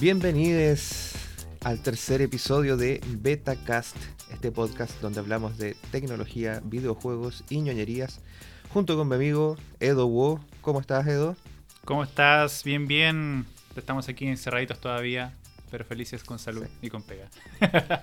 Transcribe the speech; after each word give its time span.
Bienvenidos 0.00 1.12
al 1.62 1.82
tercer 1.82 2.22
episodio 2.22 2.78
de 2.78 3.02
BetaCast, 3.06 3.94
este 4.32 4.50
podcast 4.50 4.98
donde 5.02 5.20
hablamos 5.20 5.58
de 5.58 5.76
tecnología, 5.90 6.62
videojuegos 6.64 7.44
y 7.50 7.60
ñoñerías, 7.60 8.22
junto 8.72 8.96
con 8.96 9.08
mi 9.08 9.16
amigo 9.16 9.58
Edo 9.78 10.06
Wo. 10.06 10.40
¿Cómo 10.62 10.80
estás, 10.80 11.06
Edo? 11.06 11.36
¿Cómo 11.84 12.02
estás? 12.02 12.64
Bien, 12.64 12.86
bien. 12.86 13.44
Estamos 13.76 14.08
aquí 14.08 14.26
encerraditos 14.26 14.80
todavía, 14.80 15.34
pero 15.70 15.84
felices 15.84 16.24
con 16.24 16.38
salud 16.38 16.66
y 16.80 16.88
con 16.88 17.02
pega. 17.02 17.28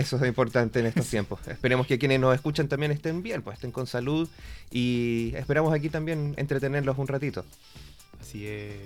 Eso 0.00 0.16
es 0.16 0.22
importante 0.26 0.80
en 0.80 0.86
estos 0.86 1.06
tiempos. 1.06 1.40
Esperemos 1.46 1.86
que 1.86 1.98
quienes 1.98 2.18
nos 2.20 2.34
escuchan 2.34 2.68
también 2.68 2.90
estén 2.92 3.22
bien, 3.22 3.42
pues 3.42 3.54
estén 3.54 3.70
con 3.70 3.86
salud 3.86 4.28
y 4.70 5.32
esperamos 5.36 5.74
aquí 5.74 5.88
también 5.90 6.34
entretenerlos 6.38 6.96
un 6.98 7.06
ratito. 7.06 7.44
Así 8.20 8.46
es. 8.46 8.76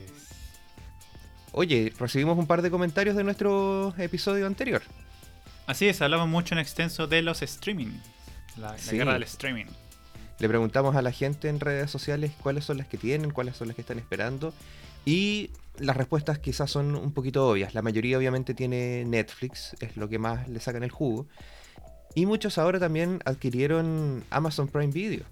Oye, 1.52 1.92
recibimos 1.98 2.36
un 2.36 2.46
par 2.46 2.62
de 2.62 2.70
comentarios 2.70 3.14
de 3.14 3.22
nuestro 3.22 3.94
episodio 3.98 4.46
anterior. 4.46 4.82
Así 5.66 5.86
es, 5.88 6.02
hablamos 6.02 6.28
mucho 6.28 6.54
en 6.54 6.58
extenso 6.58 7.06
de 7.06 7.22
los 7.22 7.42
streaming. 7.42 7.92
La, 8.56 8.72
la 8.72 8.78
Sí. 8.78 8.96
guerra 8.96 9.12
del 9.14 9.22
streaming. 9.22 9.66
Le 10.40 10.48
preguntamos 10.48 10.96
a 10.96 11.02
la 11.02 11.12
gente 11.12 11.48
en 11.48 11.60
redes 11.60 11.90
sociales 11.92 12.32
cuáles 12.42 12.64
son 12.64 12.78
las 12.78 12.88
que 12.88 12.98
tienen, 12.98 13.30
cuáles 13.30 13.56
son 13.56 13.68
las 13.68 13.76
que 13.76 13.82
están 13.82 13.98
esperando. 14.00 14.52
Y 15.06 15.50
las 15.78 15.96
respuestas 15.96 16.38
quizás 16.38 16.70
son 16.70 16.94
un 16.94 17.12
poquito 17.12 17.48
obvias. 17.48 17.74
La 17.74 17.82
mayoría 17.82 18.18
obviamente 18.18 18.54
tiene 18.54 19.04
Netflix, 19.04 19.74
es 19.80 19.96
lo 19.96 20.08
que 20.08 20.18
más 20.18 20.48
le 20.48 20.60
sacan 20.60 20.82
el 20.84 20.90
jugo. 20.90 21.26
Y 22.14 22.26
muchos 22.26 22.58
ahora 22.58 22.78
también 22.78 23.20
adquirieron 23.24 24.22
Amazon 24.30 24.68
Prime 24.68 24.92
Video. 24.92 25.24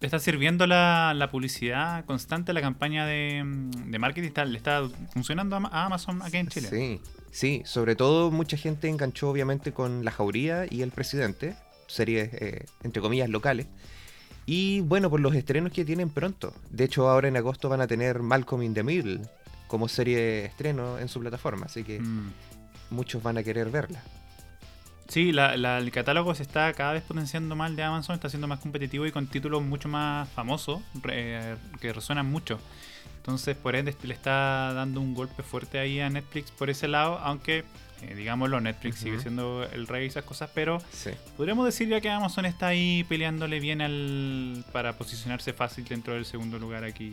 Le 0.00 0.06
está 0.06 0.18
sirviendo 0.18 0.66
la, 0.66 1.12
la 1.14 1.30
publicidad 1.30 2.04
constante, 2.06 2.52
la 2.52 2.60
campaña 2.62 3.04
de, 3.04 3.42
de 3.86 3.98
marketing, 3.98 4.28
está- 4.28 4.44
le 4.46 4.56
está 4.56 4.88
funcionando 5.12 5.56
a 5.56 5.84
Amazon 5.84 6.22
aquí 6.22 6.38
en 6.38 6.48
Chile. 6.48 6.68
Sí, 6.70 7.00
sí, 7.30 7.62
sobre 7.66 7.96
todo 7.96 8.30
mucha 8.30 8.56
gente 8.56 8.88
enganchó 8.88 9.28
obviamente 9.28 9.72
con 9.72 10.04
La 10.04 10.10
Jauría 10.10 10.64
y 10.70 10.80
El 10.82 10.90
Presidente, 10.90 11.54
series 11.86 12.30
eh, 12.32 12.64
entre 12.82 13.02
comillas 13.02 13.28
locales. 13.28 13.66
Y 14.46 14.80
bueno, 14.80 15.10
por 15.10 15.20
los 15.20 15.34
estrenos 15.34 15.70
que 15.72 15.84
tienen 15.84 16.08
pronto. 16.08 16.54
De 16.70 16.84
hecho, 16.84 17.08
ahora 17.08 17.28
en 17.28 17.36
agosto 17.36 17.68
van 17.68 17.82
a 17.82 17.86
tener 17.86 18.20
Malcolm 18.20 18.62
in 18.62 18.72
the 18.72 18.82
Middle 18.82 19.20
como 19.70 19.86
serie 19.86 20.16
de 20.18 20.44
estreno 20.46 20.98
en 20.98 21.06
su 21.08 21.20
plataforma, 21.20 21.66
así 21.66 21.84
que 21.84 22.00
Mm. 22.00 22.32
muchos 22.90 23.22
van 23.22 23.38
a 23.38 23.42
querer 23.44 23.70
verla. 23.70 24.02
Sí, 25.06 25.30
la- 25.32 25.56
la- 25.56 25.78
el 25.78 25.90
catálogo 25.92 26.34
se 26.34 26.42
está 26.42 26.72
cada 26.72 26.92
vez 26.92 27.02
potenciando 27.04 27.54
más 27.54 27.74
de 27.76 27.82
Amazon, 27.84 28.14
está 28.16 28.28
siendo 28.28 28.48
más 28.48 28.58
competitivo 28.58 29.06
y 29.06 29.12
con 29.12 29.28
títulos 29.28 29.62
mucho 29.62 29.88
más 29.88 30.28
famosos 30.30 30.80
re- 31.02 31.56
que 31.80 31.92
resuenan 31.92 32.26
mucho. 32.26 32.58
Entonces, 33.18 33.56
por 33.56 33.76
ende, 33.76 33.94
le 34.02 34.14
está 34.14 34.72
dando 34.72 35.00
un 35.00 35.14
golpe 35.14 35.42
fuerte 35.44 35.78
ahí 35.78 36.00
a 36.00 36.10
Netflix 36.10 36.50
por 36.50 36.68
ese 36.70 36.88
lado, 36.88 37.18
aunque, 37.18 37.64
eh, 38.02 38.14
digámoslo, 38.16 38.60
Netflix 38.60 38.96
sigue 38.98 39.20
siendo 39.20 39.62
el 39.72 39.86
rey 39.86 40.04
y 40.04 40.08
esas 40.08 40.24
cosas, 40.24 40.50
pero 40.54 40.80
Sí. 40.92 41.10
podríamos 41.36 41.64
decir 41.66 41.86
ya 41.88 42.00
que 42.00 42.08
Amazon 42.10 42.44
está 42.46 42.68
ahí 42.68 43.04
peleándole 43.08 43.60
bien 43.60 43.82
al 43.82 44.64
para 44.72 44.94
posicionarse 44.94 45.52
fácil 45.52 45.84
dentro 45.84 46.14
del 46.14 46.24
segundo 46.24 46.58
lugar 46.58 46.82
aquí. 46.84 47.12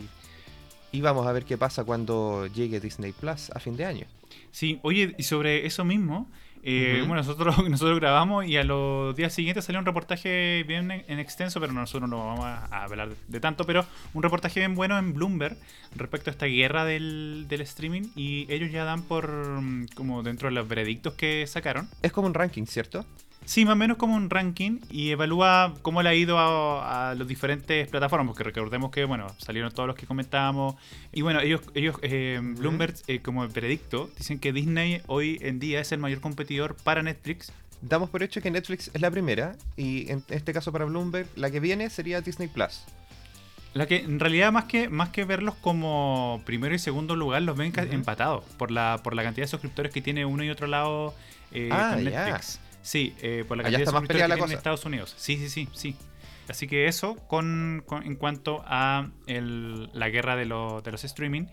Y 0.92 1.00
vamos 1.00 1.26
a 1.26 1.32
ver 1.32 1.44
qué 1.44 1.58
pasa 1.58 1.84
cuando 1.84 2.46
llegue 2.46 2.80
Disney 2.80 3.12
Plus 3.12 3.50
a 3.50 3.60
fin 3.60 3.76
de 3.76 3.84
año. 3.84 4.06
Sí, 4.50 4.78
oye, 4.82 5.14
y 5.18 5.22
sobre 5.22 5.66
eso 5.66 5.84
mismo, 5.84 6.26
eh, 6.62 6.98
bueno, 7.06 7.16
nosotros, 7.16 7.56
nosotros 7.68 7.98
grabamos 7.98 8.46
y 8.46 8.56
a 8.56 8.64
los 8.64 9.14
días 9.16 9.32
siguientes 9.32 9.64
salió 9.64 9.78
un 9.78 9.86
reportaje 9.86 10.64
bien 10.66 10.90
en, 10.90 11.04
en 11.06 11.18
extenso, 11.18 11.60
pero 11.60 11.72
nosotros 11.72 12.08
no 12.08 12.26
vamos 12.26 12.44
a, 12.44 12.84
hablar 12.84 13.10
de, 13.10 13.16
de 13.28 13.40
tanto, 13.40 13.64
pero 13.64 13.86
un 14.14 14.22
reportaje 14.22 14.60
bien 14.60 14.74
bueno 14.74 14.98
en 14.98 15.14
Bloomberg 15.14 15.56
respecto 15.96 16.30
a 16.30 16.32
esta 16.32 16.46
guerra 16.46 16.84
del, 16.84 17.46
del 17.48 17.60
streaming 17.62 18.02
y 18.16 18.46
ellos 18.52 18.70
ya 18.70 18.84
dan 18.84 19.02
por 19.02 19.30
mm, 19.30 19.88
como 19.94 20.22
dentro 20.22 20.48
de 20.48 20.54
los 20.54 20.66
veredictos 20.68 21.14
que 21.14 21.46
sacaron. 21.46 21.88
Es 22.02 22.12
como 22.12 22.26
un 22.26 22.34
ranking, 22.34 22.66
¿cierto? 22.66 23.04
Sí, 23.48 23.64
más 23.64 23.72
o 23.72 23.76
menos 23.76 23.96
como 23.96 24.14
un 24.14 24.28
ranking 24.28 24.80
y 24.90 25.08
evalúa 25.08 25.72
cómo 25.80 26.02
le 26.02 26.10
ha 26.10 26.14
ido 26.14 26.38
a, 26.38 27.12
a 27.12 27.14
las 27.14 27.26
diferentes 27.26 27.88
plataformas, 27.88 28.26
porque 28.26 28.44
recordemos 28.44 28.90
que, 28.90 29.06
bueno, 29.06 29.26
salieron 29.38 29.72
todos 29.72 29.86
los 29.86 29.96
que 29.96 30.06
comentábamos. 30.06 30.74
Y 31.14 31.22
bueno, 31.22 31.40
ellos, 31.40 31.62
ellos 31.72 31.96
eh, 32.02 32.38
Bloomberg, 32.42 32.96
eh, 33.06 33.20
como 33.22 33.48
veredicto, 33.48 34.10
dicen 34.18 34.38
que 34.38 34.52
Disney 34.52 35.00
hoy 35.06 35.38
en 35.40 35.60
día 35.60 35.80
es 35.80 35.90
el 35.92 35.98
mayor 35.98 36.20
competidor 36.20 36.76
para 36.84 37.02
Netflix. 37.02 37.50
Damos 37.80 38.10
por 38.10 38.22
hecho 38.22 38.42
que 38.42 38.50
Netflix 38.50 38.90
es 38.92 39.00
la 39.00 39.10
primera 39.10 39.56
y 39.78 40.10
en 40.12 40.22
este 40.28 40.52
caso 40.52 40.70
para 40.70 40.84
Bloomberg 40.84 41.26
la 41.34 41.50
que 41.50 41.58
viene 41.58 41.88
sería 41.88 42.20
Disney 42.20 42.48
Plus. 42.48 42.84
La 43.72 43.86
que 43.86 43.96
en 43.96 44.20
realidad 44.20 44.52
más 44.52 44.64
que, 44.64 44.90
más 44.90 45.08
que 45.08 45.24
verlos 45.24 45.54
como 45.54 46.42
primero 46.44 46.74
y 46.74 46.78
segundo 46.78 47.16
lugar, 47.16 47.40
los 47.40 47.56
ven 47.56 47.72
empatados 47.92 48.44
por 48.58 48.70
la, 48.70 49.00
por 49.02 49.14
la 49.14 49.22
cantidad 49.22 49.46
de 49.46 49.50
suscriptores 49.50 49.90
que 49.90 50.02
tiene 50.02 50.26
uno 50.26 50.44
y 50.44 50.50
otro 50.50 50.66
lado 50.66 51.14
eh, 51.50 51.70
Ah, 51.72 51.92
con. 51.94 52.04
Netflix. 52.04 52.60
Sí, 52.82 53.14
eh, 53.22 53.44
por 53.46 53.56
la 53.56 53.62
Allá 53.62 53.78
cantidad 53.78 53.78
de 53.78 53.92
más 53.92 54.02
que 54.02 54.06
la 54.28 54.34
en. 54.52 54.58
Estados 54.58 54.84
Unidos. 54.84 55.14
Sí, 55.16 55.36
sí, 55.36 55.48
sí, 55.48 55.68
sí. 55.72 55.96
Así 56.48 56.66
que 56.66 56.86
eso 56.86 57.14
con, 57.26 57.82
con- 57.84 58.04
en 58.06 58.16
cuanto 58.16 58.62
a 58.66 59.10
el- 59.26 59.90
la 59.92 60.08
guerra 60.08 60.34
de, 60.34 60.46
lo- 60.46 60.80
de 60.80 60.90
los 60.92 61.04
streaming. 61.04 61.44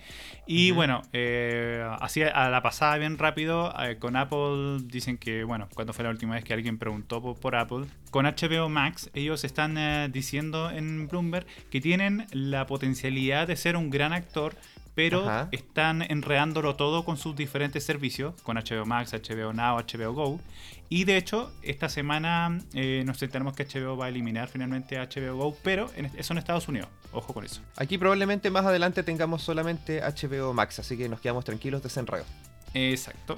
Y 0.48 0.72
bueno, 0.72 1.02
eh, 1.12 1.86
así 2.00 2.24
a 2.24 2.48
la 2.50 2.62
pasada 2.62 2.98
bien 2.98 3.18
rápido, 3.18 3.74
eh, 3.84 3.98
con 3.98 4.16
Apple 4.16 4.78
dicen 4.86 5.18
que, 5.18 5.44
bueno, 5.44 5.68
cuando 5.76 5.92
fue 5.92 6.06
la 6.06 6.12
última 6.12 6.36
vez 6.36 6.46
que 6.46 6.54
alguien 6.54 6.78
preguntó 6.78 7.22
por, 7.22 7.38
por 7.38 7.58
Apple, 7.58 7.88
con 8.10 8.26
HBO 8.26 8.70
Max 8.70 9.10
ellos 9.14 9.44
están 9.44 9.78
eh, 9.78 10.08
diciendo 10.10 10.72
en 10.72 11.10
Bloomberg 11.10 11.46
que 11.70 11.82
tienen 11.82 12.26
la 12.32 12.66
potencialidad 12.66 13.48
de 13.50 13.58
ser 13.58 13.76
un 13.76 13.90
gran 13.90 14.14
actor. 14.14 14.56
Pero 14.96 15.30
Ajá. 15.30 15.50
están 15.52 16.02
enredándolo 16.02 16.76
todo 16.76 17.04
con 17.04 17.18
sus 17.18 17.36
diferentes 17.36 17.84
servicios, 17.84 18.34
con 18.44 18.58
HBO 18.58 18.86
Max, 18.86 19.14
HBO 19.14 19.54
Now, 19.54 19.78
HBO 19.78 20.14
Go. 20.14 20.40
Y 20.88 21.04
de 21.04 21.18
hecho, 21.18 21.52
esta 21.62 21.90
semana 21.90 22.60
eh, 22.74 23.04
nos 23.06 23.22
enteramos 23.22 23.56
que 23.56 23.66
HBO 23.66 23.98
va 23.98 24.06
a 24.06 24.10
eliminar 24.10 24.48
finalmente 24.48 24.98
HBO 24.98 25.36
Go, 25.36 25.58
pero 25.64 25.90
en, 25.96 26.06
eso 26.16 26.34
en 26.34 26.38
Estados 26.38 26.68
Unidos. 26.68 26.88
Ojo 27.12 27.34
con 27.34 27.44
eso. 27.44 27.62
Aquí 27.76 27.98
probablemente 27.98 28.50
más 28.50 28.66
adelante 28.66 29.04
tengamos 29.04 29.42
solamente 29.42 30.02
HBO 30.02 30.54
Max, 30.54 30.80
así 30.80 30.98
que 30.98 31.10
nos 31.10 31.20
quedamos 31.20 31.44
tranquilos 31.44 31.82
de 31.82 31.90
ese 31.90 32.00
enredo. 32.00 32.26
Exacto. 32.74 33.38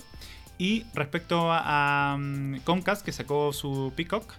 Y 0.57 0.85
respecto 0.94 1.51
a, 1.51 2.13
a, 2.13 2.17
mm, 2.17 2.59
Comcast, 2.63 3.03
que 3.06 3.12
sacó 3.12 3.53
su 3.53 3.94
Peacock, 3.96 4.34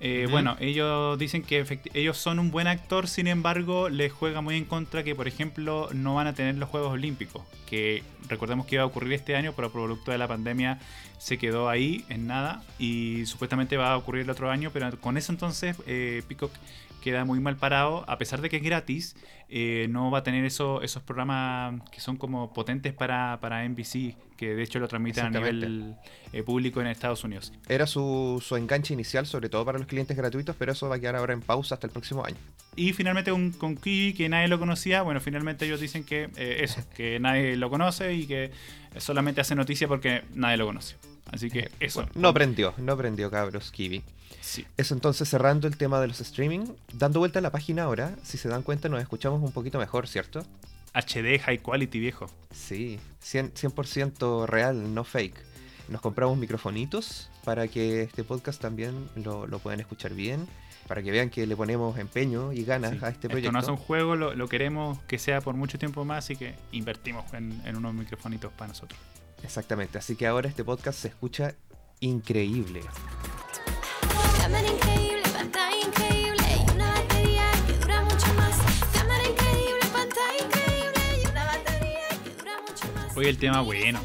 eh, 0.00 0.28
bueno, 0.30 0.56
ellos 0.60 1.18
dicen 1.18 1.42
que 1.42 1.80
ellos 1.92 2.16
son 2.16 2.38
un 2.38 2.50
buen 2.50 2.68
actor, 2.68 3.08
sin 3.08 3.26
embargo, 3.26 3.88
les 3.88 4.12
juega 4.12 4.40
muy 4.40 4.56
en 4.56 4.64
contra 4.64 5.02
que, 5.02 5.14
por 5.14 5.26
ejemplo, 5.26 5.88
no 5.92 6.14
van 6.14 6.28
a 6.28 6.34
tener 6.34 6.54
los 6.54 6.68
Juegos 6.68 6.92
Olímpicos, 6.92 7.42
que 7.66 8.04
recordemos 8.28 8.66
que 8.66 8.76
iba 8.76 8.84
a 8.84 8.86
ocurrir 8.86 9.12
este 9.14 9.34
año, 9.34 9.54
pero 9.56 9.72
producto 9.72 10.12
de 10.12 10.18
la 10.18 10.28
pandemia 10.28 10.78
se 11.18 11.36
quedó 11.36 11.68
ahí 11.68 12.04
en 12.08 12.28
nada 12.28 12.62
y 12.78 13.26
supuestamente 13.26 13.76
va 13.76 13.92
a 13.92 13.96
ocurrir 13.96 14.22
el 14.22 14.30
otro 14.30 14.50
año, 14.50 14.70
pero 14.72 14.88
con 15.00 15.16
eso 15.16 15.32
entonces 15.32 15.76
eh, 15.86 16.22
Peacock 16.28 16.52
queda 17.02 17.24
muy 17.24 17.40
mal 17.40 17.56
parado, 17.56 18.04
a 18.08 18.18
pesar 18.18 18.40
de 18.40 18.48
que 18.48 18.56
es 18.56 18.62
gratis, 18.62 19.16
eh, 19.48 19.86
no 19.90 20.10
va 20.10 20.18
a 20.18 20.22
tener 20.22 20.44
eso, 20.44 20.82
esos 20.82 21.02
programas 21.02 21.80
que 21.90 22.00
son 22.00 22.16
como 22.16 22.52
potentes 22.52 22.92
para, 22.92 23.38
para 23.40 23.66
NBC, 23.68 24.14
que 24.36 24.54
de 24.54 24.62
hecho 24.62 24.78
lo 24.78 24.88
transmiten 24.88 25.26
a 25.26 25.30
nivel 25.30 25.96
eh, 26.32 26.42
público 26.42 26.80
en 26.80 26.86
Estados 26.86 27.24
Unidos. 27.24 27.52
Era 27.68 27.86
su, 27.86 28.42
su 28.44 28.56
enganche 28.56 28.94
inicial, 28.94 29.26
sobre 29.26 29.48
todo 29.48 29.64
para 29.64 29.78
los 29.78 29.86
clientes 29.86 30.16
gratuitos, 30.16 30.54
pero 30.58 30.72
eso 30.72 30.88
va 30.88 30.96
a 30.96 31.00
quedar 31.00 31.16
ahora 31.16 31.32
en 31.32 31.40
pausa 31.40 31.74
hasta 31.74 31.86
el 31.86 31.92
próximo 31.92 32.24
año. 32.24 32.36
Y 32.76 32.92
finalmente 32.92 33.32
un, 33.32 33.52
con 33.52 33.76
Kiwi 33.76 34.14
que 34.14 34.28
nadie 34.28 34.48
lo 34.48 34.58
conocía, 34.58 35.02
bueno, 35.02 35.20
finalmente 35.20 35.66
ellos 35.66 35.80
dicen 35.80 36.04
que 36.04 36.28
eh, 36.36 36.58
eso, 36.62 36.82
que 36.94 37.18
nadie 37.18 37.56
lo 37.56 37.70
conoce 37.70 38.14
y 38.14 38.26
que 38.26 38.50
solamente 38.98 39.40
hace 39.40 39.54
noticia 39.54 39.88
porque 39.88 40.22
nadie 40.34 40.56
lo 40.56 40.66
conoce. 40.66 40.96
Así 41.30 41.50
que 41.50 41.70
eso. 41.80 42.00
Bueno, 42.00 42.12
no 42.14 42.34
prendió, 42.34 42.74
no 42.78 42.96
prendió, 42.96 43.30
cabros, 43.30 43.70
Kiwi. 43.70 44.02
Sí. 44.40 44.66
Eso 44.76 44.94
entonces 44.94 45.28
cerrando 45.28 45.66
el 45.68 45.76
tema 45.76 46.00
de 46.00 46.08
los 46.08 46.20
streaming, 46.20 46.66
dando 46.92 47.18
vuelta 47.20 47.38
a 47.38 47.42
la 47.42 47.50
página 47.50 47.84
ahora, 47.84 48.14
si 48.22 48.38
se 48.38 48.48
dan 48.48 48.62
cuenta 48.62 48.88
nos 48.88 49.00
escuchamos 49.00 49.42
un 49.42 49.52
poquito 49.52 49.78
mejor, 49.78 50.08
¿cierto? 50.08 50.44
HD, 50.94 51.38
high 51.40 51.58
quality, 51.58 51.98
viejo. 52.00 52.26
Sí, 52.50 52.98
100%, 53.22 53.52
100% 53.52 54.46
real, 54.46 54.94
no 54.94 55.04
fake. 55.04 55.36
Nos 55.88 56.00
compramos 56.00 56.36
microfonitos 56.38 57.30
para 57.44 57.68
que 57.68 58.02
este 58.02 58.24
podcast 58.24 58.60
también 58.60 59.08
lo, 59.16 59.46
lo 59.46 59.58
puedan 59.58 59.80
escuchar 59.80 60.14
bien, 60.14 60.46
para 60.86 61.02
que 61.02 61.10
vean 61.10 61.28
que 61.30 61.46
le 61.46 61.54
ponemos 61.56 61.98
empeño 61.98 62.52
y 62.52 62.64
ganas 62.64 62.92
Sí. 62.92 62.96
a 63.02 63.08
este 63.08 63.26
Esto 63.26 63.28
proyecto. 63.28 63.52
no 63.52 63.58
es 63.60 63.68
un 63.68 63.76
juego, 63.76 64.16
lo, 64.16 64.34
lo 64.34 64.48
queremos 64.48 64.98
que 65.08 65.18
sea 65.18 65.40
por 65.42 65.54
mucho 65.54 65.78
tiempo 65.78 66.04
más, 66.04 66.24
así 66.24 66.36
que 66.36 66.54
invertimos 66.72 67.32
en, 67.34 67.60
en 67.66 67.76
unos 67.76 67.92
microfonitos 67.94 68.52
para 68.52 68.68
nosotros. 68.68 68.98
Exactamente, 69.42 69.98
así 69.98 70.16
que 70.16 70.26
ahora 70.26 70.48
este 70.48 70.64
podcast 70.64 70.98
se 70.98 71.08
escucha 71.08 71.54
increíble. 72.00 72.80
Hoy 83.18 83.26
el 83.26 83.36
tema 83.36 83.62
bueno. 83.62 83.98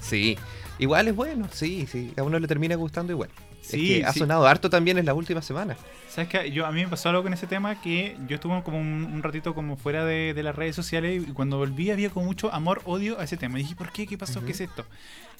Sí, 0.00 0.36
igual 0.80 1.06
es 1.06 1.14
bueno, 1.14 1.48
sí, 1.52 1.86
sí, 1.86 2.12
a 2.16 2.24
uno 2.24 2.40
le 2.40 2.48
termina 2.48 2.74
gustando 2.74 3.12
igual. 3.12 3.30
Sí, 3.76 3.92
es 3.94 3.98
que 4.00 4.04
ha 4.06 4.12
sí. 4.12 4.18
sonado 4.20 4.46
harto 4.46 4.70
también 4.70 4.98
en 4.98 5.06
la 5.06 5.14
última 5.14 5.42
semana. 5.42 5.76
¿Sabes 6.08 6.28
qué? 6.30 6.50
Yo, 6.50 6.66
a 6.66 6.72
mí 6.72 6.82
me 6.82 6.88
pasó 6.88 7.08
algo 7.08 7.22
con 7.22 7.32
ese 7.32 7.46
tema 7.46 7.80
que 7.80 8.16
yo 8.28 8.34
estuve 8.36 8.62
como 8.62 8.78
un, 8.78 9.04
un 9.12 9.22
ratito 9.22 9.54
como 9.54 9.76
fuera 9.76 10.04
de, 10.04 10.34
de 10.34 10.42
las 10.42 10.54
redes 10.54 10.76
sociales 10.76 11.22
y 11.28 11.32
cuando 11.32 11.58
volví 11.58 11.90
había 11.90 12.10
como 12.10 12.26
mucho 12.26 12.52
amor-odio 12.52 13.18
a 13.18 13.24
ese 13.24 13.36
tema. 13.36 13.58
Y 13.58 13.62
dije, 13.62 13.74
¿por 13.76 13.90
qué? 13.92 14.06
¿Qué 14.06 14.16
pasó? 14.18 14.44
¿Qué 14.44 14.52
es 14.52 14.60
esto? 14.60 14.84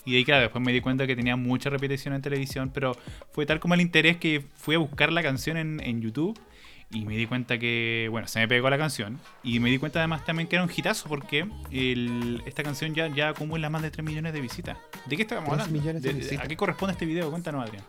Y 0.04 0.12
de 0.12 0.16
ahí, 0.18 0.24
claro, 0.24 0.42
después 0.42 0.64
me 0.64 0.72
di 0.72 0.80
cuenta 0.80 1.06
que 1.06 1.14
tenía 1.14 1.36
mucha 1.36 1.70
repetición 1.70 2.12
en 2.14 2.22
televisión, 2.22 2.70
pero 2.74 2.96
fue 3.32 3.46
tal 3.46 3.60
como 3.60 3.74
el 3.74 3.80
interés 3.80 4.16
que 4.16 4.44
fui 4.56 4.74
a 4.74 4.78
buscar 4.78 5.12
la 5.12 5.22
canción 5.22 5.56
en, 5.56 5.78
en 5.80 6.00
YouTube 6.02 6.38
y 6.90 7.06
me 7.06 7.16
di 7.16 7.24
cuenta 7.26 7.56
que, 7.58 8.08
bueno, 8.10 8.26
se 8.28 8.38
me 8.40 8.48
pegó 8.48 8.68
la 8.68 8.76
canción. 8.76 9.18
Y 9.44 9.60
me 9.60 9.70
di 9.70 9.78
cuenta 9.78 10.00
además 10.00 10.24
también 10.26 10.48
que 10.48 10.56
era 10.56 10.64
un 10.64 10.70
hitazo 10.76 11.08
porque 11.08 11.46
el- 11.70 12.42
esta 12.44 12.62
canción 12.62 12.94
ya, 12.94 13.06
ya 13.14 13.28
acumula 13.30 13.70
más 13.70 13.80
de 13.82 13.90
3 13.90 14.04
millones 14.04 14.32
de 14.32 14.40
visitas. 14.40 14.76
¿De 15.06 15.16
qué 15.16 15.22
estamos 15.22 15.44
3 15.44 15.52
hablando? 15.52 15.72
millones 15.80 16.02
de 16.02 16.08
¿De- 16.08 16.14
de- 16.14 16.20
visitas. 16.20 16.44
¿A 16.44 16.48
qué 16.48 16.56
corresponde 16.56 16.92
este 16.92 17.06
video? 17.06 17.30
Cuéntanos, 17.30 17.64
Adrián. 17.64 17.84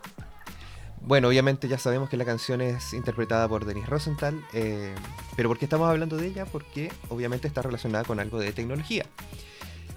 Bueno, 1.05 1.27
obviamente 1.27 1.67
ya 1.67 1.77
sabemos 1.77 2.09
que 2.09 2.15
la 2.15 2.23
canción 2.25 2.61
es 2.61 2.93
interpretada 2.93 3.47
por 3.49 3.65
Denise 3.65 3.87
Rosenthal, 3.87 4.41
eh, 4.53 4.95
pero 5.35 5.49
¿por 5.49 5.57
qué 5.59 5.65
estamos 5.65 5.89
hablando 5.89 6.15
de 6.15 6.27
ella? 6.27 6.45
Porque 6.45 6.91
obviamente 7.09 7.45
está 7.47 7.61
relacionada 7.61 8.05
con 8.05 8.19
algo 8.21 8.39
de 8.39 8.53
tecnología. 8.53 9.05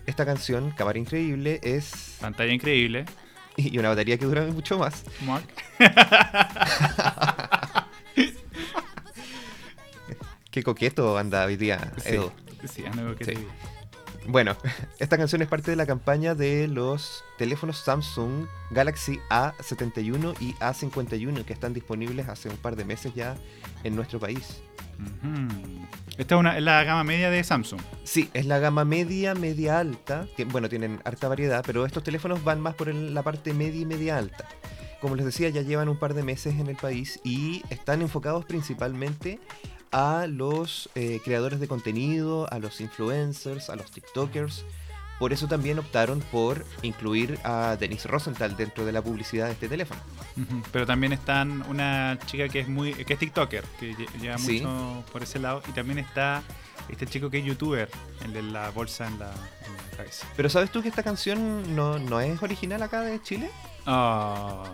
Esta 0.07 0.25
canción, 0.27 0.73
Cámara 0.73 0.99
Increíble, 0.99 1.61
es... 1.63 2.17
Pantalla 2.21 2.53
increíble. 2.53 3.07
y 3.57 3.79
una 3.79 3.91
batería 3.91 4.19
que 4.19 4.25
dura 4.25 4.43
mucho 4.47 4.79
más. 4.79 5.05
Mark. 5.25 5.47
Qué 10.51 10.63
coqueto 10.63 11.19
anda 11.19 11.45
hoy 11.45 11.57
día, 11.57 11.93
Sí, 11.99 12.15
Edu. 12.15 12.33
sí, 12.73 12.85
ando 12.87 13.15
que 13.15 13.25
Sí. 13.27 13.35
Bueno, 14.29 14.57
esta 14.99 15.17
canción 15.17 15.43
es 15.43 15.49
parte 15.49 15.71
de 15.71 15.77
la 15.77 15.87
campaña 15.87 16.35
de 16.35 16.67
los 16.69 17.25
teléfonos 17.39 17.79
Samsung 17.79 18.47
Galaxy 18.71 19.21
A71 19.31 20.35
y 20.41 20.55
A51 20.55 21.45
que 21.45 21.53
están 21.53 21.73
disponibles 21.75 22.29
hace 22.29 22.49
un 22.49 22.57
par 22.57 22.77
de 22.77 22.85
meses 22.85 23.15
ya 23.15 23.37
en 23.85 23.95
nuestro 23.95 24.19
país. 24.19 24.61
Esta 26.17 26.35
es, 26.35 26.39
una, 26.41 26.57
es 26.57 26.63
la 26.63 26.83
gama 26.85 27.05
media 27.05 27.31
de 27.31 27.45
Samsung. 27.45 27.81
Sí, 28.05 28.31
es 28.33 28.47
la 28.47 28.59
gama 28.59 28.85
media, 28.85 29.35
media 29.35 29.79
alta, 29.79 30.27
que 30.37 30.45
bueno, 30.47 30.69
tienen 30.69 31.01
harta 31.05 31.29
variedad, 31.29 31.63
pero 31.67 31.85
estos 31.85 32.03
teléfonos 32.03 32.43
van 32.43 32.61
más 32.61 32.75
por 32.75 32.89
el- 32.89 33.13
la 33.15 33.23
parte 33.23 33.53
media 33.53 33.81
y 33.83 33.85
media 33.85 34.17
alta. 34.17 34.49
Como 35.03 35.15
les 35.15 35.27
decía, 35.27 35.51
ya 35.51 35.61
llevan 35.61 35.91
un 35.91 35.99
par 35.99 36.15
de 36.15 36.23
meses 36.23 36.55
en 36.59 36.69
el 36.69 36.77
país 36.77 37.21
y 37.23 37.63
están 37.69 38.01
enfocados 38.01 38.47
principalmente 38.47 39.39
a 39.93 40.27
los 40.27 40.89
eh, 40.95 41.21
creadores 41.25 41.61
de 41.61 41.69
contenido, 41.69 42.53
a 42.53 42.59
los 42.59 42.81
influencers, 42.81 43.71
a 43.71 43.77
los 43.77 43.91
TikTokers. 43.91 44.65
Por 45.19 45.33
eso 45.33 45.49
también 45.49 45.79
optaron 45.79 46.21
por 46.31 46.67
incluir 46.83 47.39
a 47.43 47.77
Denise 47.81 48.07
Rosenthal 48.07 48.55
dentro 48.55 48.85
de 48.85 48.93
la 48.93 49.01
publicidad 49.01 49.47
de 49.47 49.53
este 49.53 49.67
teléfono. 49.69 50.01
Pero 50.73 50.85
también 50.85 51.15
están 51.15 51.63
una 51.71 52.19
chica 52.27 52.49
que 52.51 52.61
es 52.61 52.69
muy 52.69 52.93
que 52.93 53.15
es 53.15 53.19
TikToker, 53.19 53.65
que 53.81 53.95
lle- 53.97 54.21
lleva 54.21 54.37
Sí. 54.37 54.61
mucho 54.61 55.05
por 55.11 55.23
ese 55.23 55.39
lado. 55.39 55.63
Y 55.69 55.73
también 55.73 55.99
está 56.01 56.43
este 56.91 57.07
chico 57.07 57.31
que 57.31 57.39
es 57.39 57.45
youtuber, 57.47 57.89
el 58.27 58.35
de 58.35 58.43
la 58.43 58.69
bolsa 58.71 59.07
en 59.07 59.19
la, 59.19 59.31
en 59.31 59.75
la 59.91 59.97
cabeza. 59.97 60.27
Pero 60.37 60.51
¿sabes 60.51 60.71
tú 60.71 60.83
que 60.83 60.89
esta 60.91 61.03
canción 61.03 61.75
no, 61.75 61.99
no 61.99 62.21
es 62.21 62.43
original 62.43 62.83
acá 62.83 63.01
de 63.01 63.21
Chile? 63.23 63.51
Ah, 63.87 64.65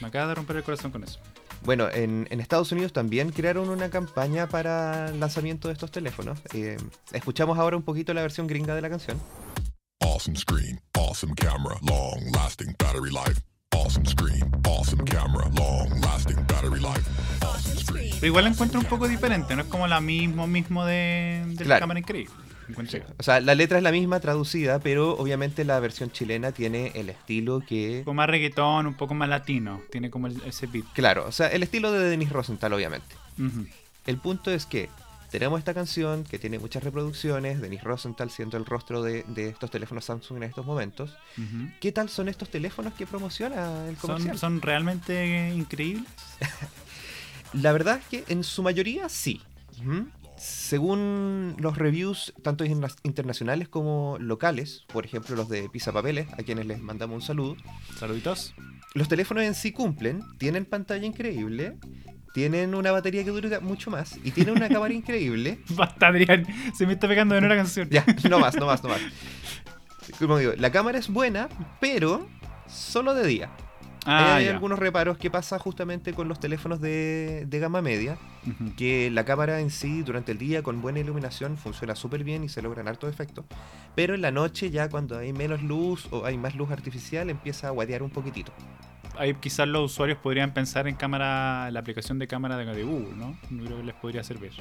me 0.00 0.08
acaba 0.08 0.26
de 0.26 0.34
romper 0.34 0.56
el 0.56 0.64
corazón 0.64 0.90
con 0.90 1.04
eso. 1.04 1.20
Bueno, 1.64 1.88
en, 1.92 2.26
en 2.30 2.40
Estados 2.40 2.72
Unidos 2.72 2.92
también 2.92 3.30
crearon 3.30 3.68
una 3.68 3.88
campaña 3.88 4.48
para 4.48 5.08
el 5.10 5.20
lanzamiento 5.20 5.68
de 5.68 5.74
estos 5.74 5.90
teléfonos. 5.92 6.40
Eh, 6.54 6.76
escuchamos 7.12 7.56
ahora 7.58 7.76
un 7.76 7.82
poquito 7.84 8.12
la 8.14 8.22
versión 8.22 8.46
gringa 8.48 8.74
de 8.74 8.82
la 8.82 8.90
canción. 8.90 9.20
Awesome 10.00 10.36
screen, 10.36 10.80
awesome 10.94 11.34
camera, 11.36 11.76
long 11.82 12.32
lasting 12.34 12.74
battery 12.78 13.12
life. 13.12 13.40
Awesome 13.74 14.04
screen, 14.06 14.50
awesome 14.66 15.04
camera, 15.04 15.48
long 15.54 16.00
lasting 16.00 16.36
battery 16.48 16.80
life. 16.80 17.08
Awesome 17.40 17.76
screen. 17.80 18.10
Pero 18.14 18.26
igual 18.26 18.44
la 18.44 18.50
encuentro 18.50 18.80
un 18.80 18.86
poco 18.86 19.06
diferente, 19.06 19.54
no 19.54 19.62
es 19.62 19.68
como 19.68 19.86
la 19.86 20.00
mismo 20.00 20.46
mismo 20.48 20.84
de, 20.84 21.42
de 21.46 21.54
la 21.60 21.64
Claro. 21.64 21.80
cámara 21.80 22.00
increíble. 22.00 22.34
O 23.18 23.22
sea, 23.22 23.40
la 23.40 23.54
letra 23.54 23.78
es 23.78 23.82
la 23.84 23.92
misma 23.92 24.20
traducida, 24.20 24.78
pero 24.78 25.16
obviamente 25.16 25.64
la 25.64 25.78
versión 25.80 26.10
chilena 26.10 26.52
tiene 26.52 26.92
el 26.94 27.08
estilo 27.10 27.60
que... 27.60 27.98
Un 27.98 28.04
poco 28.04 28.14
más 28.14 28.28
reggaetón, 28.28 28.86
un 28.86 28.94
poco 28.94 29.14
más 29.14 29.28
latino. 29.28 29.80
Tiene 29.90 30.10
como 30.10 30.26
el- 30.28 30.40
ese 30.46 30.66
beat. 30.66 30.84
Claro, 30.94 31.26
o 31.26 31.32
sea, 31.32 31.48
el 31.48 31.62
estilo 31.62 31.90
de 31.92 32.08
Denise 32.08 32.32
Rosenthal, 32.32 32.72
obviamente. 32.72 33.14
El 34.06 34.18
punto 34.18 34.50
es 34.50 34.66
que 34.66 34.88
tenemos 35.30 35.58
esta 35.58 35.72
canción 35.74 36.24
que 36.24 36.38
tiene 36.38 36.58
muchas 36.58 36.82
reproducciones, 36.84 37.60
Denise 37.60 37.82
Rosenthal 37.84 38.30
siendo 38.30 38.56
el 38.58 38.66
rostro 38.66 39.02
de, 39.02 39.24
de 39.28 39.48
estos 39.48 39.70
teléfonos 39.70 40.04
Samsung 40.04 40.36
en 40.38 40.42
estos 40.44 40.64
momentos. 40.66 41.16
¿Qué 41.80 41.90
tal 41.92 42.08
son 42.10 42.28
estos 42.28 42.48
teléfonos 42.50 42.92
que 42.94 43.06
promociona 43.06 43.88
el 43.88 43.96
comercial? 43.96 44.38
¿Son, 44.38 44.52
son 44.52 44.62
realmente 44.62 45.50
increíbles. 45.54 46.06
La 47.54 47.72
verdad 47.72 47.98
es 47.98 48.06
que 48.06 48.32
en 48.32 48.44
su 48.44 48.62
mayoría 48.62 49.08
sí. 49.08 49.40
Ujú. 49.80 50.06
Según 50.42 51.54
los 51.60 51.78
reviews, 51.78 52.34
tanto 52.42 52.64
interna- 52.64 52.92
internacionales 53.04 53.68
como 53.68 54.16
locales, 54.18 54.84
por 54.92 55.04
ejemplo 55.06 55.36
los 55.36 55.48
de 55.48 55.68
Pisa 55.68 55.92
Papeles, 55.92 56.26
a 56.32 56.42
quienes 56.42 56.66
les 56.66 56.80
mandamos 56.80 57.14
un 57.14 57.22
saludo, 57.22 57.56
Saluditos. 57.96 58.52
los 58.94 59.06
teléfonos 59.08 59.44
en 59.44 59.54
sí 59.54 59.70
cumplen, 59.70 60.20
tienen 60.38 60.64
pantalla 60.64 61.06
increíble, 61.06 61.76
tienen 62.34 62.74
una 62.74 62.90
batería 62.90 63.22
que 63.22 63.30
dura 63.30 63.60
mucho 63.60 63.92
más 63.92 64.18
y 64.24 64.32
tienen 64.32 64.56
una 64.56 64.68
cámara 64.68 64.92
increíble. 65.02 65.60
Basta, 65.76 66.08
Adrián. 66.08 66.44
Se 66.74 66.86
me 66.88 66.94
está 66.94 67.06
pegando 67.06 67.36
de 67.36 67.40
nuevo 67.40 67.54
la 67.54 67.60
canción. 67.62 67.88
Ya, 67.88 68.04
no 68.28 68.40
más, 68.40 68.56
no 68.56 68.66
más, 68.66 68.82
no 68.82 68.88
más. 68.88 69.00
Como 70.18 70.38
digo, 70.38 70.54
la 70.58 70.72
cámara 70.72 70.98
es 70.98 71.08
buena, 71.08 71.48
pero 71.80 72.28
solo 72.66 73.14
de 73.14 73.26
día. 73.28 73.50
Ah, 74.04 74.36
Hay 74.36 74.46
ya. 74.46 74.50
algunos 74.50 74.78
reparos 74.80 75.16
que 75.16 75.30
pasa 75.30 75.58
justamente 75.60 76.12
con 76.12 76.28
los 76.28 76.40
teléfonos 76.40 76.80
de, 76.80 77.44
de 77.46 77.58
gama 77.60 77.82
media, 77.82 78.18
que 78.76 79.10
la 79.10 79.24
cámara 79.24 79.60
en 79.60 79.70
sí 79.70 80.02
durante 80.02 80.32
el 80.32 80.38
día 80.38 80.62
con 80.64 80.82
buena 80.82 80.98
iluminación 80.98 81.56
funciona 81.56 81.94
súper 81.94 82.24
bien 82.24 82.42
y 82.42 82.48
se 82.48 82.62
logran 82.62 82.88
hartos 82.88 83.10
efectos, 83.12 83.44
pero 83.94 84.14
en 84.14 84.22
la 84.22 84.32
noche 84.32 84.70
ya 84.70 84.88
cuando 84.88 85.18
hay 85.18 85.32
menos 85.32 85.62
luz 85.62 86.08
o 86.10 86.24
hay 86.24 86.36
más 86.36 86.56
luz 86.56 86.70
artificial 86.72 87.30
empieza 87.30 87.68
a 87.68 87.70
guatear 87.70 88.02
un 88.02 88.10
poquitito. 88.10 88.52
Ahí 89.18 89.34
quizás 89.34 89.68
los 89.68 89.92
usuarios 89.92 90.18
podrían 90.18 90.52
pensar 90.52 90.88
en 90.88 90.96
cámara, 90.96 91.70
la 91.70 91.78
aplicación 91.80 92.18
de 92.18 92.26
cámara 92.26 92.56
de, 92.56 92.64
de 92.64 92.82
Google, 92.82 93.14
¿no? 93.14 93.36
Yo 93.50 93.66
creo 93.66 93.76
que 93.78 93.84
les 93.84 93.94
podría 93.94 94.24
servir. 94.24 94.52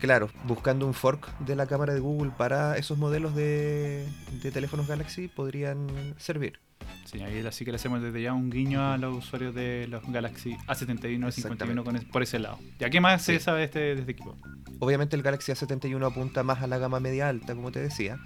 Claro, 0.00 0.28
buscando 0.46 0.86
un 0.86 0.94
fork 0.94 1.36
de 1.38 1.56
la 1.56 1.66
cámara 1.66 1.94
de 1.94 2.00
Google 2.00 2.30
para 2.36 2.76
esos 2.76 2.98
modelos 2.98 3.34
de, 3.34 4.06
de 4.42 4.50
teléfonos 4.50 4.86
Galaxy 4.86 5.28
podrían 5.28 5.86
servir. 6.18 6.58
Sí, 7.06 7.20
ahí 7.22 7.44
así 7.46 7.64
que 7.64 7.70
le 7.70 7.76
hacemos 7.76 8.02
desde 8.02 8.20
ya 8.20 8.32
un 8.32 8.50
guiño 8.50 8.84
a 8.92 8.98
los 8.98 9.16
usuarios 9.16 9.54
de 9.54 9.86
los 9.88 10.02
Galaxy 10.10 10.56
A71 10.66 10.68
y 10.68 10.96
51 10.96 11.28
Exactamente. 11.28 11.82
con 11.84 11.96
es- 11.96 12.04
por 12.04 12.22
ese 12.22 12.38
lado. 12.38 12.58
¿Ya 12.78 12.90
qué 12.90 13.00
más 13.00 13.22
se 13.22 13.38
sabe 13.40 13.64
este, 13.64 13.78
de 13.78 14.00
este 14.00 14.12
equipo? 14.12 14.36
Obviamente 14.80 15.16
el 15.16 15.22
Galaxy 15.22 15.52
A71 15.52 16.04
apunta 16.06 16.42
más 16.42 16.62
a 16.62 16.66
la 16.66 16.78
gama 16.78 17.00
media 17.00 17.28
alta, 17.28 17.54
como 17.54 17.70
te 17.72 17.80
decía. 17.80 18.18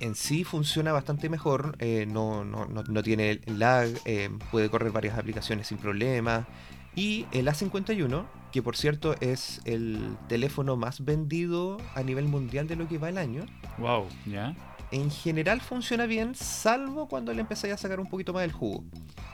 En 0.00 0.14
sí 0.14 0.44
funciona 0.44 0.92
bastante 0.92 1.28
mejor, 1.28 1.76
eh, 1.80 2.06
no, 2.08 2.44
no, 2.44 2.66
no, 2.66 2.84
no 2.84 3.02
tiene 3.02 3.40
lag, 3.46 3.88
eh, 4.04 4.30
puede 4.52 4.68
correr 4.70 4.92
varias 4.92 5.18
aplicaciones 5.18 5.66
sin 5.66 5.78
problema. 5.78 6.46
Y 6.94 7.26
el 7.32 7.48
A51, 7.48 8.24
que 8.54 8.62
por 8.62 8.76
cierto 8.76 9.16
es 9.20 9.60
el 9.64 10.16
teléfono 10.28 10.76
más 10.76 11.04
vendido 11.04 11.76
a 11.96 12.04
nivel 12.04 12.26
mundial 12.26 12.68
de 12.68 12.76
lo 12.76 12.86
que 12.86 12.98
va 12.98 13.08
el 13.08 13.18
año, 13.18 13.46
Wow, 13.78 14.06
¿ya? 14.26 14.54
en 14.92 15.10
general 15.10 15.60
funciona 15.60 16.06
bien, 16.06 16.36
salvo 16.36 17.08
cuando 17.08 17.32
le 17.32 17.40
empezáis 17.40 17.74
a 17.74 17.76
sacar 17.76 17.98
un 17.98 18.08
poquito 18.08 18.32
más 18.32 18.42
del 18.42 18.52
jugo. 18.52 18.84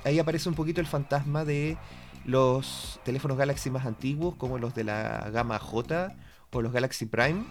Ahí 0.06 0.18
aparece 0.18 0.48
un 0.48 0.54
poquito 0.54 0.80
el 0.80 0.86
fantasma 0.86 1.44
de 1.44 1.76
los 2.24 2.98
teléfonos 3.04 3.36
Galaxy 3.36 3.68
más 3.68 3.84
antiguos, 3.84 4.36
como 4.36 4.56
los 4.56 4.74
de 4.74 4.84
la 4.84 5.28
gama 5.30 5.58
J 5.58 6.16
o 6.50 6.62
los 6.62 6.72
Galaxy 6.72 7.04
Prime, 7.04 7.44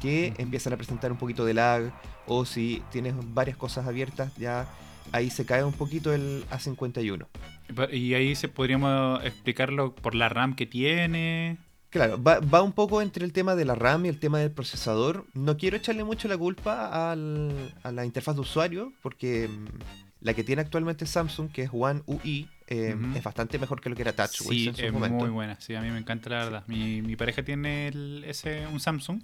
que 0.00 0.34
empiezan 0.38 0.72
a 0.72 0.76
presentar 0.76 1.10
un 1.10 1.18
poquito 1.18 1.44
de 1.44 1.54
lag, 1.54 1.92
o 2.28 2.44
si 2.44 2.80
tienes 2.92 3.14
varias 3.34 3.56
cosas 3.56 3.88
abiertas, 3.88 4.36
ya 4.36 4.68
ahí 5.10 5.30
se 5.30 5.44
cae 5.44 5.64
un 5.64 5.72
poquito 5.72 6.12
el 6.12 6.44
A51. 6.50 7.26
Y 7.90 8.14
ahí 8.14 8.34
se 8.34 8.48
podríamos 8.48 9.24
explicarlo 9.24 9.94
por 9.94 10.14
la 10.14 10.28
RAM 10.28 10.54
que 10.54 10.66
tiene. 10.66 11.58
Claro, 11.90 12.22
va, 12.22 12.40
va 12.40 12.62
un 12.62 12.72
poco 12.72 13.02
entre 13.02 13.24
el 13.24 13.32
tema 13.32 13.54
de 13.54 13.64
la 13.66 13.74
RAM 13.74 14.06
y 14.06 14.08
el 14.08 14.18
tema 14.18 14.38
del 14.38 14.50
procesador. 14.50 15.26
No 15.34 15.56
quiero 15.58 15.76
echarle 15.76 16.04
mucho 16.04 16.26
la 16.28 16.38
culpa 16.38 17.10
al- 17.12 17.74
a 17.82 17.92
la 17.92 18.04
interfaz 18.06 18.34
de 18.34 18.40
usuario, 18.40 18.92
porque 19.02 19.48
mm, 19.48 19.66
la 20.22 20.34
que 20.34 20.44
tiene 20.44 20.62
actualmente 20.62 21.04
Samsung, 21.06 21.50
que 21.50 21.62
es 21.64 21.70
One 21.72 22.02
UI, 22.06 22.48
eh, 22.68 22.94
Ujú. 22.98 23.16
es 23.16 23.22
bastante 23.24 23.58
mejor 23.58 23.80
que 23.80 23.90
lo 23.90 23.96
que 23.96 24.02
era 24.02 24.12
TouchWiz 24.12 24.48
Sí, 24.62 24.68
en 24.68 24.74
su 24.76 24.82
es 24.86 24.92
momento. 24.92 25.16
muy 25.18 25.30
buena. 25.30 25.60
Sí, 25.60 25.74
a 25.74 25.80
mí 25.82 25.90
me 25.90 25.98
encanta 25.98 26.30
la 26.30 26.44
verdad. 26.44 26.64
Mi, 26.68 27.02
mi 27.02 27.16
pareja 27.16 27.42
tiene 27.42 27.88
el- 27.88 28.24
ese, 28.26 28.66
un 28.68 28.80
Samsung 28.80 29.20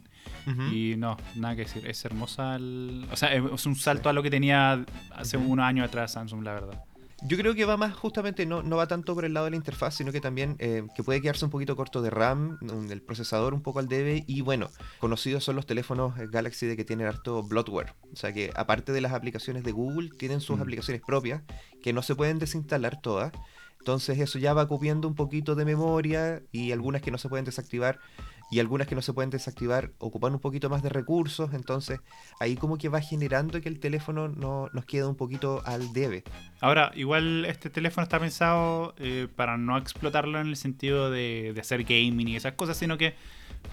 y 0.73 0.95
no, 0.99 1.17
nada 1.37 1.55
que 1.57 1.63
decir. 1.63 1.87
Es 1.87 2.05
hermosa. 2.05 2.57
el- 2.57 3.07
o 3.11 3.17
sea, 3.17 3.33
es 3.33 3.67
un 3.67 3.77
salto 3.77 4.09
a 4.09 4.13
lo 4.13 4.23
que 4.23 4.31
tenía 4.31 4.85
hace 5.15 5.37
unos 5.37 5.65
años 5.65 5.87
atrás 5.87 6.13
Samsung, 6.13 6.43
la 6.43 6.53
verdad. 6.55 6.85
Yo 7.23 7.37
creo 7.37 7.55
que 7.55 7.65
va 7.65 7.77
más 7.77 7.97
justamente, 7.97 8.47
no, 8.47 8.63
no 8.63 8.77
va 8.77 8.87
tanto 8.87 9.15
por 9.15 9.25
el 9.25 9.35
lado 9.35 9.47
de 9.47 9.51
la 9.51 9.57
interfaz, 9.57 9.97
sino 9.97 10.13
que 10.13 10.21
también 10.21 10.55
eh, 10.61 10.85
que 10.95 11.03
puede 11.03 11.21
quedarse 11.21 11.45
un 11.45 11.51
poquito 11.51 11.75
corto 11.75 12.01
de 12.01 12.11
RAM, 12.11 12.59
el 12.91 13.03
procesador 13.03 13.55
un 13.55 13.63
poco 13.63 13.81
al 13.81 13.89
debe, 13.89 14.23
y 14.27 14.41
bueno, 14.41 14.71
conocidos 15.01 15.43
son 15.43 15.57
los 15.57 15.67
teléfonos 15.67 16.15
Galaxy 16.31 16.67
de 16.67 16.77
que 16.77 16.85
tienen 16.85 17.09
harto 17.09 17.43
bloatware. 17.43 17.95
O 18.13 18.17
sea 18.17 18.33
que 18.33 18.53
aparte 18.55 18.93
de 18.93 19.01
las 19.01 19.13
aplicaciones 19.13 19.65
de 19.65 19.73
Google, 19.73 20.11
tienen 20.17 20.41
sus 20.41 20.59
Mm. 20.59 20.63
aplicaciones 20.63 21.03
propias, 21.05 21.43
que 21.83 21.93
no 21.93 22.03
se 22.03 22.15
pueden 22.15 22.39
desinstalar 22.39 23.01
todas. 23.01 23.33
Entonces 23.81 24.19
eso 24.19 24.39
ya 24.39 24.55
va 24.55 24.67
cubriendo 24.69 25.09
un 25.09 25.15
poquito 25.15 25.55
de 25.55 25.65
memoria 25.65 26.43
y 26.53 26.73
algunas 26.73 27.01
que 27.03 27.11
no 27.11 27.19
se 27.19 27.29
pueden 27.29 27.45
desactivar 27.45 27.99
y 28.51 28.61
algunas 28.61 28.87
que 28.87 28.95
no 28.95 29.03
se 29.03 29.13
pueden 29.13 29.31
desactivar 29.31 29.93
ocupan 29.99 30.35
un 30.35 30.41
poquito 30.41 30.71
más 30.71 30.83
de 30.83 30.89
recursos. 30.89 31.53
Entonces 31.53 32.01
ahí 32.41 32.57
como 32.57 32.79
que 32.79 32.89
va 32.89 33.01
generando 33.01 33.61
que 33.61 33.69
el 33.69 33.81
teléfono 33.81 34.29
no, 34.29 34.69
nos 34.73 34.85
queda 34.85 35.09
un 35.09 35.17
poquito 35.17 35.63
al 35.65 35.93
debe. 35.93 36.25
Ahora, 36.61 36.93
igual 36.95 37.45
este 37.45 37.71
teléfono 37.71 38.05
está 38.05 38.19
pensado 38.19 38.95
eh, 38.99 39.29
para 39.35 39.57
no 39.57 39.77
explotarlo 39.77 40.41
en 40.41 40.49
el 40.49 40.57
sentido 40.57 41.11
de, 41.11 41.53
de 41.55 41.61
hacer 41.61 41.85
gaming 41.85 42.29
y 42.29 42.37
esas 42.37 42.55
cosas, 42.55 42.77
sino 42.77 42.99
que 42.99 43.15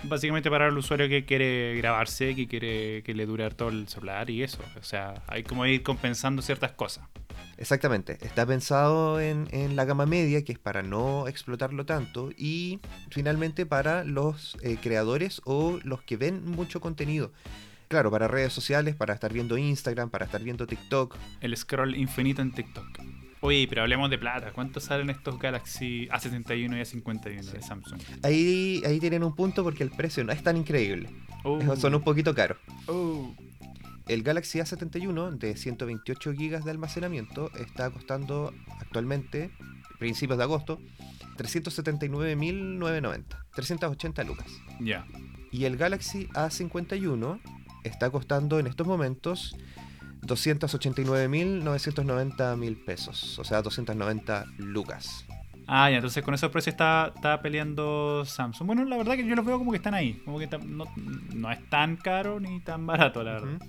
básicamente 0.04 0.50
para 0.50 0.68
el 0.68 0.78
usuario 0.78 1.08
que 1.10 1.26
quiere 1.26 1.76
grabarse, 1.78 2.36
que 2.36 2.48
quiere 2.48 3.04
que 3.04 3.14
le 3.14 3.26
dure 3.26 3.50
todo 3.52 3.70
el 3.70 3.88
celular 3.88 4.30
y 4.30 4.44
eso. 4.44 4.60
O 4.80 4.84
sea, 4.84 5.24
hay 5.28 5.44
como 5.44 5.66
ir 5.66 5.84
compensando 5.84 6.42
ciertas 6.42 6.72
cosas. 6.72 7.06
Exactamente, 7.58 8.18
está 8.22 8.46
pensado 8.46 9.20
en, 9.20 9.48
en 9.52 9.76
la 9.76 9.86
gama 9.86 10.06
media, 10.06 10.44
que 10.44 10.52
es 10.52 10.60
para 10.60 10.84
no 10.84 11.28
explotarlo 11.28 11.86
tanto, 11.86 12.32
y 12.38 12.80
finalmente 13.10 13.66
para 13.66 14.04
los 14.04 14.58
eh, 14.62 14.78
creadores 14.82 15.42
o 15.46 15.80
los 15.84 16.02
que 16.02 16.18
ven 16.18 16.46
mucho 16.46 16.82
contenido. 16.82 17.32
Claro, 17.88 18.12
para 18.12 18.28
redes 18.28 18.52
sociales, 18.52 18.96
para 18.96 19.14
estar 19.14 19.32
viendo 19.32 19.58
Instagram, 19.58 20.10
para 20.10 20.26
estar 20.26 20.42
viendo 20.42 20.66
TikTok. 20.66 21.16
El 21.40 21.56
scroll 21.56 21.96
infinito 21.96 22.42
en 22.42 22.52
TikTok. 22.52 23.00
Oye, 23.42 23.68
pero 23.70 23.84
hablemos 23.84 24.10
de 24.10 24.18
plata. 24.18 24.52
¿Cuánto 24.52 24.80
salen 24.80 25.12
estos 25.12 25.38
Galaxy 25.38 26.08
A71 26.08 26.78
y 26.78 27.00
A51 27.00 27.52
de 27.52 27.62
Samsung? 27.62 28.02
Ahí, 28.24 28.82
ahí 28.86 29.00
tienen 29.00 29.24
un 29.24 29.36
punto 29.36 29.64
porque 29.64 29.84
el 29.84 29.92
precio 29.92 30.24
no 30.24 30.32
es 30.32 30.42
tan 30.42 30.58
increíble. 30.58 31.10
Oh. 31.44 31.76
Son 31.76 31.94
un 31.94 32.02
poquito 32.02 32.34
caros. 32.34 32.58
Oh. 32.88 33.36
El 34.08 34.22
Galaxy 34.22 34.60
A71 34.60 35.38
de 35.38 35.58
128 35.58 36.34
GB 36.34 36.64
de 36.64 36.72
almacenamiento 36.72 37.52
está 37.56 37.90
costando 37.90 38.54
actualmente, 38.80 39.50
principios 39.98 40.38
de 40.38 40.44
agosto, 40.44 40.80
379.990, 41.38 43.24
380 43.54 44.24
lucas. 44.24 44.46
Ya. 44.80 45.08
Y 45.52 45.66
el 45.66 45.78
Galaxy 45.78 46.28
A51 46.30 47.42
está 47.84 48.12
costando 48.12 48.60
en 48.60 48.68
estos 48.68 48.86
momentos 48.86 49.58
289.990 50.22 52.58
mil 52.58 52.78
pesos, 52.78 53.40
o 53.40 53.44
sea, 53.44 53.64
290 53.64 54.46
lucas. 54.58 55.26
Ah, 55.68 55.90
ya, 55.90 55.96
entonces 55.96 56.24
con 56.24 56.36
esos 56.36 56.52
precios 56.52 56.74
está, 56.74 57.12
está 57.16 57.42
peleando 57.42 58.24
Samsung. 58.24 58.68
Bueno, 58.68 58.86
la 58.86 58.98
verdad 58.98 59.16
que 59.16 59.26
yo 59.26 59.36
los 59.36 59.44
veo 59.44 59.58
como 59.58 59.72
que 59.72 59.78
están 59.78 59.96
ahí. 59.96 60.22
Como 60.24 60.38
que 60.38 60.48
no, 60.48 60.86
no 61.34 61.52
es 61.52 61.68
tan 61.70 61.98
caro 61.98 62.40
ni 62.40 62.60
tan 62.60 62.86
barato, 62.86 63.24
la 63.24 63.32
verdad. 63.34 63.60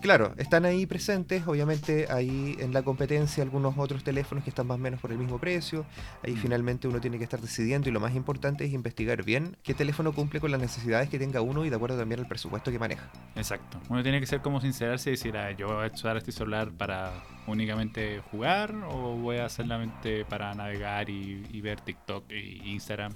Claro, 0.00 0.34
están 0.36 0.64
ahí 0.66 0.86
presentes, 0.86 1.46
obviamente 1.46 2.06
hay 2.10 2.56
en 2.60 2.72
la 2.72 2.82
competencia 2.82 3.42
algunos 3.42 3.76
otros 3.78 4.04
teléfonos 4.04 4.44
que 4.44 4.50
están 4.50 4.66
más 4.66 4.76
o 4.76 4.78
menos 4.78 5.00
por 5.00 5.10
el 5.10 5.18
mismo 5.18 5.38
precio, 5.38 5.86
ahí 6.22 6.34
Mm. 6.34 6.36
finalmente 6.36 6.86
uno 6.86 7.00
tiene 7.00 7.18
que 7.18 7.24
estar 7.24 7.40
decidiendo 7.40 7.88
y 7.88 7.92
lo 7.92 7.98
más 7.98 8.14
importante 8.14 8.64
es 8.64 8.72
investigar 8.72 9.24
bien 9.24 9.56
qué 9.62 9.74
teléfono 9.74 10.12
cumple 10.12 10.38
con 10.38 10.50
las 10.50 10.60
necesidades 10.60 11.08
que 11.08 11.18
tenga 11.18 11.40
uno 11.40 11.64
y 11.64 11.70
de 11.70 11.76
acuerdo 11.76 11.98
también 11.98 12.20
al 12.20 12.28
presupuesto 12.28 12.70
que 12.70 12.78
maneja. 12.78 13.10
Exacto. 13.34 13.80
Uno 13.88 14.02
tiene 14.02 14.20
que 14.20 14.26
ser 14.26 14.42
como 14.42 14.60
sincerarse 14.60 15.10
y 15.10 15.12
decir, 15.14 15.36
ah, 15.36 15.50
yo 15.52 15.66
voy 15.68 15.86
a 15.88 15.92
usar 15.92 16.16
este 16.18 16.30
celular 16.30 16.70
para 16.72 17.12
únicamente 17.46 18.20
jugar 18.30 18.74
o 18.88 19.16
voy 19.16 19.38
a 19.38 19.48
solamente 19.48 20.24
para 20.24 20.54
navegar 20.54 21.08
y, 21.08 21.46
y 21.50 21.60
ver 21.62 21.80
TikTok 21.80 22.30
e 22.30 22.60
Instagram. 22.64 23.12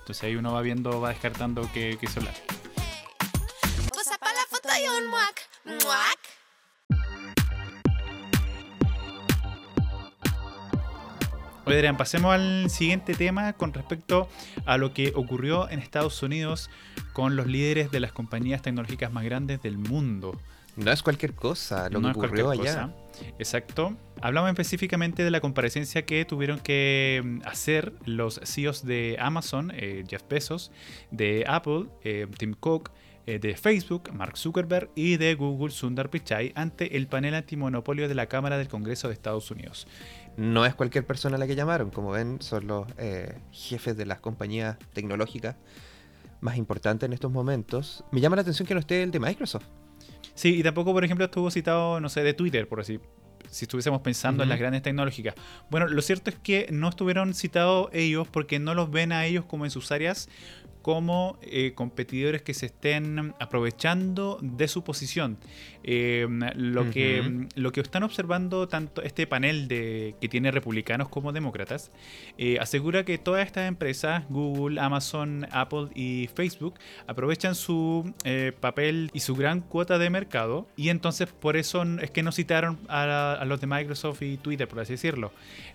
Entonces 0.00 0.22
ahí 0.24 0.36
uno 0.36 0.52
va 0.52 0.60
viendo, 0.62 1.00
va 1.00 1.10
descartando 1.10 1.68
qué, 1.72 1.96
qué 1.98 2.06
celular. 2.06 2.34
Muac. 5.64 6.18
Oye, 11.66 11.76
Adrián, 11.76 11.96
pasemos 11.96 12.32
al 12.34 12.68
siguiente 12.70 13.14
tema 13.14 13.52
con 13.52 13.72
respecto 13.72 14.28
a 14.64 14.76
lo 14.78 14.92
que 14.92 15.12
ocurrió 15.14 15.68
en 15.68 15.78
Estados 15.78 16.22
Unidos 16.22 16.70
con 17.12 17.36
los 17.36 17.46
líderes 17.46 17.90
de 17.90 18.00
las 18.00 18.12
compañías 18.12 18.62
tecnológicas 18.62 19.12
más 19.12 19.24
grandes 19.24 19.62
del 19.62 19.78
mundo. 19.78 20.40
No 20.76 20.90
es 20.90 21.02
cualquier 21.02 21.34
cosa 21.34 21.88
lo 21.90 22.00
No 22.00 22.08
que 22.08 22.12
es 22.12 22.16
ocurrió 22.16 22.44
cualquier 22.46 22.68
allá. 22.78 22.92
cosa. 23.12 23.24
Exacto. 23.38 23.96
Hablamos 24.22 24.50
específicamente 24.50 25.22
de 25.22 25.30
la 25.30 25.40
comparecencia 25.40 26.06
que 26.06 26.24
tuvieron 26.24 26.58
que 26.60 27.20
mm, 27.24 27.40
hacer 27.46 27.92
los 28.04 28.40
CEOs 28.42 28.84
de 28.86 29.16
Amazon, 29.20 29.70
eh, 29.74 30.04
Jeff 30.08 30.22
Bezos, 30.28 30.72
de 31.10 31.44
Apple, 31.46 31.86
eh, 32.02 32.26
Tim 32.38 32.54
Cook, 32.54 32.90
de 33.26 33.56
Facebook, 33.56 34.12
Mark 34.12 34.36
Zuckerberg 34.36 34.90
y 34.94 35.16
de 35.16 35.34
Google, 35.34 35.72
Sundar 35.72 36.10
Pichai, 36.10 36.52
ante 36.54 36.96
el 36.96 37.06
panel 37.06 37.34
antimonopolio 37.34 38.08
de 38.08 38.14
la 38.14 38.26
Cámara 38.26 38.58
del 38.58 38.68
Congreso 38.68 39.08
de 39.08 39.14
Estados 39.14 39.50
Unidos. 39.50 39.86
No 40.36 40.64
es 40.66 40.74
cualquier 40.74 41.06
persona 41.06 41.38
la 41.38 41.46
que 41.46 41.54
llamaron, 41.54 41.90
como 41.90 42.10
ven, 42.10 42.40
son 42.40 42.66
los 42.66 42.86
eh, 42.98 43.38
jefes 43.52 43.96
de 43.96 44.06
las 44.06 44.20
compañías 44.20 44.78
tecnológicas 44.92 45.56
más 46.40 46.56
importantes 46.56 47.06
en 47.06 47.12
estos 47.12 47.30
momentos. 47.30 48.04
Me 48.10 48.20
llama 48.20 48.36
la 48.36 48.42
atención 48.42 48.66
que 48.66 48.74
no 48.74 48.80
esté 48.80 49.02
el 49.02 49.10
de 49.10 49.20
Microsoft. 49.20 49.66
Sí, 50.34 50.58
y 50.58 50.62
tampoco, 50.62 50.92
por 50.92 51.04
ejemplo, 51.04 51.24
estuvo 51.26 51.50
citado, 51.50 52.00
no 52.00 52.08
sé, 52.08 52.22
de 52.22 52.34
Twitter, 52.34 52.66
por 52.66 52.80
así. 52.80 53.00
Si 53.50 53.64
estuviésemos 53.64 54.00
pensando 54.00 54.42
en 54.42 54.48
las 54.48 54.58
grandes 54.58 54.82
tecnológicas. 54.82 55.34
Bueno, 55.70 55.88
lo 55.88 56.02
cierto 56.02 56.30
es 56.30 56.36
que 56.36 56.68
no 56.70 56.88
estuvieron 56.88 57.34
citados 57.34 57.88
ellos 57.92 58.28
porque 58.28 58.58
no 58.58 58.74
los 58.74 58.90
ven 58.90 59.12
a 59.12 59.26
ellos 59.26 59.44
como 59.44 59.64
en 59.64 59.70
sus 59.70 59.90
áreas 59.90 60.28
como 60.90 61.38
eh, 61.42 61.70
competidores 61.76 62.42
que 62.42 62.52
se 62.52 62.66
estén 62.66 63.32
aprovechando 63.38 64.38
de 64.42 64.66
su 64.66 64.82
posición. 64.82 65.38
Eh, 65.84 66.26
lo, 66.56 66.90
que, 66.90 67.46
lo 67.54 67.70
que 67.70 67.80
están 67.80 68.02
observando 68.02 68.66
tanto 68.66 69.00
este 69.00 69.28
panel 69.28 69.68
de, 69.68 70.16
que 70.20 70.28
tiene 70.28 70.50
republicanos 70.50 71.08
como 71.08 71.30
demócratas, 71.30 71.92
eh, 72.38 72.58
asegura 72.58 73.04
que 73.04 73.18
todas 73.18 73.46
estas 73.46 73.68
empresas, 73.68 74.24
Google, 74.30 74.80
Amazon, 74.80 75.46
Apple 75.52 75.90
y 75.94 76.28
Facebook, 76.34 76.74
aprovechan 77.06 77.54
su 77.54 78.12
papel 78.58 79.10
y 79.14 79.20
su 79.20 79.36
gran 79.36 79.60
cuota 79.60 79.96
de 79.96 80.10
mercado 80.10 80.66
y 80.76 80.88
entonces 80.88 81.28
por 81.28 81.56
eso 81.56 81.84
es 82.02 82.10
que 82.10 82.24
no 82.24 82.32
citaron 82.32 82.80
a, 82.88 83.34
a 83.34 83.44
los 83.44 83.60
de 83.60 83.68
Microsoft 83.68 84.22
y 84.22 84.38
Twitter, 84.38 84.66
por 84.66 84.80
así 84.80 84.94
decirlo. 84.94 85.30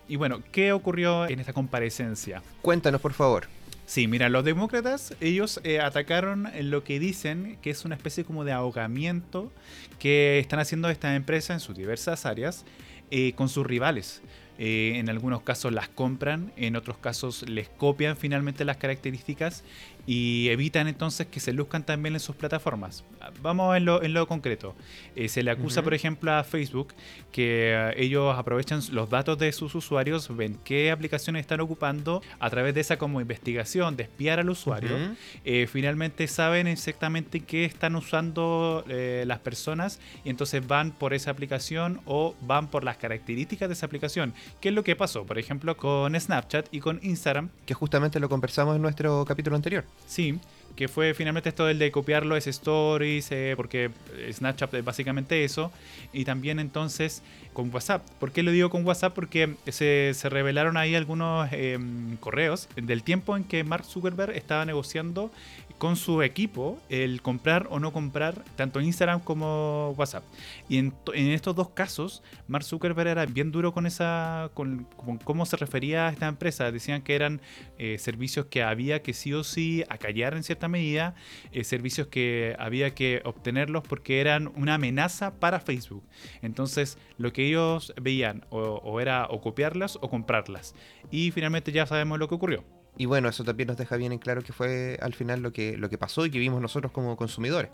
Y 0.10 0.18
bueno, 0.18 0.44
¿qué 0.52 0.74
ocurrió 0.74 1.26
en 1.26 1.40
esta 1.40 1.54
comparecencia? 1.54 2.44
Cuéntanos, 2.62 3.00
por 3.00 3.14
favor. 3.14 3.48
Sí, 3.86 4.08
mira, 4.08 4.30
los 4.30 4.44
demócratas, 4.44 5.16
ellos 5.22 5.60
eh, 5.64 5.80
atacaron 5.80 6.50
lo 6.62 6.84
que 6.84 7.00
dicen 7.00 7.58
que 7.62 7.70
es 7.70 7.86
una 7.86 7.94
especie 7.94 8.24
como 8.24 8.44
de 8.44 8.52
ahogamiento 8.52 9.52
que 10.00 10.40
están 10.40 10.60
haciendo 10.60 10.90
estas 10.90 11.16
empresas 11.16 11.56
en 11.58 11.60
sus 11.60 11.76
diversas 11.76 12.26
áreas 12.26 12.66
eh, 13.12 13.34
con 13.34 13.48
sus 13.48 13.66
rivales. 13.66 14.24
Eh, 14.58 14.94
en 14.96 15.10
algunos 15.10 15.44
casos 15.44 15.72
las 15.72 15.90
compran, 15.90 16.52
en 16.56 16.76
otros 16.76 16.98
casos 16.98 17.48
les 17.48 17.70
copian 17.70 18.18
finalmente 18.18 18.66
las 18.66 18.78
características 18.78 19.64
y 20.08 20.50
evitan 20.50 20.88
entonces 20.88 21.28
que 21.28 21.40
se 21.40 21.54
luzcan 21.54 21.84
también 21.84 22.16
en 22.16 22.20
sus 22.20 22.36
plataformas. 22.36 23.04
Vamos 23.42 23.76
en 23.76 23.86
lo, 23.86 24.04
en 24.04 24.14
lo 24.14 24.28
concreto. 24.28 24.76
Eh, 25.16 25.30
se 25.30 25.44
le 25.44 25.52
acusa, 25.52 25.82
por 25.82 25.94
ejemplo, 25.94 26.32
a 26.32 26.44
Facebook 26.44 26.94
que 27.32 27.74
eh, 27.74 27.94
ellos 27.98 28.38
aprovechan 28.38 28.82
los 28.92 29.10
datos 29.10 29.38
de 29.38 29.52
sus 29.52 29.76
usuarios, 29.76 30.36
ven 30.36 30.58
qué 30.64 30.92
aplicaciones 30.92 31.42
están 31.42 31.60
ocupando 31.60 32.22
a 32.40 32.50
través 32.50 32.74
de 32.74 32.82
esa 32.82 32.98
como 32.98 33.20
investigación 33.20 33.98
de 33.98 34.04
espiar 34.04 34.40
al 34.40 34.50
usuario. 34.50 34.96
Eh, 35.44 35.68
finalmente 35.72 36.28
saben 36.28 36.68
exactamente 36.68 37.42
qué 37.42 37.66
están 37.66 37.96
usando 37.96 38.86
eh, 38.88 39.24
las 39.28 39.40
personas 39.40 40.00
y 40.24 40.30
entonces 40.30 40.66
van 40.66 40.92
por 40.92 41.14
esa 41.14 41.32
aplicación 41.32 42.02
o 42.06 42.36
van 42.42 42.68
por 42.68 42.84
las 42.84 42.98
características 42.98 43.68
de 43.68 43.74
esa 43.74 43.86
aplicación. 43.86 44.34
¿Qué 44.62 44.70
es 44.70 44.76
lo 44.76 44.84
que 44.84 44.96
pasó? 44.96 45.26
Por 45.26 45.38
ejemplo, 45.38 45.76
con 45.76 46.20
Snapchat 46.20 46.68
y 46.72 46.80
con 46.80 47.00
Instagram. 47.04 47.50
Que 47.66 47.74
justamente 47.74 48.20
lo 48.20 48.30
conversamos 48.30 48.76
en 48.76 48.82
nuestro 48.82 49.26
capítulo 49.26 49.56
anterior. 49.56 49.84
Sí, 50.08 50.40
que 50.76 50.88
fue 50.88 51.14
finalmente 51.14 51.50
esto 51.50 51.66
del 51.66 51.80
de 51.80 51.92
copiar 51.92 52.26
los 52.26 52.46
stories, 52.46 53.32
eh, 53.32 53.54
porque 53.56 53.92
Snapchat 54.32 54.74
es 54.74 54.84
básicamente 54.84 55.44
eso. 55.44 55.72
Y 56.14 56.26
también 56.26 56.60
entonces 56.60 57.24
con 57.54 57.74
WhatsApp. 57.74 58.06
¿Por 58.20 58.32
qué 58.32 58.44
lo 58.44 58.52
digo 58.52 58.70
con 58.70 58.86
WhatsApp? 58.86 59.14
Porque 59.14 59.56
se, 59.68 60.12
se 60.14 60.30
revelaron 60.30 60.78
ahí 60.78 60.94
algunos 60.96 61.48
eh, 61.52 61.80
correos 62.20 62.68
del 62.76 63.04
tiempo 63.04 63.38
en 63.38 63.46
que 63.46 63.64
Mark 63.64 63.86
Zuckerberg 63.86 64.32
estaba 64.32 64.66
negociando 64.66 65.32
con 65.78 65.96
su 65.98 66.22
equipo 66.22 66.80
el 66.90 67.22
comprar 67.22 67.68
o 67.70 67.80
no 67.80 67.92
comprar 67.92 68.44
tanto 68.56 68.80
Instagram 68.80 69.20
como 69.20 69.94
WhatsApp. 69.98 70.24
Y 70.70 70.78
en, 70.78 70.92
to- 70.92 71.14
en 71.14 71.28
estos 71.28 71.56
dos 71.56 71.70
casos, 71.70 72.24
Mark 72.48 72.64
Zuckerberg 72.64 73.10
era 73.10 73.26
bien 73.26 73.52
duro 73.52 73.74
con 73.74 73.86
esa 73.86 74.50
con, 74.54 74.86
con 74.96 75.18
cómo 75.18 75.46
se 75.46 75.58
refería 75.58 76.08
a 76.08 76.12
esta 76.12 76.28
empresa. 76.28 76.72
Decían 76.72 77.02
que 77.02 77.16
eran 77.16 77.42
eh, 77.78 77.98
servicios 78.00 78.46
que 78.46 78.64
había 78.64 79.02
que 79.02 79.14
sí 79.14 79.34
o 79.34 79.44
sí 79.44 79.84
acallar 79.90 80.34
en 80.34 80.44
cierta 80.44 80.68
medida, 80.68 81.14
eh, 81.52 81.64
servicios 81.64 82.08
que 82.08 82.56
había 82.58 82.96
que 82.96 83.22
obtenerlos 83.26 83.84
porque 83.84 84.22
eran 84.22 84.52
una 84.56 84.76
amenaza 84.76 85.36
para 85.40 85.60
Facebook. 85.60 86.04
Entonces, 86.42 86.98
lo 87.18 87.34
que 87.34 87.48
ellos 87.48 87.94
veían 88.02 88.46
o, 88.50 88.60
o 88.60 89.00
era 89.02 89.28
o 89.30 89.42
copiarlas 89.42 89.98
o 90.02 90.10
comprarlas. 90.10 90.74
Y 91.12 91.32
finalmente 91.32 91.72
ya 91.72 91.86
sabemos 91.86 92.18
lo 92.18 92.28
que 92.28 92.36
ocurrió. 92.36 92.64
Y 92.98 93.06
bueno, 93.06 93.30
eso 93.30 93.44
también 93.44 93.68
nos 93.68 93.78
deja 93.78 93.98
bien 93.98 94.12
en 94.12 94.20
claro 94.20 94.42
que 94.42 94.54
fue 94.54 94.98
al 95.02 95.14
final 95.14 95.42
lo 95.42 95.52
que, 95.52 95.78
lo 95.78 95.90
que 95.90 95.98
pasó 95.98 96.26
y 96.26 96.32
que 96.32 96.40
vimos 96.40 96.62
nosotros 96.62 96.92
como 96.92 97.18
consumidores. 97.18 97.72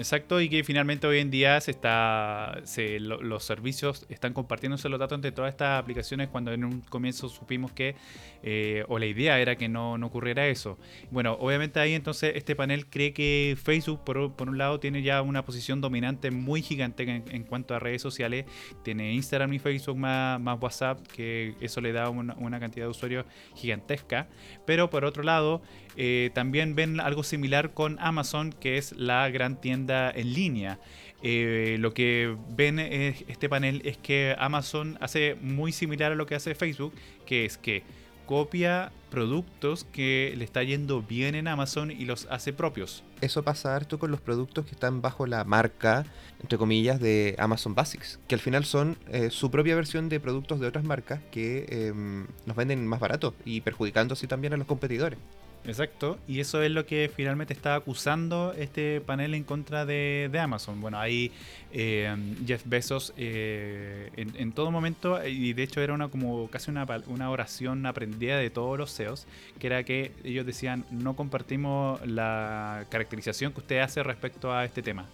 Exacto, 0.00 0.40
y 0.40 0.48
que 0.48 0.64
finalmente 0.64 1.06
hoy 1.06 1.18
en 1.18 1.30
día 1.30 1.60
se 1.60 1.72
está, 1.72 2.58
se- 2.64 2.98
lo- 3.00 3.20
los 3.20 3.44
servicios 3.44 4.06
están 4.08 4.32
compartiéndose 4.32 4.88
los 4.88 4.98
datos 4.98 5.16
entre 5.16 5.30
todas 5.30 5.50
estas 5.50 5.78
aplicaciones 5.78 6.28
cuando 6.28 6.52
en 6.54 6.64
un 6.64 6.80
comienzo 6.80 7.28
supimos 7.28 7.70
que, 7.72 7.96
eh, 8.42 8.82
o 8.88 8.98
la 8.98 9.04
idea 9.04 9.38
era 9.40 9.56
que 9.56 9.68
no, 9.68 9.98
no 9.98 10.06
ocurriera 10.06 10.46
eso. 10.48 10.78
Bueno, 11.10 11.36
obviamente 11.38 11.80
ahí 11.80 11.92
entonces 11.92 12.32
este 12.34 12.56
panel 12.56 12.86
cree 12.86 13.12
que 13.12 13.58
Facebook, 13.62 14.02
por, 14.02 14.16
un 14.48 14.56
lado, 14.56 14.80
tiene 14.80 15.02
ya 15.02 15.20
una 15.20 15.44
posición 15.44 15.82
dominante 15.82 16.30
muy 16.30 16.62
gigante 16.62 17.02
en, 17.02 17.44
cuanto 17.44 17.74
a 17.74 17.78
redes 17.78 18.00
sociales. 18.00 18.46
Tiene 18.82 19.12
Instagram 19.12 19.52
y 19.52 19.58
Facebook 19.58 19.98
más, 19.98 20.40
WhatsApp, 20.62 21.06
que 21.08 21.54
eso 21.60 21.82
le 21.82 21.92
da 21.92 22.08
una 22.08 22.58
cantidad 22.58 22.86
de 22.86 22.90
usuarios 22.90 23.26
gigantesca. 23.54 24.28
Pero 24.64 24.88
por 24.88 25.04
otro 25.04 25.22
lado, 25.22 25.60
eh, 25.96 26.30
también 26.34 26.74
ven 26.74 27.00
algo 27.00 27.22
similar 27.22 27.72
con 27.74 27.98
Amazon, 28.00 28.52
que 28.52 28.78
es 28.78 28.92
la 28.92 29.28
gran 29.30 29.60
tienda 29.60 30.10
en 30.10 30.32
línea. 30.32 30.78
Eh, 31.22 31.76
lo 31.80 31.92
que 31.92 32.34
ven 32.56 32.78
es- 32.78 33.24
este 33.28 33.48
panel 33.48 33.82
es 33.84 33.98
que 33.98 34.34
Amazon 34.38 34.96
hace 35.00 35.36
muy 35.40 35.72
similar 35.72 36.12
a 36.12 36.14
lo 36.14 36.26
que 36.26 36.34
hace 36.34 36.54
Facebook, 36.54 36.94
que 37.26 37.44
es 37.44 37.58
que 37.58 37.82
copia 38.26 38.92
productos 39.10 39.82
que 39.84 40.32
le 40.38 40.44
está 40.44 40.62
yendo 40.62 41.02
bien 41.02 41.34
en 41.34 41.48
Amazon 41.48 41.90
y 41.90 42.04
los 42.04 42.28
hace 42.30 42.52
propios. 42.52 43.02
Eso 43.20 43.42
pasa 43.42 43.74
harto 43.74 43.98
con 43.98 44.12
los 44.12 44.20
productos 44.20 44.64
que 44.64 44.70
están 44.70 45.02
bajo 45.02 45.26
la 45.26 45.42
marca, 45.44 46.06
entre 46.40 46.56
comillas, 46.56 47.00
de 47.00 47.34
Amazon 47.38 47.74
Basics, 47.74 48.20
que 48.28 48.36
al 48.36 48.40
final 48.40 48.64
son 48.64 48.96
eh, 49.10 49.30
su 49.30 49.50
propia 49.50 49.74
versión 49.74 50.08
de 50.08 50.20
productos 50.20 50.60
de 50.60 50.68
otras 50.68 50.84
marcas 50.84 51.20
que 51.32 51.66
em, 51.68 52.28
nos 52.46 52.56
venden 52.56 52.86
más 52.86 53.00
barato 53.00 53.34
y 53.44 53.62
perjudicando 53.62 54.12
así 54.14 54.28
también 54.28 54.52
a 54.52 54.56
los 54.56 54.66
competidores. 54.68 55.18
Exacto, 55.64 56.18
y 56.26 56.40
eso 56.40 56.62
es 56.62 56.70
lo 56.70 56.86
que 56.86 57.10
finalmente 57.14 57.52
está 57.52 57.74
acusando 57.74 58.54
este 58.56 59.02
panel 59.02 59.34
en 59.34 59.44
contra 59.44 59.84
de, 59.84 60.30
Amazon. 60.40 60.80
Bueno, 60.80 60.98
ahí 60.98 61.32
eh, 61.70 62.16
Jeff 62.46 62.62
Bezos 62.64 63.12
eh, 63.18 64.10
en, 64.16 64.34
en 64.36 64.52
todo 64.52 64.70
momento, 64.70 65.24
y 65.26 65.52
de 65.52 65.62
hecho 65.62 65.82
era 65.82 65.92
una 65.92 66.08
como 66.08 66.48
casi 66.48 66.70
una, 66.70 66.86
una 67.08 67.30
oración 67.30 67.84
aprendida 67.84 68.38
de 68.38 68.48
todos 68.48 68.78
los 68.78 68.94
CEOs, 68.96 69.26
que 69.58 69.66
era 69.66 69.84
que 69.84 70.12
ellos 70.24 70.46
decían 70.46 70.86
no 70.90 71.14
compartimos 71.14 72.04
la 72.06 72.86
caracterización 72.88 73.52
que 73.52 73.60
usted 73.60 73.80
hace 73.80 74.02
respecto 74.02 74.52
a 74.54 74.64
este 74.64 74.82
tema. 74.82 75.06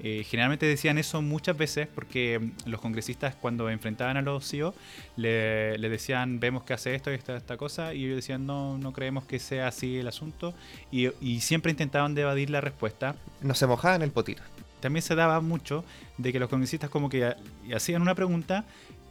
Eh, 0.00 0.24
generalmente 0.28 0.64
decían 0.66 0.96
eso 0.96 1.22
muchas 1.22 1.56
veces 1.56 1.88
porque 1.92 2.38
mm, 2.38 2.68
los 2.70 2.80
congresistas 2.80 3.34
cuando 3.34 3.68
enfrentaban 3.68 4.16
a 4.16 4.22
los 4.22 4.48
CEO 4.48 4.72
le, 5.16 5.76
le 5.78 5.88
decían 5.88 6.38
vemos 6.38 6.62
que 6.62 6.72
hace 6.72 6.94
esto 6.94 7.10
y 7.10 7.14
esta, 7.14 7.36
esta 7.36 7.56
cosa 7.56 7.94
y 7.94 8.04
ellos 8.04 8.16
decían 8.16 8.46
no, 8.46 8.78
no 8.78 8.92
creemos 8.92 9.24
que 9.24 9.38
sea 9.40 9.66
así 9.66 9.96
el 9.98 10.06
asunto 10.06 10.54
y, 10.92 11.08
y 11.20 11.40
siempre 11.40 11.70
intentaban 11.72 12.14
de 12.14 12.22
evadir 12.22 12.50
la 12.50 12.60
respuesta. 12.60 13.16
No 13.42 13.54
se 13.54 13.66
mojaban 13.66 14.02
el 14.02 14.10
potito. 14.12 14.42
También 14.80 15.02
se 15.02 15.16
daba 15.16 15.40
mucho 15.40 15.84
de 16.18 16.32
que 16.32 16.38
los 16.38 16.48
congresistas 16.48 16.90
como 16.90 17.08
que 17.08 17.24
ha- 17.24 17.36
hacían 17.74 18.00
una 18.00 18.14
pregunta, 18.14 18.64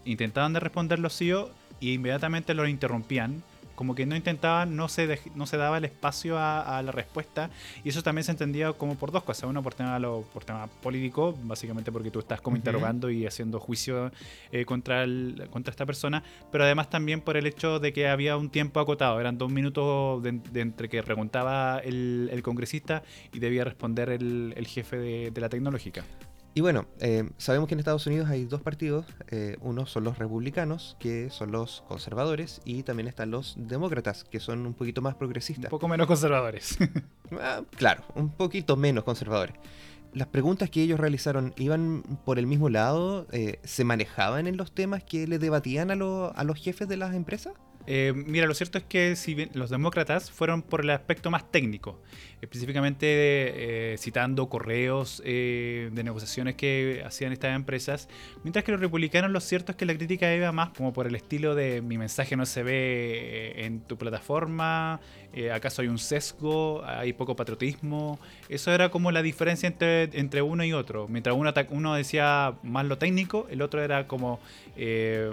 intentaban 0.06 0.53
de 0.53 0.62
responder 0.62 1.00
los 1.00 1.17
CEO 1.17 1.50
y 1.82 1.94
inmediatamente 1.96 2.53
lo 2.53 2.65
interrumpían. 2.67 3.44
Como 3.77 3.93
que 3.93 4.05
no 4.07 4.15
intentaban, 4.15 4.75
no 4.75 4.89
se, 4.89 5.07
dej- 5.07 5.31
no 5.36 5.46
se 5.46 5.55
daba 5.55 5.77
el 5.77 5.86
espacio 5.86 6.38
a, 6.38 6.77
a 6.79 6.81
la 6.81 6.91
respuesta. 6.91 7.51
Y 7.84 7.89
eso 7.89 8.01
también 8.01 8.24
se 8.25 8.31
entendía 8.31 8.74
como 8.74 8.96
por 8.96 9.12
dos 9.12 9.22
cosas. 9.24 9.48
Uno, 9.50 9.62
por 9.62 9.75
tema, 9.75 10.00
lo- 10.00 10.24
por 10.34 10.43
tema 10.43 10.65
político, 10.81 11.38
básicamente 11.43 11.91
porque 11.91 12.10
tú 12.10 12.17
estás 12.19 12.41
como 12.41 12.57
interrogando 12.57 13.10
y 13.12 13.27
haciendo 13.27 13.60
juicio 13.60 14.12
eh, 14.51 14.65
contra, 14.65 15.03
el- 15.03 15.48
contra 15.51 15.69
esta 15.72 15.86
persona. 15.86 16.24
Pero 16.51 16.63
además 16.63 16.89
también 16.89 17.22
por 17.22 17.38
el 17.38 17.46
hecho 17.46 17.79
de 17.79 17.93
que 17.93 18.07
había 18.07 18.36
un 18.36 18.50
tiempo 18.50 18.79
acotado. 18.79 19.19
Eran 19.22 19.38
dos 19.38 19.51
minutos 19.51 20.24
de, 20.24 20.31
de 20.31 20.62
entre 20.62 20.89
que 20.89 21.03
preguntaba 21.03 21.77
el, 21.79 22.29
el 22.34 22.41
congresista 22.41 23.03
y 23.31 23.38
debía 23.38 23.63
responder 23.63 24.10
el, 24.10 24.55
el 24.57 24.65
jefe 24.65 24.98
de, 24.98 25.29
de 25.31 25.39
la 25.41 25.50
tecnológica. 25.50 26.03
Y 26.57 26.61
bueno, 26.61 26.87
eh, 27.01 27.29
sabemos 27.37 27.67
que 27.67 27.75
en 27.75 27.79
Estados 27.79 28.07
Unidos 28.07 28.27
hay 28.31 28.45
dos 28.45 28.63
partidos. 28.63 29.05
eh, 29.29 29.57
uno 29.61 29.85
son 29.85 30.03
los 30.05 30.17
republicanos, 30.17 30.97
que 30.99 31.29
son 31.29 31.51
los 31.51 31.83
conservadores, 31.87 32.61
y 32.65 32.81
también 32.81 33.07
están 33.07 33.29
los 33.29 33.53
demócratas, 33.59 34.23
que 34.23 34.39
son 34.39 34.65
un 34.65 34.73
poquito 34.73 35.03
más 35.03 35.13
Un 35.13 35.19
progresistas. 35.19 35.69
poco 35.69 35.87
menos 35.87 36.07
conservadores. 36.07 36.77
Ah, 37.39 37.61
claro, 37.75 38.03
un 38.15 38.29
poquito 38.29 38.75
menos 38.77 39.03
conservadores. 39.03 39.53
Las 40.13 40.29
preguntas 40.29 40.70
que 40.72 40.81
ellos 40.81 40.98
realizaron 41.00 41.53
iban 41.57 42.01
por 42.25 42.39
el 42.39 42.48
mismo 42.48 42.70
lado, 42.70 43.27
Eh, 43.33 43.59
se 43.63 43.83
manejaban 43.83 44.48
en 44.48 44.57
los 44.57 44.72
temas 44.72 45.03
que 45.03 45.27
le 45.27 45.37
debatían 45.37 45.91
a, 45.91 45.96
lo- 45.96 46.35
a 46.35 46.43
los 46.43 46.57
jefes 46.57 46.87
de 46.87 46.98
las 46.98 47.13
empresas. 47.13 47.53
Eh, 47.87 48.13
mira, 48.13 48.45
lo 48.47 48.53
cierto 48.53 48.77
es 48.77 48.83
que 48.83 49.15
si 49.15 49.33
bien 49.33 49.50
los 49.53 49.69
demócratas 49.69 50.29
fueron 50.29 50.61
por 50.61 50.81
el 50.81 50.89
aspecto 50.89 51.31
más 51.31 51.50
técnico, 51.50 52.00
específicamente 52.41 53.93
eh, 53.93 53.97
citando 53.97 54.47
correos 54.47 55.21
eh, 55.25 55.89
de 55.91 56.03
negociaciones 56.03 56.55
que 56.55 57.01
hacían 57.05 57.33
estas 57.33 57.55
empresas, 57.55 58.09
mientras 58.43 58.63
que 58.63 58.71
los 58.71 58.81
republicanos 58.81 59.31
lo 59.31 59.39
cierto 59.39 59.71
es 59.71 59.77
que 59.77 59.85
la 59.85 59.95
crítica 59.95 60.33
iba 60.33 60.51
más 60.51 60.69
como 60.69 60.93
por 60.93 61.07
el 61.07 61.15
estilo 61.15 61.55
de 61.55 61.81
mi 61.81 61.97
mensaje 61.97 62.35
no 62.35 62.45
se 62.45 62.61
ve 62.61 62.73
eh, 62.75 63.65
en 63.65 63.79
tu 63.81 63.97
plataforma, 63.97 65.00
acaso 65.53 65.83
hay 65.83 65.87
un 65.87 66.00
sesgo, 66.00 66.83
hay 66.83 67.13
poco 67.13 67.35
patriotismo, 67.35 68.19
eso 68.50 68.71
era 68.71 68.89
como 68.89 69.11
la 69.11 69.21
diferencia 69.21 69.67
entre, 69.67 70.03
entre 70.19 70.41
uno 70.41 70.63
y 70.63 70.73
otro, 70.73 71.07
mientras 71.07 71.35
uno, 71.35 71.53
uno 71.69 71.93
decía 71.93 72.55
más 72.63 72.85
lo 72.85 72.97
técnico, 72.97 73.47
el 73.51 73.61
otro 73.61 73.83
era 73.83 74.07
como 74.07 74.39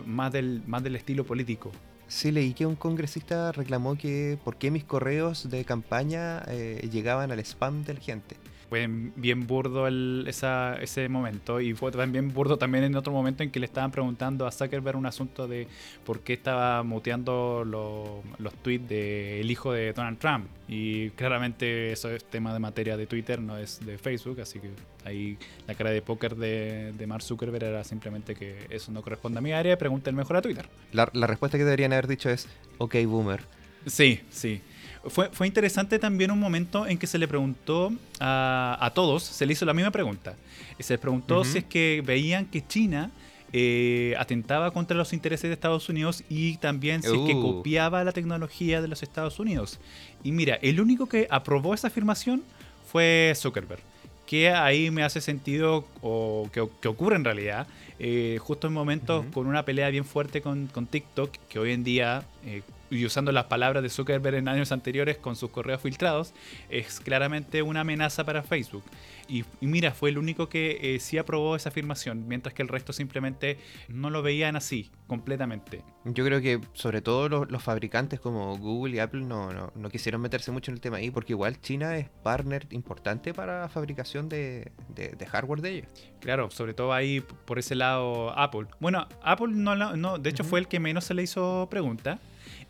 más, 0.04 0.32
del, 0.32 0.62
más 0.66 0.82
del 0.82 0.96
estilo 0.96 1.24
político. 1.24 1.72
Sí, 2.06 2.30
leí 2.30 2.52
que 2.54 2.66
un 2.66 2.76
congresista 2.76 3.50
reclamó 3.52 3.96
que 3.96 4.38
por 4.44 4.56
qué 4.56 4.70
mis 4.70 4.84
correos 4.84 5.48
de 5.50 5.64
campaña 5.64 6.42
eh, 6.48 6.88
llegaban 6.92 7.32
al 7.32 7.40
spam 7.40 7.82
de 7.82 7.94
la 7.94 8.00
gente. 8.00 8.36
Fue 8.68 8.86
bien 8.88 9.46
burdo 9.46 9.86
el- 9.86 10.24
esa- 10.26 10.76
ese 10.80 11.08
momento 11.08 11.60
y 11.60 11.74
fue 11.74 11.92
también 11.92 12.32
burdo 12.32 12.56
también 12.56 12.84
en 12.84 12.96
otro 12.96 13.12
momento 13.12 13.42
en 13.42 13.50
que 13.50 13.60
le 13.60 13.66
estaban 13.66 13.90
preguntando 13.90 14.46
a 14.46 14.50
Zuckerberg 14.52 14.96
un 14.96 15.06
asunto 15.06 15.46
de 15.46 15.68
por 16.04 16.20
qué 16.20 16.32
estaba 16.32 16.82
muteando 16.82 17.64
lo- 17.64 18.22
los 18.38 18.54
tweets 18.54 18.88
del 18.88 19.50
hijo 19.50 19.72
de 19.72 19.92
Donald 19.92 20.18
Trump 20.18 20.46
y 20.68 21.10
claramente 21.10 21.92
eso 21.92 22.10
es 22.10 22.24
tema 22.24 22.52
de 22.52 22.58
materia 22.58 22.96
de 22.96 23.06
Twitter, 23.06 23.40
no 23.40 23.58
es 23.58 23.84
de 23.84 23.98
Facebook, 23.98 24.40
así 24.40 24.58
que 24.60 24.70
ahí 25.04 25.36
la 25.66 25.74
cara 25.74 25.90
de 25.90 26.00
póker 26.02 26.34
de, 26.36 26.92
de 26.96 27.06
Mark 27.06 27.22
Zuckerberg 27.22 27.64
era 27.64 27.84
simplemente 27.84 28.34
que 28.34 28.66
eso 28.70 28.90
no 28.92 29.02
corresponde 29.02 29.38
a 29.38 29.42
mi 29.42 29.52
área, 29.52 29.76
pregúntenle 29.76 30.16
mejor 30.18 30.36
a 30.38 30.42
Twitter. 30.42 30.66
La, 30.92 31.08
la 31.12 31.26
respuesta 31.26 31.58
que 31.58 31.64
deberían 31.64 31.92
haber 31.92 32.06
dicho 32.06 32.30
es, 32.30 32.48
ok, 32.78 32.96
boomer. 33.06 33.42
Sí, 33.86 34.20
sí. 34.30 34.62
Fue, 35.08 35.28
fue 35.30 35.46
interesante 35.46 35.98
también 35.98 36.30
un 36.30 36.40
momento 36.40 36.86
en 36.86 36.96
que 36.98 37.06
se 37.06 37.18
le 37.18 37.28
preguntó 37.28 37.92
a, 38.20 38.78
a 38.80 38.90
todos, 38.90 39.22
se 39.22 39.44
le 39.46 39.52
hizo 39.52 39.64
la 39.64 39.74
misma 39.74 39.90
pregunta. 39.90 40.34
Se 40.78 40.94
les 40.94 41.00
preguntó 41.00 41.44
si 41.44 41.58
es 41.58 41.64
que 41.64 42.02
veían 42.04 42.46
que 42.46 42.66
China 42.66 43.10
eh, 43.52 44.14
atentaba 44.18 44.72
contra 44.72 44.96
los 44.96 45.12
intereses 45.12 45.48
de 45.48 45.54
Estados 45.54 45.88
Unidos 45.88 46.24
y 46.28 46.56
también 46.56 47.02
si 47.02 47.08
es 47.08 47.26
que 47.26 47.34
Uh. 47.34 47.42
copiaba 47.58 48.02
la 48.02 48.12
tecnología 48.12 48.80
de 48.82 48.88
los 48.88 49.02
Estados 49.02 49.38
Unidos. 49.38 49.78
Y 50.24 50.32
mira, 50.32 50.56
el 50.62 50.80
único 50.80 51.06
que 51.06 51.28
aprobó 51.30 51.74
esa 51.74 51.88
afirmación 51.88 52.42
fue 52.90 53.32
Zuckerberg. 53.36 53.80
Que 54.26 54.50
ahí 54.50 54.90
me 54.90 55.02
hace 55.04 55.20
sentido, 55.20 55.86
o 56.00 56.48
que, 56.52 56.66
que 56.80 56.88
ocurre 56.88 57.16
en 57.16 57.24
realidad, 57.24 57.66
eh, 57.98 58.38
justo 58.40 58.66
en 58.66 58.72
momentos 58.72 59.24
Ujú. 59.24 59.32
con 59.32 59.46
una 59.46 59.64
pelea 59.64 59.88
bien 59.90 60.04
fuerte 60.04 60.40
con, 60.42 60.66
con 60.66 60.86
TikTok, 60.86 61.30
que 61.48 61.58
hoy 61.58 61.72
en 61.72 61.84
día, 61.84 62.24
eh, 62.44 62.62
y 62.90 63.04
usando 63.06 63.32
las 63.32 63.44
palabras 63.46 63.82
de 63.82 63.88
Zuckerberg 63.88 64.36
en 64.36 64.46
años 64.48 64.70
anteriores 64.70 65.16
con 65.16 65.36
sus 65.36 65.50
correos 65.50 65.80
filtrados, 65.80 66.32
es 66.68 67.00
claramente 67.00 67.62
una 67.62 67.80
amenaza 67.80 68.24
para 68.24 68.42
Facebook. 68.42 68.84
Y, 69.26 69.42
y 69.60 69.66
mira, 69.66 69.92
fue 69.92 70.10
el 70.10 70.18
único 70.18 70.50
que 70.50 70.94
eh, 70.94 71.00
sí 71.00 71.16
aprobó 71.16 71.56
esa 71.56 71.70
afirmación, 71.70 72.28
mientras 72.28 72.54
que 72.54 72.60
el 72.62 72.68
resto 72.68 72.92
simplemente 72.92 73.56
no 73.88 74.10
lo 74.10 74.22
veían 74.22 74.54
así, 74.54 74.90
completamente. 75.06 75.80
Yo 76.04 76.26
creo 76.26 76.42
que 76.42 76.60
sobre 76.74 77.00
todo 77.00 77.30
los, 77.30 77.50
los 77.50 77.62
fabricantes 77.62 78.20
como 78.20 78.58
Google 78.58 78.96
y 78.96 78.98
Apple 78.98 79.22
no, 79.22 79.50
no, 79.54 79.72
no 79.74 79.88
quisieron 79.88 80.20
meterse 80.20 80.52
mucho 80.52 80.70
en 80.70 80.74
el 80.74 80.82
tema 80.82 80.98
ahí, 80.98 81.10
porque 81.10 81.32
igual 81.32 81.58
China 81.62 81.96
es 81.96 82.10
partner 82.22 82.66
importante 82.70 83.32
para 83.32 83.62
la 83.62 83.68
fabricación 83.70 84.28
de, 84.28 84.70
de- 84.94 85.08
de 85.12 85.26
hardware 85.26 85.62
de 85.62 85.70
ellos. 85.70 85.86
Claro, 86.20 86.50
sobre 86.50 86.74
todo 86.74 86.92
ahí 86.92 87.20
por 87.46 87.58
ese 87.58 87.74
lado 87.74 87.93
Apple. 88.36 88.66
Bueno, 88.80 89.06
Apple 89.22 89.48
no, 89.50 89.74
no 89.74 90.18
de 90.18 90.30
hecho 90.30 90.44
fue 90.44 90.60
el 90.60 90.68
que 90.68 90.80
menos 90.80 91.04
se 91.04 91.14
le 91.14 91.22
hizo 91.22 91.68
pregunta. 91.70 92.18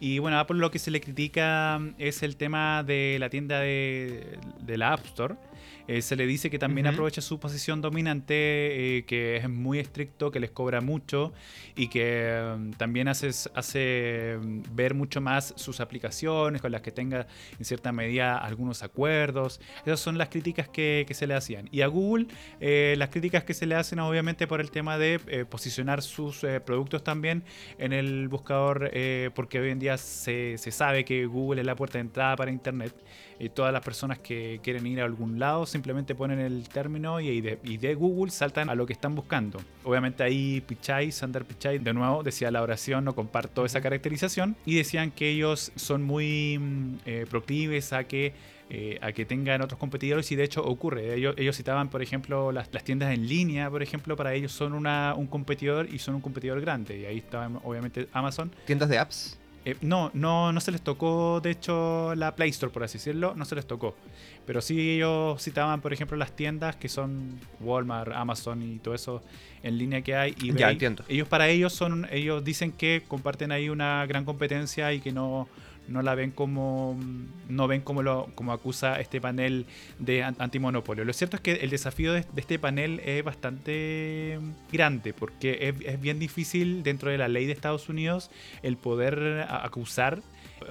Y 0.01 0.19
bueno, 0.19 0.37
a 0.37 0.41
Apple 0.41 0.59
lo 0.59 0.71
que 0.71 0.79
se 0.79 0.91
le 0.91 1.01
critica 1.01 1.79
mm, 1.81 1.95
es 1.99 2.23
el 2.23 2.37
tema 2.37 2.83
de 2.83 3.17
la 3.21 3.31
tienda 3.31 3.61
de, 3.61 4.39
de 4.61 4.79
la 4.79 4.93
App 4.93 5.05
Store. 5.07 5.37
Eh, 5.87 6.01
se 6.01 6.17
le 6.17 6.27
dice 6.27 6.49
que 6.49 6.59
también 6.59 6.87
aprovecha 6.87 7.21
su 7.21 7.39
posición 7.39 7.83
dominante, 7.83 8.99
eh, 8.99 9.05
que 9.05 9.37
es 9.37 9.49
muy 9.51 9.79
estricto, 9.79 10.31
que 10.31 10.41
les 10.41 10.51
cobra 10.51 10.81
mucho 10.81 11.33
y 11.77 11.89
que 11.89 12.55
mm, 12.57 12.71
también 12.73 13.09
hace, 13.09 13.29
hace 13.55 14.39
mm, 14.41 14.63
ver 14.73 14.95
mucho 14.95 15.21
más 15.21 15.53
sus 15.57 15.81
aplicaciones 15.81 16.63
con 16.63 16.73
las 16.73 16.81
que 16.81 16.91
tenga 16.91 17.27
en 17.59 17.65
cierta 17.65 17.93
medida 17.93 18.39
algunos 18.39 18.83
acuerdos. 18.83 19.61
Esas 19.85 20.01
son 20.01 20.17
las 20.17 20.31
críticas 20.31 20.69
que, 20.69 21.05
que 21.07 21.13
se 21.13 21.27
le 21.27 21.35
hacían. 21.35 21.69
Y 21.71 21.83
a 21.83 21.87
Google, 21.89 22.29
eh, 22.61 22.95
las 22.97 23.11
críticas 23.11 23.45
que 23.45 23.53
se 23.53 23.67
le 23.67 23.75
hacen 23.75 23.99
obviamente 23.99 24.47
por 24.47 24.61
el 24.61 24.71
tema 24.71 24.97
de 24.97 25.45
posicionar 25.51 26.03
sus 26.03 26.47
productos 26.65 27.05
también 27.05 27.45
en 27.79 27.93
el 27.93 28.29
buscador, 28.29 28.91
porque 29.35 29.61
hoy 29.61 29.71
en 29.71 29.79
día 29.79 29.97
se, 29.97 30.57
se 30.59 30.71
sabe 30.71 31.05
que 31.05 31.27
Google 31.27 31.61
es 31.61 31.67
la 31.67 31.77
puerta 31.77 31.99
de 31.99 32.03
entrada 32.03 32.37
para 32.37 32.51
Internet. 32.51 32.95
Y 33.39 33.51
todas 33.51 33.73
las 33.73 33.83
personas 33.83 34.19
que 34.19 34.61
quieren 34.63 34.87
ir 34.87 35.01
a 35.01 35.05
algún 35.05 35.39
lado 35.39 35.45
lado, 35.45 35.67
simplemente 35.67 36.15
ponen 36.15 36.39
el 36.39 36.69
término 36.69 37.21
y 37.21 37.41
de, 37.41 37.59
y 37.63 37.77
de 37.77 37.95
Google 37.95 38.31
saltan 38.31 38.71
a 38.71 38.75
lo 38.75 38.87
que 38.87 38.93
están 38.95 39.15
buscando. 39.15 39.61
Obviamente 39.85 40.23
ahí 40.23 40.63
Pichai, 40.63 41.13
Sander 41.13 41.45
Pichai, 41.45 41.79
de 41.79 41.93
nuevo 41.93 42.23
decía 42.23 42.51
la 42.51 42.63
oración, 42.63 43.05
no 43.05 43.15
comparto 43.15 43.65
esa 43.65 43.81
caracterización, 43.81 44.57
y 44.65 44.77
decían 44.77 45.11
que 45.11 45.29
ellos 45.29 45.73
son 45.77 46.03
muy 46.03 46.59
mm, 46.59 46.95
eh, 47.07 47.27
proclives 47.29 47.93
a 47.93 48.05
que 48.05 48.33
eh, 48.71 48.99
a 49.03 49.13
que 49.13 49.27
tengan 49.27 49.61
otros 49.61 49.79
competidores 49.79 50.33
y 50.33 50.37
de 50.37 50.45
hecho 50.45 50.65
ocurre. 50.65 51.15
Ellos, 51.15 51.35
ellos 51.37 51.55
citaban, 51.55 51.91
por 51.91 52.01
ejemplo, 52.01 52.51
las, 52.51 52.73
las 52.73 52.83
tiendas 52.83 53.13
en 53.13 53.29
línea, 53.29 53.69
por 53.69 53.83
ejemplo, 53.83 54.17
para 54.17 54.33
ellos 54.33 54.53
son 54.53 54.73
una, 54.73 55.13
un 55.15 55.27
competidor 55.27 55.87
y 55.93 55.99
son 55.99 56.15
un 56.15 56.23
competidor 56.23 56.63
grande. 56.63 56.99
Y 57.01 57.05
ahí 57.05 57.19
está 57.19 57.47
obviamente 57.63 58.09
Amazon. 58.13 58.51
Tiendas 58.65 58.89
de 58.89 58.99
apps. 58.99 59.39
Eh, 59.65 59.77
no, 59.81 60.11
no, 60.13 60.53
no 60.53 60.61
se 60.61 60.71
les 60.73 60.83
tocó, 60.83 61.41
de 61.43 61.51
hecho, 61.51 62.15
la 62.17 62.35
Play 62.35 62.51
Store, 62.51 62.73
por 62.73 62.85
así 62.85 62.99
decirlo, 62.99 63.35
no 63.35 63.45
se 63.45 63.55
les 63.55 63.67
tocó. 63.67 63.95
Pero 64.47 64.61
sí 64.61 64.97
ellos 64.97 65.43
citaban, 65.43 65.81
por 65.81 65.93
ejemplo, 65.93 66.17
las 66.17 66.33
tiendas 66.33 66.77
que 66.77 66.89
son 66.89 67.41
Walmart, 67.61 68.13
Amazon 68.13 68.63
y 68.63 68.79
todo 68.79 68.95
eso 68.95 69.23
en 69.63 69.79
línea 69.79 70.03
que 70.03 70.15
hay. 70.15 70.35
Y 70.41 70.53
Ya, 70.53 70.71
entiendo. 70.71 71.03
Ellos 71.09 71.29
para 71.29 71.49
ellos 71.49 71.73
son, 71.73 72.07
ellos 72.11 72.45
dicen 72.45 72.73
que 72.73 73.03
comparten 73.09 73.53
ahí 73.53 73.71
una 73.71 74.05
gran 74.07 74.27
competencia 74.27 74.93
y 74.93 75.01
que 75.01 75.13
no, 75.13 75.49
no 75.89 76.03
la 76.03 76.15
ven 76.15 76.31
como 76.31 76.99
no 77.49 77.69
ven 77.69 77.83
como 77.83 78.03
lo 78.03 78.29
como 78.35 78.53
acusa 78.53 78.99
este 79.01 79.21
panel 79.21 79.67
de 79.99 80.23
an- 80.23 80.37
antimonopolio. 80.39 81.05
Lo 81.05 81.13
cierto 81.13 81.37
es 81.37 81.43
que 81.43 81.53
el 81.55 81.71
desafío 81.71 82.13
de, 82.13 82.21
de 82.23 82.41
este 82.41 82.59
panel 82.59 83.01
es 83.05 83.23
bastante 83.25 84.39
grande 84.73 85.13
porque 85.13 85.59
es, 85.69 85.75
es 85.87 86.01
bien 86.01 86.19
difícil 86.19 86.83
dentro 86.83 87.11
de 87.11 87.19
la 87.19 87.29
ley 87.29 87.47
de 87.47 87.53
Estados 87.53 87.89
Unidos 87.89 88.31
el 88.63 88.77
poder 88.77 89.47
acusar 89.51 90.21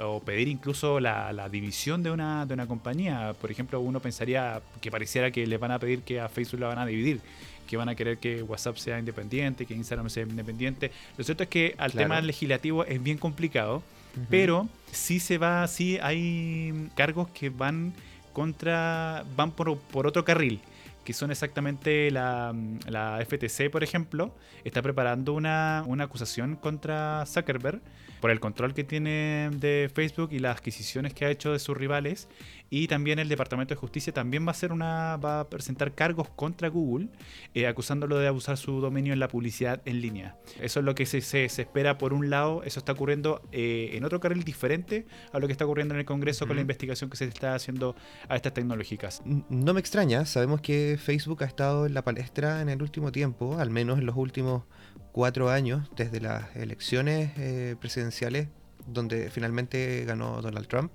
o 0.01 0.19
pedir 0.21 0.47
incluso 0.47 0.99
la, 0.99 1.31
la 1.33 1.49
división 1.49 2.01
de 2.01 2.09
una, 2.09 2.45
de 2.47 2.53
una 2.55 2.65
compañía. 2.67 3.33
Por 3.39 3.51
ejemplo, 3.51 3.79
uno 3.79 3.99
pensaría 3.99 4.61
que 4.81 4.89
pareciera 4.89 5.29
que 5.29 5.45
le 5.45 5.57
van 5.57 5.71
a 5.71 5.77
pedir 5.77 6.01
que 6.01 6.19
a 6.19 6.29
Facebook 6.29 6.61
la 6.61 6.67
van 6.69 6.79
a 6.79 6.85
dividir, 6.87 7.21
que 7.67 7.77
van 7.77 7.89
a 7.89 7.95
querer 7.95 8.17
que 8.17 8.41
WhatsApp 8.41 8.77
sea 8.77 8.97
independiente, 8.97 9.67
que 9.67 9.75
Instagram 9.75 10.09
sea 10.09 10.23
independiente. 10.23 10.89
Lo 11.17 11.23
cierto 11.23 11.43
es 11.43 11.49
que 11.49 11.75
al 11.77 11.91
Claro. 11.91 12.05
tema 12.07 12.21
legislativo 12.21 12.83
es 12.85 13.03
bien 13.03 13.19
complicado, 13.19 13.83
pero 14.29 14.67
sí 14.91 15.19
se 15.19 15.37
va, 15.37 15.67
sí 15.67 15.97
hay 16.01 16.89
cargos 16.95 17.29
que 17.29 17.49
van 17.49 17.93
contra, 18.33 19.23
van 19.35 19.51
por, 19.51 19.77
por 19.77 20.07
otro 20.07 20.23
carril 20.25 20.61
que 21.03 21.13
son 21.13 21.31
exactamente 21.31 22.09
la, 22.11 22.55
la 22.87 23.23
FTC, 23.25 23.69
por 23.69 23.83
ejemplo, 23.83 24.33
está 24.63 24.81
preparando 24.81 25.33
una, 25.33 25.83
una 25.85 26.05
acusación 26.05 26.55
contra 26.55 27.25
Zuckerberg 27.25 27.81
por 28.21 28.31
el 28.31 28.39
control 28.39 28.73
que 28.73 28.85
tiene 28.85 29.49
de 29.51 29.91
Facebook 29.93 30.29
y 30.31 30.39
las 30.39 30.57
adquisiciones 30.57 31.13
que 31.13 31.25
ha 31.25 31.29
hecho 31.29 31.51
de 31.51 31.59
sus 31.59 31.75
rivales. 31.75 32.29
Y 32.75 32.87
también 32.87 33.19
el 33.19 33.29
Departamento 33.29 33.75
de 33.75 33.79
Justicia 33.79 34.11
también 34.11 34.45
va 34.45 34.47
a 34.47 34.51
hacer 34.51 34.71
una. 34.71 35.17
va 35.17 35.41
a 35.41 35.47
presentar 35.47 35.93
cargos 35.93 36.27
contra 36.29 36.69
Google, 36.69 37.09
eh, 37.53 37.67
acusándolo 37.67 38.17
de 38.17 38.25
abusar 38.27 38.57
su 38.57 38.81
dominio 38.81 39.13
en 39.13 39.19
la 39.19 39.27
publicidad 39.27 39.79
en 39.85 40.01
línea. 40.01 40.37
Eso 40.59 40.79
es 40.79 40.85
lo 40.85 40.95
que 40.95 41.05
se, 41.05 41.21
se- 41.21 41.49
se 41.49 41.61
espera 41.61 41.99
por 41.99 42.13
un 42.13 42.31
lado. 42.31 42.63
Eso 42.63 42.79
está 42.79 42.93
ocurriendo 42.93 43.43
eh, 43.51 43.91
en 43.93 44.03
otro 44.05 44.19
carril 44.19 44.43
diferente 44.43 45.05
a 45.31 45.37
lo 45.37 45.45
que 45.45 45.51
está 45.51 45.65
ocurriendo 45.65 45.93
en 45.93 45.99
el 45.99 46.05
Congreso 46.07 46.47
con 46.47 46.55
la 46.55 46.61
investigación 46.63 47.11
que 47.11 47.17
se 47.17 47.25
está 47.25 47.53
haciendo 47.53 47.95
a 48.27 48.35
estas 48.35 48.55
tecnológicas. 48.55 49.21
No 49.49 49.73
me 49.75 49.79
extraña, 49.79 50.25
sabemos 50.25 50.59
que 50.61 50.97
Facebook 50.99 51.43
ha 51.43 51.47
estado 51.47 51.85
en 51.85 51.93
la 51.93 52.03
palestra 52.03 52.59
en 52.61 52.69
el 52.69 52.81
último 52.81 53.11
tiempo, 53.11 53.59
al 53.59 53.69
menos 53.69 53.99
en 53.99 54.07
los 54.07 54.15
últimos 54.15 54.63
cuatro 55.11 55.51
años, 55.51 55.91
desde 55.95 56.19
las 56.21 56.55
elecciones 56.55 57.33
eh, 57.37 57.75
presidenciales, 57.79 58.47
donde 58.87 59.29
finalmente 59.29 60.05
ganó 60.05 60.41
Donald 60.41 60.67
Trump, 60.67 60.91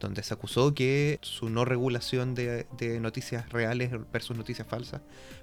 donde 0.00 0.22
se 0.22 0.34
acusó 0.34 0.74
que 0.74 1.18
su 1.22 1.48
no 1.48 1.64
regulación 1.64 2.34
de, 2.34 2.66
de 2.76 3.00
noticias 3.00 3.48
reales 3.50 3.90
versus 4.12 4.36
noticias 4.36 4.66
falsas 4.66 5.00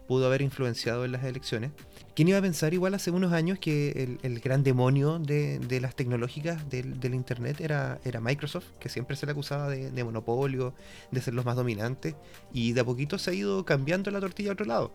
pudo 0.07 0.27
haber 0.27 0.41
influenciado 0.41 1.03
en 1.03 1.11
las 1.11 1.23
elecciones. 1.23 1.71
¿Quién 2.15 2.27
iba 2.27 2.37
a 2.37 2.41
pensar 2.41 2.73
igual 2.73 2.93
hace 2.93 3.11
unos 3.11 3.33
años 3.33 3.57
que 3.59 3.91
el, 3.91 4.19
el 4.21 4.39
gran 4.39 4.63
demonio 4.63 5.19
de, 5.19 5.59
de 5.59 5.81
las 5.81 5.95
tecnológicas 5.95 6.69
del, 6.69 6.99
del 6.99 7.15
Internet 7.15 7.59
era, 7.59 7.99
era 8.05 8.21
Microsoft, 8.21 8.65
que 8.79 8.87
siempre 8.87 9.15
se 9.15 9.25
le 9.25 9.31
acusaba 9.31 9.67
de, 9.69 9.91
de 9.91 10.03
monopolio, 10.03 10.73
de 11.11 11.21
ser 11.21 11.33
los 11.33 11.43
más 11.43 11.55
dominantes, 11.55 12.15
y 12.53 12.73
de 12.73 12.81
a 12.81 12.85
poquito 12.85 13.17
se 13.17 13.31
ha 13.31 13.33
ido 13.33 13.65
cambiando 13.65 14.11
la 14.11 14.19
tortilla 14.19 14.51
a 14.51 14.53
otro 14.53 14.65
lado. 14.65 14.91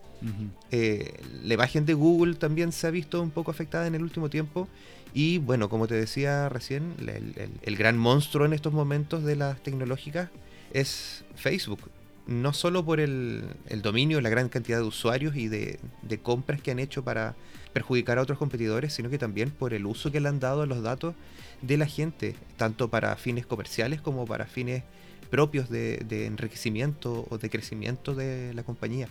Eh, 0.70 1.20
la 1.42 1.54
imagen 1.54 1.84
de 1.86 1.94
Google 1.94 2.34
también 2.34 2.70
se 2.72 2.86
ha 2.86 2.90
visto 2.90 3.20
un 3.20 3.30
poco 3.30 3.50
afectada 3.50 3.86
en 3.86 3.96
el 3.96 4.02
último 4.02 4.30
tiempo. 4.30 4.68
Y 5.12 5.38
bueno, 5.38 5.68
como 5.68 5.86
te 5.88 5.94
decía 5.94 6.48
recién, 6.48 6.94
el, 7.00 7.34
el- 7.62 7.76
gran 7.76 7.98
monstruo 7.98 8.46
en 8.46 8.52
estos 8.52 8.72
momentos 8.72 9.24
de 9.24 9.36
las 9.36 9.60
tecnológicas 9.62 10.28
es 10.72 11.24
Facebook. 11.34 11.90
No 12.26 12.52
solo 12.52 12.84
por 12.84 13.00
el, 13.00 13.44
el 13.66 13.82
dominio, 13.82 14.20
la 14.20 14.28
gran 14.28 14.48
cantidad 14.48 14.78
de 14.78 14.84
usuarios 14.84 15.34
y 15.34 15.48
de, 15.48 15.80
de 16.02 16.18
compras 16.18 16.60
que 16.60 16.70
han 16.70 16.78
hecho 16.78 17.02
para 17.02 17.34
perjudicar 17.72 18.18
a 18.18 18.22
otros 18.22 18.38
competidores, 18.38 18.92
sino 18.92 19.10
que 19.10 19.18
también 19.18 19.50
por 19.50 19.74
el 19.74 19.86
uso 19.86 20.12
que 20.12 20.20
le 20.20 20.28
han 20.28 20.38
dado 20.38 20.62
a 20.62 20.66
los 20.66 20.82
datos 20.82 21.14
de 21.62 21.76
la 21.76 21.86
gente, 21.86 22.36
tanto 22.56 22.88
para 22.88 23.16
fines 23.16 23.46
comerciales 23.46 24.00
como 24.00 24.26
para 24.26 24.46
fines 24.46 24.84
propios 25.30 25.70
de, 25.70 25.98
de 26.08 26.26
enriquecimiento 26.26 27.26
o 27.30 27.38
de 27.38 27.48
crecimiento 27.50 28.14
de 28.14 28.52
la 28.54 28.62
compañía. 28.62 29.08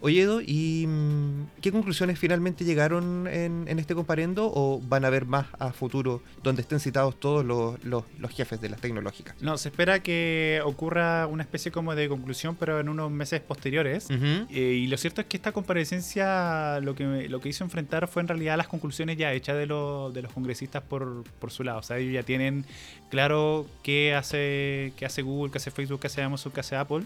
Oye, 0.00 0.22
Edo, 0.22 0.40
¿y 0.40 0.86
mm, 0.88 1.60
qué 1.60 1.70
conclusiones 1.72 2.18
finalmente 2.18 2.64
llegaron 2.64 3.26
en, 3.26 3.66
en 3.68 3.78
este 3.78 3.94
comparendo 3.94 4.50
o 4.54 4.80
van 4.88 5.04
a 5.04 5.08
haber 5.08 5.26
más 5.26 5.44
a 5.58 5.72
futuro 5.74 6.22
donde 6.42 6.62
estén 6.62 6.80
citados 6.80 7.20
todos 7.20 7.44
los, 7.44 7.84
los- 7.84 8.04
los 8.18 8.30
jefes 8.30 8.62
de 8.62 8.70
las 8.70 8.80
tecnológicas? 8.80 9.34
No, 9.42 9.58
se 9.58 9.68
espera 9.68 10.02
que 10.02 10.60
ocurra 10.64 11.26
una 11.26 11.42
especie 11.42 11.70
como 11.70 11.94
de 11.94 12.08
conclusión, 12.08 12.56
pero 12.58 12.80
en 12.80 12.88
unos 12.88 13.10
meses 13.10 13.42
posteriores. 13.42 14.08
Eh, 14.10 14.72
y 14.84 14.86
lo 14.86 14.96
cierto 14.96 15.20
es 15.20 15.26
que 15.26 15.36
esta 15.36 15.52
comparecencia 15.52 16.80
lo 16.80 16.94
que, 16.94 17.28
lo 17.28 17.40
que 17.40 17.48
hizo 17.50 17.64
enfrentar 17.64 18.08
fue 18.08 18.22
en 18.22 18.28
realidad 18.28 18.56
las 18.56 18.68
conclusiones 18.68 19.16
ya 19.18 19.32
hechas 19.34 19.56
de, 19.58 19.66
los 19.66 20.14
de 20.14 20.22
los 20.22 20.32
congresistas 20.32 20.82
por, 20.82 21.24
por 21.38 21.50
su 21.50 21.62
lado. 21.62 21.78
O 21.80 21.82
sea, 21.82 21.98
ellos 21.98 22.14
ya 22.14 22.22
tienen 22.22 22.64
claro 23.10 23.66
qué 23.82 24.14
hace, 24.14 24.92
qué 24.96 25.04
hace 25.04 25.22
Google, 25.32 25.50
qué 25.52 25.58
hace 25.58 25.70
Facebook, 25.70 26.00
qué 26.00 26.06
hace 26.06 26.22
Amazon, 26.22 26.52
qué 26.52 26.60
hace 26.60 26.76
Apple. 26.76 27.04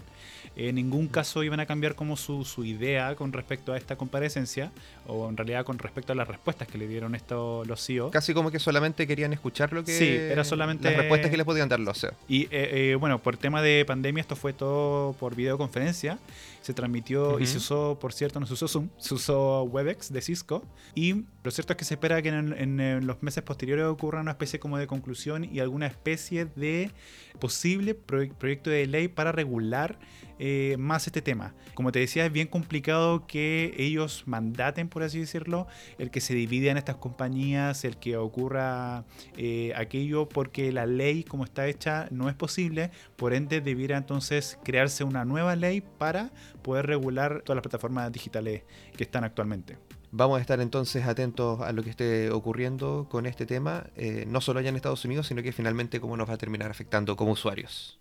En 0.55 0.75
ningún 0.75 1.07
caso 1.07 1.43
iban 1.43 1.59
a 1.59 1.65
cambiar 1.65 1.95
como 1.95 2.17
su, 2.17 2.43
su 2.45 2.63
idea 2.65 3.15
con 3.15 3.31
respecto 3.33 3.73
a 3.73 3.77
esta 3.77 3.95
comparecencia, 3.95 4.71
o 5.07 5.29
en 5.29 5.37
realidad 5.37 5.63
con 5.65 5.77
respecto 5.79 6.13
a 6.13 6.15
las 6.15 6.27
respuestas 6.27 6.67
que 6.67 6.77
le 6.77 6.87
dieron 6.87 7.15
estos 7.15 7.67
los 7.67 7.85
CEO. 7.85 8.11
Casi 8.11 8.33
como 8.33 8.51
que 8.51 8.59
solamente 8.59 9.05
querían 9.07 9.33
escuchar 9.33 9.71
lo 9.73 9.83
que... 9.83 9.97
Sí, 9.97 10.07
era 10.07 10.43
solamente- 10.43 10.85
Las 10.89 10.97
respuestas 10.97 11.31
que 11.31 11.37
les 11.37 11.45
podían 11.45 11.69
dar 11.69 11.79
los 11.79 11.99
CEO. 11.99 12.13
Y 12.27 12.43
eh, 12.43 12.49
eh, 12.91 12.95
bueno, 12.99 13.19
por 13.19 13.37
tema 13.37 13.61
de 13.61 13.83
pandemia, 13.85 14.21
esto 14.21 14.35
fue 14.35 14.53
todo 14.53 15.13
por 15.13 15.35
videoconferencia. 15.35 16.17
Se 16.61 16.73
transmitió 16.73 17.39
y 17.39 17.45
se 17.45 17.57
usó, 17.59 17.97
por 17.99 18.11
cierto, 18.11 18.41
no 18.41 18.45
se 18.45 18.53
usó 18.55 18.67
Zoom, 18.67 18.89
se 18.97 19.13
usó 19.13 19.63
WebEx 19.63 20.11
de 20.11 20.21
Cisco. 20.21 20.65
Y 20.95 21.23
lo 21.43 21.51
cierto 21.51 21.71
es 21.73 21.77
que 21.77 21.85
se 21.85 21.93
espera 21.93 22.21
que 22.21 22.27
en, 22.29 22.53
en, 22.57 22.79
eh, 22.81 22.99
los 23.01 23.23
meses 23.23 23.41
posteriores 23.43 23.85
ocurra 23.85 24.19
una 24.19 24.31
especie 24.31 24.59
como 24.59 24.77
de 24.77 24.85
conclusión 24.85 25.45
y 25.45 25.59
alguna 25.61 25.85
especie 25.87 26.45
de 26.57 26.91
posible 27.39 27.95
proye- 27.95 28.16
proyecto 28.37 28.69
de 28.69 28.85
ley 28.87 29.07
para 29.07 29.31
regular 29.31 29.97
eh, 30.39 30.75
más 30.77 31.07
este 31.07 31.21
tema. 31.21 31.55
Como 31.73 31.91
te 31.91 31.99
decía, 31.99 32.25
es 32.25 32.31
bien 32.31 32.47
complicado 32.47 33.25
que 33.25 33.73
ellos 33.77 34.23
mandaten, 34.27 34.87
por 34.87 35.03
así 35.03 35.19
decirlo, 35.19 35.67
el 35.97 36.11
que 36.11 36.21
se 36.21 36.35
dividan 36.35 36.77
estas 36.77 36.97
compañías, 36.97 37.83
el 37.83 37.97
que 37.97 38.17
ocurra 38.17 39.05
eh, 39.35 39.73
aquello, 39.75 40.29
porque 40.29 40.71
la 40.71 40.85
ley 40.85 41.23
como 41.23 41.43
está 41.43 41.67
hecha 41.67 42.07
no 42.11 42.29
es 42.29 42.35
posible, 42.35 42.91
por 43.15 43.33
ende 43.33 43.61
debiera 43.61 43.97
entonces 43.97 44.59
crearse 44.63 45.03
una 45.03 45.25
nueva 45.25 45.55
ley 45.55 45.81
para 45.81 46.31
poder 46.61 46.85
regular 46.85 47.41
todas 47.43 47.57
las 47.57 47.63
plataformas 47.63 48.11
digitales 48.11 48.63
que 48.95 49.03
están 49.03 49.23
actualmente. 49.23 49.77
Vamos 50.11 50.37
a 50.37 50.41
estar 50.41 50.61
entonces 50.61 51.05
atentos 51.05 51.59
a 51.61 51.71
lo 51.73 51.83
que 51.83 51.89
esté 51.89 52.31
ocurriendo 52.31 53.07
con 53.09 53.25
este 53.25 53.45
tema, 53.45 53.87
eh, 53.95 54.25
no 54.27 54.39
solo 54.39 54.59
allá 54.59 54.69
en 54.69 54.75
Estados 54.75 55.03
Unidos, 55.03 55.27
sino 55.27 55.43
que 55.43 55.51
finalmente 55.51 55.99
cómo 55.99 56.15
nos 56.15 56.29
va 56.29 56.35
a 56.35 56.37
terminar 56.37 56.71
afectando 56.71 57.17
como 57.17 57.31
usuarios. 57.33 57.99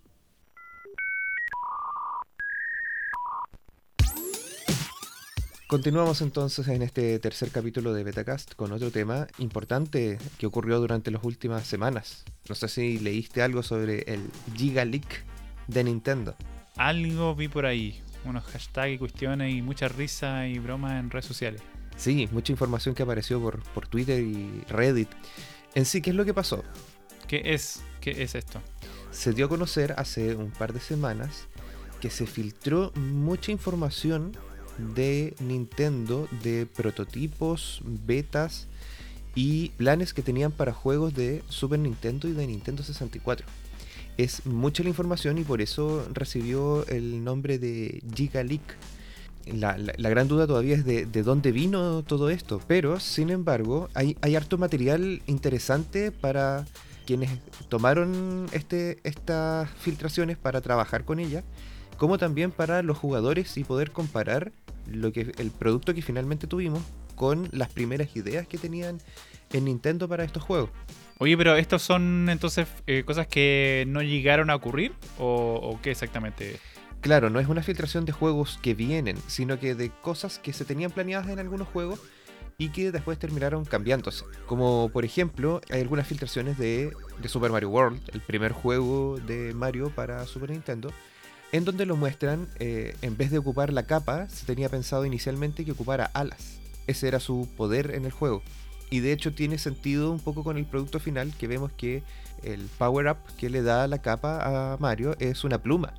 Continuamos 5.67 6.21
entonces 6.21 6.69
en 6.69 6.83
este 6.83 7.19
tercer 7.19 7.51
capítulo 7.51 7.93
de 7.93 8.05
Betacast 8.05 8.55
con 8.55 8.73
otro 8.73 8.91
tema 8.91 9.27
importante 9.39 10.19
que 10.39 10.47
ocurrió 10.47 10.79
durante 10.79 11.11
las 11.11 11.25
últimas 11.25 11.67
semanas. 11.67 12.25
No 12.49 12.55
sé 12.55 12.69
si 12.69 12.99
leíste 12.99 13.43
algo 13.43 13.63
sobre 13.63 14.03
el 14.03 14.31
Giga 14.55 14.85
Leak 14.85 15.25
de 15.67 15.85
Nintendo. 15.85 16.37
Algo 16.77 17.35
vi 17.35 17.49
por 17.49 17.67
ahí, 17.67 18.01
unos 18.25 18.45
hashtags 18.45 18.95
y 18.95 18.99
cuestiones 18.99 19.53
y 19.53 19.63
mucha 19.63 19.89
risa 19.89 20.47
y 20.47 20.59
bromas 20.59 20.93
en 21.01 21.11
redes 21.11 21.27
sociales. 21.27 21.63
Sí, 21.97 22.29
mucha 22.31 22.53
información 22.53 22.95
que 22.95 23.03
apareció 23.03 23.41
por, 23.41 23.63
por 23.73 23.89
Twitter 23.89 24.21
y 24.23 24.63
Reddit. 24.69 25.09
En 25.75 25.85
sí, 25.85 26.01
¿qué 26.01 26.11
es 26.11 26.17
lo 26.17 26.25
que 26.25 26.35
pasó? 26.35 26.63
¿Qué 27.27 27.43
es? 27.45 27.83
¿Qué 28.01 28.23
es 28.23 28.35
esto? 28.35 28.61
se 29.17 29.33
dio 29.33 29.47
a 29.47 29.49
conocer 29.49 29.95
hace 29.97 30.35
un 30.35 30.51
par 30.51 30.75
de 30.75 30.81
semanas 30.81 31.49
que 32.01 32.11
se 32.11 32.27
filtró 32.27 32.93
mucha 32.95 33.51
información 33.51 34.37
de 34.79 35.35
Nintendo 35.41 36.29
de 36.43 36.67
prototipos, 36.67 37.81
betas 37.85 38.67
y 39.35 39.69
planes 39.71 40.15
que 40.15 40.23
tenían 40.23 40.53
para 40.53 40.73
juegos 40.73 41.15
de 41.15 41.43
Super 41.49 41.79
Nintendo 41.79 42.29
y 42.29 42.33
de 42.33 42.47
Nintendo 42.47 42.83
64. 42.83 43.47
Es 44.17 44.47
mucha 44.47 44.83
la 44.83 44.89
información 44.89 45.39
y 45.39 45.45
por 45.45 45.61
eso 45.61 46.07
recibió 46.13 46.87
el 46.89 47.23
nombre 47.23 47.59
de 47.59 48.03
Giga 48.15 48.43
Leak. 48.43 48.77
La, 49.47 49.77
gran 49.77 50.27
duda 50.27 50.47
todavía 50.47 50.75
es 50.75 50.85
de, 50.85 51.07
de 51.07 51.23
dónde 51.23 51.53
vino 51.53 52.03
todo 52.03 52.31
esto, 52.31 52.61
pero 52.67 52.99
sin 52.99 53.31
embargo 53.31 53.89
hay, 53.95 54.17
hay 54.21 54.35
harto 54.35 54.59
material 54.59 55.23
interesante 55.27 56.11
para 56.11 56.67
quienes 57.07 57.31
tomaron 57.69 58.47
este, 58.53 58.99
estas 59.05 59.71
filtraciones 59.71 60.37
para 60.37 60.61
trabajar 60.61 61.05
con 61.05 61.21
ellas, 61.21 61.45
como 61.97 62.19
también 62.19 62.51
para 62.51 62.83
los 62.83 62.99
jugadores 62.99 63.57
y 63.57 63.65
poder 63.65 63.93
comparar 63.93 64.53
lo 64.91 65.13
que 65.13 65.33
el 65.39 65.51
producto 65.51 65.95
que 65.95 66.03
finalmente 66.03 66.47
tuvimos 66.47 66.83
con 67.15 67.49
las 67.53 67.71
primeras 67.71 68.15
ideas 68.17 68.47
que 68.47 68.59
tenían 68.59 68.99
en 69.53 69.65
Nintendo 69.65 70.09
para 70.09 70.25
estos 70.25 70.43
juegos. 70.43 70.71
Oye, 71.19 71.37
pero 71.37 71.57
estos 71.57 71.83
son 71.83 72.29
entonces 72.29 72.69
eh, 72.87 73.03
cosas 73.05 73.27
que 73.27 73.85
no 73.89 74.03
llegaron 74.03 74.51
a 74.51 74.55
ocurrir 74.55 74.93
o, 75.19 75.55
o 75.63 75.81
qué 75.81 75.93
exactamente? 75.93 76.61
Claro, 77.01 77.31
no 77.31 77.41
es 77.41 77.49
una 77.49 77.63
filtración 77.63 78.05
de 78.05 78.13
juegos 78.13 78.59
que 78.63 78.75
vienen, 78.75 79.17
sino 79.27 79.59
que 79.59 79.75
de 79.75 79.91
cosas 79.91 80.39
que 80.39 80.53
se 80.53 80.65
tenían 80.65 80.91
planeadas 80.91 81.29
en 81.29 81.39
algunos 81.39 81.69
juegos 81.69 82.01
y 82.59 82.71
que 82.71 82.91
después 82.91 83.19
terminaron 83.19 83.65
cambiándose. 83.65 84.25
Como 84.47 84.91
por 84.93 85.05
ejemplo, 85.05 85.61
hay 85.71 85.81
algunas 85.81 86.07
filtraciones 86.07 86.59
de, 86.59 86.93
de 87.21 87.29
Super 87.29 87.51
Mario 87.51 87.71
World, 87.71 88.01
el 88.13 88.21
primer 88.21 88.53
juego 88.53 89.19
de 89.19 89.55
Mario 89.55 89.91
para 89.91 90.27
Super 90.27 90.51
Nintendo, 90.51 90.91
en 91.53 91.65
donde 91.65 91.87
lo 91.87 91.97
muestran, 91.97 92.49
eh, 92.59 92.97
en 93.03 93.17
vez 93.17 93.31
de 93.31 93.39
ocupar 93.39 93.73
la 93.73 93.85
capa, 93.85 94.29
se 94.29 94.47
tenía 94.47 94.69
pensado 94.69 95.07
inicialmente 95.07 95.65
que 95.65 95.73
ocupara 95.73 96.11
alas. 96.13 96.59
Ese 96.87 97.09
era 97.09 97.21
su 97.21 97.49
poder 97.57 97.95
en 97.95 98.05
el 98.05 98.13
juego. 98.13 98.43
Y 98.91 99.01
de 99.01 99.13
hecho 99.13 99.35
tiene 99.35 99.59
sentido 99.59 100.13
un 100.13 100.21
poco 100.21 100.45
con 100.45 100.57
el 100.57 100.65
producto 100.65 101.01
final 101.01 101.33
que 101.37 101.49
vemos 101.49 101.73
que 101.73 102.03
el 102.43 102.69
power 102.79 103.09
up 103.09 103.19
que 103.37 103.51
le 103.51 103.63
da 103.63 103.89
la 103.89 103.99
capa 103.99 104.75
a 104.75 104.77
Mario 104.79 105.17
es 105.19 105.45
una 105.45 105.59
pluma. 105.59 105.95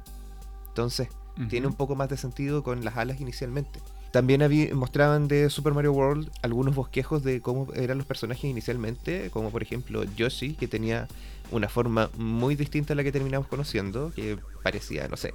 Entonces, 0.70 1.10
tiene 1.50 1.68
un 1.68 1.74
poco 1.74 1.96
más 1.96 2.10
de 2.10 2.18
sentido 2.18 2.64
con 2.64 2.84
las 2.84 2.98
alas 2.98 3.22
inicialmente. 3.22 3.80
También 4.12 4.42
mostraban 4.76 5.28
de 5.28 5.50
Super 5.50 5.74
Mario 5.74 5.92
World 5.92 6.32
algunos 6.42 6.74
bosquejos 6.74 7.24
de 7.24 7.42
cómo 7.42 7.72
eran 7.74 7.98
los 7.98 8.08
personajes 8.08 8.46
inicialmente, 8.46 9.30
como 9.32 9.52
por 9.52 9.62
ejemplo 9.62 10.04
Yoshi, 10.16 10.54
que 10.54 10.68
tenía 10.68 11.08
una 11.52 11.70
forma 11.70 12.10
muy 12.18 12.56
distinta 12.56 12.94
a 12.94 12.96
la 12.96 13.04
que 13.04 13.12
terminamos 13.12 13.48
conociendo, 13.48 14.12
que 14.16 14.38
parecía, 14.64 15.08
no 15.08 15.18
sé, 15.18 15.34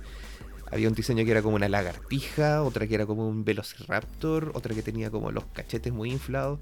había 0.70 0.88
un 0.88 0.94
diseño 0.94 1.24
que 1.24 1.30
era 1.30 1.42
como 1.42 1.56
una 1.56 1.68
lagartija, 1.68 2.62
otra 2.62 2.86
que 2.86 2.94
era 2.94 3.06
como 3.06 3.28
un 3.28 3.44
velociraptor, 3.44 4.52
otra 4.54 4.74
que 4.74 4.82
tenía 4.82 5.10
como 5.10 5.30
los 5.30 5.44
cachetes 5.46 5.92
muy 5.92 6.10
inflados. 6.10 6.58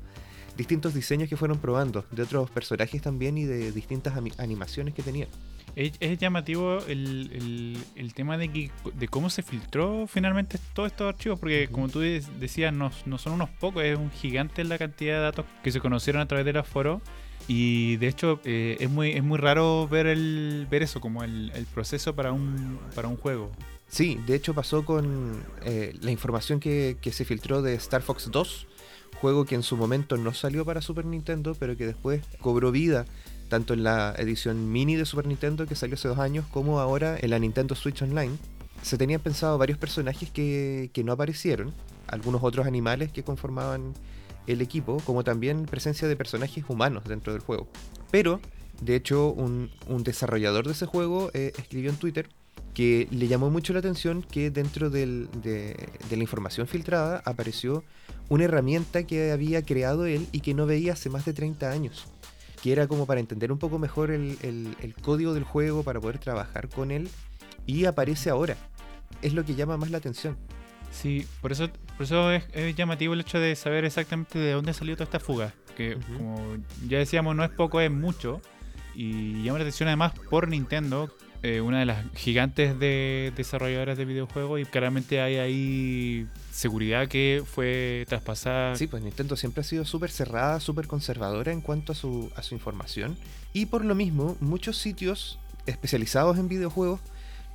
Distintos 0.56 0.92
diseños 0.94 1.28
que 1.28 1.36
fueron 1.36 1.58
probando 1.58 2.04
de 2.10 2.22
otros 2.22 2.50
personajes 2.50 3.00
también 3.00 3.38
y 3.38 3.44
de 3.44 3.70
distintas 3.72 4.14
animaciones 4.38 4.94
que 4.94 5.02
tenían. 5.02 5.28
Es, 5.76 5.92
es 6.00 6.18
llamativo 6.18 6.78
el, 6.88 7.30
el- 7.32 7.78
el 7.94 8.12
tema 8.14 8.36
de, 8.36 8.48
que, 8.50 8.70
de 8.92 9.08
cómo 9.08 9.30
se 9.30 9.44
filtró 9.44 10.08
finalmente 10.08 10.58
todos 10.74 10.88
estos 10.90 11.08
archivos, 11.14 11.38
porque 11.38 11.68
como 11.70 11.88
tú 11.88 12.00
de- 12.00 12.22
decías, 12.40 12.74
no, 12.74 12.90
no 13.06 13.16
son 13.18 13.34
unos 13.34 13.48
pocos, 13.48 13.84
es 13.84 13.96
un 13.96 14.10
gigante 14.10 14.64
la 14.64 14.76
cantidad 14.76 15.14
de 15.14 15.20
datos 15.20 15.46
que 15.62 15.70
se 15.70 15.78
conocieron 15.80 16.20
a 16.20 16.26
través 16.26 16.44
de 16.44 16.52
los 16.52 16.66
foros. 16.66 17.00
Y 17.52 17.96
de 17.96 18.06
hecho 18.06 18.40
eh, 18.44 18.76
es 18.78 18.88
muy 18.88 19.10
es 19.10 19.24
muy 19.24 19.36
raro 19.36 19.88
ver 19.88 20.06
el 20.06 20.68
ver 20.70 20.84
eso 20.84 21.00
como 21.00 21.24
el, 21.24 21.50
el 21.56 21.66
proceso 21.66 22.14
para 22.14 22.30
un 22.30 22.78
para 22.94 23.08
un 23.08 23.16
juego. 23.16 23.50
Sí, 23.88 24.20
de 24.24 24.36
hecho 24.36 24.54
pasó 24.54 24.84
con 24.84 25.42
eh, 25.64 25.92
la 26.00 26.12
información 26.12 26.60
que, 26.60 26.96
que 27.00 27.10
se 27.10 27.24
filtró 27.24 27.60
de 27.60 27.74
Star 27.74 28.02
Fox 28.02 28.30
2, 28.30 28.68
juego 29.20 29.46
que 29.46 29.56
en 29.56 29.64
su 29.64 29.76
momento 29.76 30.16
no 30.16 30.32
salió 30.32 30.64
para 30.64 30.80
Super 30.80 31.04
Nintendo, 31.04 31.56
pero 31.58 31.76
que 31.76 31.86
después 31.86 32.22
cobró 32.40 32.70
vida 32.70 33.04
tanto 33.48 33.74
en 33.74 33.82
la 33.82 34.14
edición 34.16 34.70
mini 34.70 34.94
de 34.94 35.04
Super 35.04 35.26
Nintendo 35.26 35.66
que 35.66 35.74
salió 35.74 35.96
hace 35.96 36.06
dos 36.06 36.20
años, 36.20 36.46
como 36.52 36.78
ahora 36.78 37.18
en 37.20 37.30
la 37.30 37.40
Nintendo 37.40 37.74
Switch 37.74 38.00
Online. 38.00 38.36
Se 38.82 38.96
tenían 38.96 39.22
pensado 39.22 39.58
varios 39.58 39.76
personajes 39.76 40.30
que, 40.30 40.90
que 40.92 41.02
no 41.02 41.10
aparecieron, 41.10 41.74
algunos 42.06 42.44
otros 42.44 42.68
animales 42.68 43.10
que 43.10 43.24
conformaban 43.24 43.94
el 44.46 44.60
equipo, 44.60 44.98
como 45.04 45.24
también 45.24 45.66
presencia 45.66 46.08
de 46.08 46.16
personajes 46.16 46.64
humanos 46.68 47.04
dentro 47.04 47.32
del 47.32 47.42
juego. 47.42 47.68
Pero, 48.10 48.40
de 48.80 48.96
hecho, 48.96 49.28
un, 49.30 49.70
desarrollador 50.04 50.66
de 50.66 50.72
ese 50.72 50.86
juego 50.86 51.30
eh, 51.34 51.52
escribió 51.56 51.90
en 51.90 51.96
Twitter 51.96 52.28
que 52.74 53.08
le 53.10 53.26
llamó 53.26 53.50
mucho 53.50 53.72
la 53.72 53.80
atención 53.80 54.22
que 54.22 54.50
dentro 54.50 54.90
de, 54.90 55.28
la 56.10 56.16
información 56.16 56.66
filtrada 56.66 57.20
apareció 57.24 57.84
una 58.28 58.44
herramienta 58.44 59.02
que 59.02 59.32
había 59.32 59.62
creado 59.62 60.06
él 60.06 60.28
y 60.30 60.40
que 60.40 60.54
no 60.54 60.66
veía 60.66 60.92
hace 60.92 61.10
más 61.10 61.24
de 61.24 61.32
30 61.32 61.70
años. 61.70 62.06
Que 62.62 62.72
era 62.72 62.86
como 62.86 63.06
para 63.06 63.20
entender 63.20 63.50
un 63.50 63.58
poco 63.58 63.78
mejor 63.78 64.10
el 64.10 64.94
código 65.02 65.34
del 65.34 65.44
juego, 65.44 65.82
para 65.82 66.00
poder 66.00 66.18
trabajar 66.18 66.68
con 66.68 66.90
él. 66.90 67.08
Y 67.66 67.86
aparece 67.86 68.30
ahora. 68.30 68.56
Es 69.22 69.34
lo 69.34 69.44
que 69.44 69.54
llama 69.54 69.76
más 69.76 69.90
la 69.90 69.98
atención. 69.98 70.36
Sí, 70.90 71.26
por 71.40 71.52
eso, 71.52 71.68
por 71.96 72.04
eso 72.04 72.32
es, 72.32 72.44
es 72.52 72.74
llamativo 72.74 73.14
el 73.14 73.20
hecho 73.20 73.38
de 73.38 73.54
saber 73.56 73.84
exactamente 73.84 74.38
de 74.38 74.52
dónde 74.52 74.74
salió 74.74 74.94
toda 74.96 75.04
esta 75.04 75.20
fuga. 75.20 75.54
Que 75.76 75.96
como 75.96 76.56
ya 76.88 76.98
decíamos, 76.98 77.36
no 77.36 77.44
es 77.44 77.50
poco, 77.50 77.80
es 77.80 77.90
mucho. 77.90 78.40
Y 78.94 79.42
llama 79.42 79.58
la 79.58 79.64
atención 79.64 79.88
además 79.88 80.12
por 80.28 80.48
Nintendo, 80.48 81.14
eh, 81.42 81.60
una 81.60 81.78
de 81.78 81.86
las 81.86 82.04
gigantes 82.14 82.78
de 82.78 83.32
desarrolladoras 83.36 83.96
de 83.96 84.04
videojuegos. 84.04 84.60
Y 84.60 84.64
claramente 84.64 85.20
hay 85.20 85.36
ahí 85.36 86.26
seguridad 86.50 87.08
que 87.08 87.42
fue 87.46 88.04
traspasada. 88.08 88.74
Sí, 88.76 88.86
pues 88.88 89.02
Nintendo 89.02 89.36
siempre 89.36 89.60
ha 89.60 89.64
sido 89.64 89.84
súper 89.84 90.10
cerrada, 90.10 90.60
súper 90.60 90.86
conservadora 90.86 91.52
en 91.52 91.60
cuanto 91.60 91.92
a 91.92 91.94
su, 91.94 92.30
a 92.36 92.42
su 92.42 92.54
información. 92.54 93.16
Y 93.52 93.66
por 93.66 93.84
lo 93.84 93.94
mismo, 93.94 94.36
muchos 94.40 94.76
sitios 94.76 95.38
especializados 95.66 96.36
en 96.38 96.48
videojuegos 96.48 97.00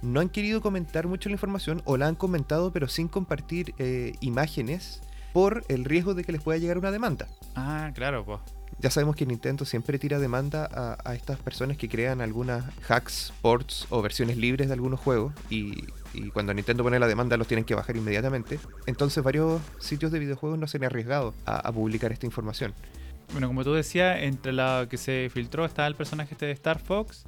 no 0.05 0.19
han 0.19 0.29
querido 0.29 0.61
comentar 0.61 1.07
mucho 1.07 1.29
la 1.29 1.33
información 1.33 1.81
o 1.85 1.97
la 1.97 2.07
han 2.07 2.15
comentado 2.15 2.71
pero 2.71 2.87
sin 2.87 3.07
compartir 3.07 3.73
eh, 3.77 4.13
imágenes 4.21 5.01
por 5.33 5.65
el 5.67 5.83
riesgo 5.83 6.13
de 6.13 6.23
que 6.23 6.31
les 6.31 6.41
pueda 6.41 6.57
llegar 6.57 6.77
una 6.77 6.91
demanda. 6.91 7.27
Ah, 7.55 7.91
claro, 7.93 8.23
pues. 8.23 8.39
Ya 8.79 8.89
sabemos 8.89 9.17
que 9.17 9.25
Nintendo 9.25 9.65
siempre 9.65 9.99
tira 9.99 10.19
demanda 10.19 10.69
a, 10.71 10.97
a 11.03 11.15
estas 11.15 11.39
personas 11.39 11.77
que 11.77 11.89
crean 11.89 12.21
algunas 12.21 12.63
hacks, 12.87 13.33
ports 13.41 13.87
o 13.89 14.01
versiones 14.01 14.37
libres 14.37 14.67
de 14.67 14.73
algunos 14.73 14.99
juegos 14.99 15.33
y, 15.49 15.85
y 16.13 16.29
cuando 16.29 16.53
Nintendo 16.53 16.83
pone 16.83 16.99
la 16.99 17.07
demanda 17.07 17.35
los 17.35 17.47
tienen 17.47 17.65
que 17.65 17.75
bajar 17.75 17.97
inmediatamente. 17.97 18.59
Entonces 18.85 19.23
varios 19.23 19.61
sitios 19.79 20.11
de 20.11 20.19
videojuegos 20.19 20.57
no 20.57 20.67
se 20.67 20.77
han 20.77 20.85
arriesgado 20.85 21.33
a, 21.45 21.67
a 21.67 21.71
publicar 21.71 22.11
esta 22.11 22.25
información. 22.25 22.73
Bueno, 23.31 23.47
como 23.47 23.63
tú 23.63 23.73
decías, 23.73 24.21
entre 24.21 24.53
la 24.53 24.87
que 24.89 24.97
se 24.97 25.29
filtró 25.33 25.65
estaba 25.65 25.87
el 25.87 25.95
personaje 25.95 26.33
este 26.33 26.45
de 26.45 26.51
Star 26.53 26.79
Fox, 26.79 27.25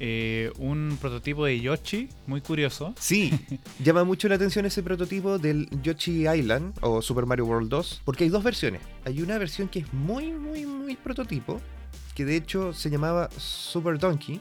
eh, 0.00 0.52
un 0.58 0.96
prototipo 1.00 1.44
de 1.44 1.60
Yoshi, 1.60 2.08
muy 2.26 2.40
curioso. 2.40 2.94
Sí, 2.98 3.32
llama 3.78 4.04
mucho 4.04 4.28
la 4.28 4.36
atención 4.36 4.64
ese 4.66 4.82
prototipo 4.82 5.38
del 5.38 5.68
Yoshi 5.82 6.28
Island 6.28 6.74
o 6.80 7.02
Super 7.02 7.26
Mario 7.26 7.46
World 7.46 7.68
2, 7.68 8.02
porque 8.04 8.24
hay 8.24 8.30
dos 8.30 8.42
versiones. 8.42 8.80
Hay 9.04 9.20
una 9.20 9.38
versión 9.38 9.68
que 9.68 9.80
es 9.80 9.92
muy, 9.92 10.32
muy, 10.32 10.66
muy 10.66 10.96
prototipo, 10.96 11.60
que 12.14 12.24
de 12.24 12.36
hecho 12.36 12.72
se 12.72 12.90
llamaba 12.90 13.28
Super 13.36 13.98
Donkey. 13.98 14.40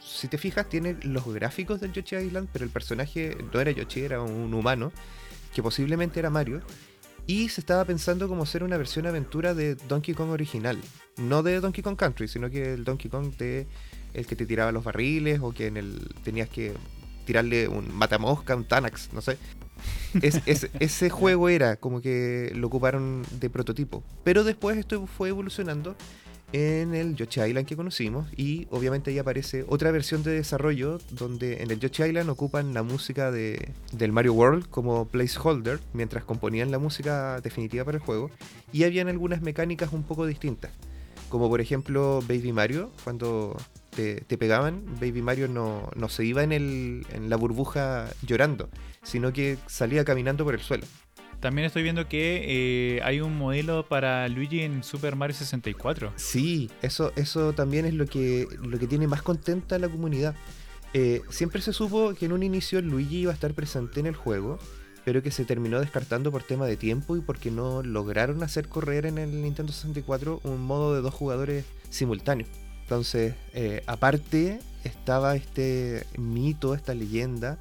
Si 0.00 0.28
te 0.28 0.38
fijas, 0.38 0.68
tiene 0.68 0.96
los 1.02 1.26
gráficos 1.26 1.80
del 1.80 1.92
Yoshi 1.92 2.16
Island, 2.16 2.48
pero 2.52 2.64
el 2.64 2.70
personaje 2.70 3.36
no 3.52 3.60
era 3.60 3.70
Yoshi, 3.72 4.00
era 4.00 4.22
un 4.22 4.54
humano, 4.54 4.92
que 5.52 5.62
posiblemente 5.62 6.20
era 6.20 6.30
Mario. 6.30 6.62
Y 7.26 7.48
se 7.48 7.60
estaba 7.60 7.84
pensando 7.84 8.28
como 8.28 8.44
ser 8.44 8.62
una 8.62 8.76
versión 8.76 9.06
aventura 9.06 9.54
de 9.54 9.76
Donkey 9.76 10.14
Kong 10.14 10.30
original. 10.30 10.78
No 11.16 11.42
de 11.42 11.60
Donkey 11.60 11.82
Kong 11.82 11.96
Country, 11.96 12.28
sino 12.28 12.50
que 12.50 12.74
el 12.74 12.84
Donkey 12.84 13.10
Kong 13.10 13.34
de 13.36 13.66
el 14.12 14.26
que 14.26 14.36
te 14.36 14.46
tiraba 14.46 14.72
los 14.72 14.84
barriles 14.84 15.40
o 15.42 15.52
que 15.52 15.66
en 15.66 15.76
el 15.76 16.08
tenías 16.22 16.48
que 16.48 16.74
tirarle 17.24 17.66
un 17.68 17.92
matamosca, 17.94 18.54
un 18.54 18.64
Tanax, 18.64 19.10
no 19.12 19.20
sé. 19.22 19.38
Es- 20.20 20.40
es- 20.46 20.68
ese 20.80 21.08
juego 21.10 21.48
era 21.48 21.76
como 21.76 22.00
que 22.00 22.52
lo 22.54 22.66
ocuparon 22.66 23.22
de 23.40 23.48
prototipo. 23.50 24.02
Pero 24.22 24.44
después 24.44 24.76
esto 24.76 25.06
fue 25.06 25.30
evolucionando 25.30 25.96
en 26.54 26.94
el 26.94 27.16
Yoshi 27.16 27.40
Island 27.40 27.66
que 27.66 27.74
conocimos 27.74 28.28
y 28.36 28.68
obviamente 28.70 29.10
ahí 29.10 29.18
aparece 29.18 29.64
otra 29.66 29.90
versión 29.90 30.22
de 30.22 30.30
desarrollo 30.30 31.00
donde 31.10 31.64
en 31.64 31.72
el 31.72 31.80
Yoshi 31.80 32.04
Island 32.04 32.30
ocupan 32.30 32.72
la 32.74 32.84
música 32.84 33.32
de, 33.32 33.72
del 33.90 34.12
Mario 34.12 34.34
World 34.34 34.68
como 34.70 35.08
placeholder 35.08 35.80
mientras 35.92 36.22
componían 36.22 36.70
la 36.70 36.78
música 36.78 37.40
definitiva 37.40 37.84
para 37.84 37.96
el 37.96 38.04
juego 38.04 38.30
y 38.72 38.84
habían 38.84 39.08
algunas 39.08 39.42
mecánicas 39.42 39.92
un 39.92 40.04
poco 40.04 40.26
distintas 40.26 40.70
como 41.28 41.48
por 41.48 41.60
ejemplo 41.60 42.22
Baby 42.28 42.52
Mario 42.52 42.92
cuando 43.02 43.56
te, 43.90 44.20
te 44.20 44.38
pegaban 44.38 44.84
Baby 45.00 45.22
Mario 45.22 45.48
no, 45.48 45.90
no 45.96 46.08
se 46.08 46.24
iba 46.24 46.44
en, 46.44 46.52
el, 46.52 47.04
en 47.12 47.30
la 47.30 47.36
burbuja 47.36 48.10
llorando 48.22 48.68
sino 49.02 49.32
que 49.32 49.58
salía 49.66 50.04
caminando 50.04 50.44
por 50.44 50.54
el 50.54 50.60
suelo 50.60 50.86
También 51.44 51.66
estoy 51.66 51.82
viendo 51.82 52.08
que 52.08 52.96
eh, 52.96 53.02
hay 53.02 53.20
un 53.20 53.36
modelo 53.36 53.86
para 53.86 54.26
Luigi 54.28 54.62
en 54.62 54.82
Super 54.82 55.14
Mario 55.14 55.36
64. 55.36 56.14
Sí, 56.16 56.70
eso, 56.80 57.12
eso 57.16 57.52
también 57.52 57.84
es 57.84 57.92
lo 57.92 58.06
que, 58.06 58.48
lo 58.62 58.78
que 58.78 58.86
tiene 58.86 59.06
más 59.06 59.20
contenta 59.20 59.76
a 59.76 59.78
la 59.78 59.90
comunidad. 59.90 60.34
Eh, 60.94 61.20
siempre 61.28 61.60
se 61.60 61.74
supo 61.74 62.14
que 62.14 62.24
en 62.24 62.32
un 62.32 62.42
inicio 62.42 62.80
Luigi 62.80 63.18
iba 63.18 63.30
a 63.30 63.34
estar 63.34 63.52
presente 63.52 64.00
en 64.00 64.06
el 64.06 64.14
juego, 64.14 64.58
pero 65.04 65.22
que 65.22 65.30
se 65.30 65.44
terminó 65.44 65.80
descartando 65.80 66.32
por 66.32 66.44
tema 66.44 66.64
de 66.64 66.78
tiempo 66.78 67.14
y 67.14 67.20
porque 67.20 67.50
no 67.50 67.82
lograron 67.82 68.42
hacer 68.42 68.66
correr 68.66 69.04
en 69.04 69.18
el 69.18 69.42
Nintendo 69.42 69.70
64 69.70 70.40
un 70.44 70.62
modo 70.62 70.94
de 70.94 71.02
dos 71.02 71.12
jugadores 71.12 71.66
simultáneos. 71.90 72.48
Entonces, 72.84 73.34
eh, 73.52 73.82
aparte, 73.86 74.60
estaba 74.82 75.36
este 75.36 76.06
mito, 76.16 76.74
esta 76.74 76.94
leyenda 76.94 77.58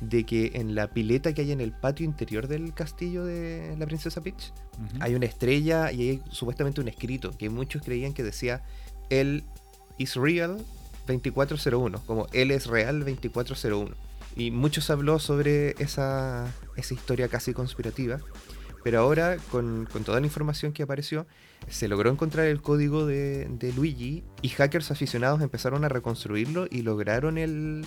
de 0.00 0.24
que 0.24 0.52
en 0.54 0.74
la 0.74 0.90
pileta 0.90 1.32
que 1.34 1.42
hay 1.42 1.52
en 1.52 1.60
el 1.60 1.72
patio 1.72 2.04
interior 2.06 2.46
del 2.46 2.72
castillo 2.72 3.24
de 3.24 3.74
la 3.78 3.86
princesa 3.86 4.20
Peach 4.20 4.52
hay 5.00 5.14
una 5.14 5.26
estrella 5.26 5.90
y 5.90 6.08
hay 6.08 6.22
supuestamente 6.30 6.80
un 6.80 6.88
escrito 6.88 7.36
que 7.36 7.50
muchos 7.50 7.82
creían 7.82 8.12
que 8.12 8.22
decía 8.22 8.62
él 9.10 9.42
is 9.98 10.14
real 10.14 10.64
2401, 11.06 12.02
como 12.06 12.26
él 12.32 12.50
es 12.50 12.66
real 12.66 13.00
2401. 13.00 13.94
Y 14.36 14.50
muchos 14.50 14.90
habló 14.90 15.18
sobre 15.18 15.70
esa, 15.82 16.52
esa 16.76 16.94
historia 16.94 17.28
casi 17.28 17.52
conspirativa. 17.52 18.20
Pero 18.84 19.00
ahora, 19.00 19.38
con, 19.50 19.88
con 19.90 20.04
toda 20.04 20.20
la 20.20 20.26
información 20.26 20.72
que 20.72 20.84
apareció, 20.84 21.26
se 21.68 21.88
logró 21.88 22.10
encontrar 22.10 22.46
el 22.46 22.62
código 22.62 23.06
de, 23.06 23.48
de 23.50 23.72
Luigi 23.72 24.22
y 24.40 24.48
hackers 24.50 24.90
aficionados 24.92 25.42
empezaron 25.42 25.84
a 25.84 25.88
reconstruirlo 25.88 26.66
y 26.70 26.82
lograron 26.82 27.38
el, 27.38 27.84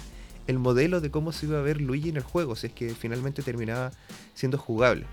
el 0.47 0.59
modelo 0.59 1.01
de 1.01 1.11
cómo 1.11 1.31
se 1.31 1.45
iba 1.45 1.59
a 1.59 1.61
ver 1.61 1.81
Luigi 1.81 2.09
en 2.09 2.17
el 2.17 2.23
juego, 2.23 2.55
si 2.55 2.67
es 2.67 2.73
que 2.73 2.89
finalmente 2.89 3.41
terminaba 3.43 3.91
siendo 4.33 4.57
jugable. 4.57 5.05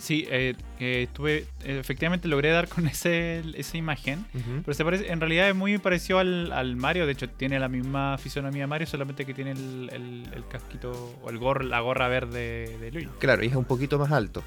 Sí, 0.00 0.26
eh, 0.28 0.54
eh, 0.80 1.06
tuve, 1.12 1.46
eh, 1.64 1.78
efectivamente 1.78 2.26
logré 2.28 2.50
dar 2.50 2.68
con 2.68 2.86
ese, 2.88 3.42
esa 3.54 3.76
imagen. 3.76 4.24
Pero 4.64 4.74
se 4.74 4.84
parece, 4.84 5.10
en 5.12 5.20
realidad 5.20 5.48
es 5.48 5.54
muy 5.54 5.78
parecido 5.78 6.18
al, 6.18 6.52
al 6.52 6.74
Mario. 6.76 7.06
De 7.06 7.12
hecho, 7.12 7.28
tiene 7.30 7.58
la 7.58 7.68
misma 7.68 8.18
fisonomía 8.18 8.66
Mario, 8.66 8.86
solamente 8.86 9.24
que 9.24 9.34
tiene 9.34 9.52
el, 9.52 9.90
el- 9.92 10.28
el 10.34 10.46
casquito 10.48 10.90
o 11.22 11.30
el 11.30 11.38
gorro, 11.38 11.62
la 11.64 11.80
gorra 11.80 12.08
verde 12.08 12.76
de 12.78 12.90
Luigi. 12.90 13.08
Claro, 13.18 13.44
y 13.44 13.48
es 13.48 13.54
un 13.54 13.64
poquito 13.64 13.98
más 13.98 14.10
alto. 14.10 14.42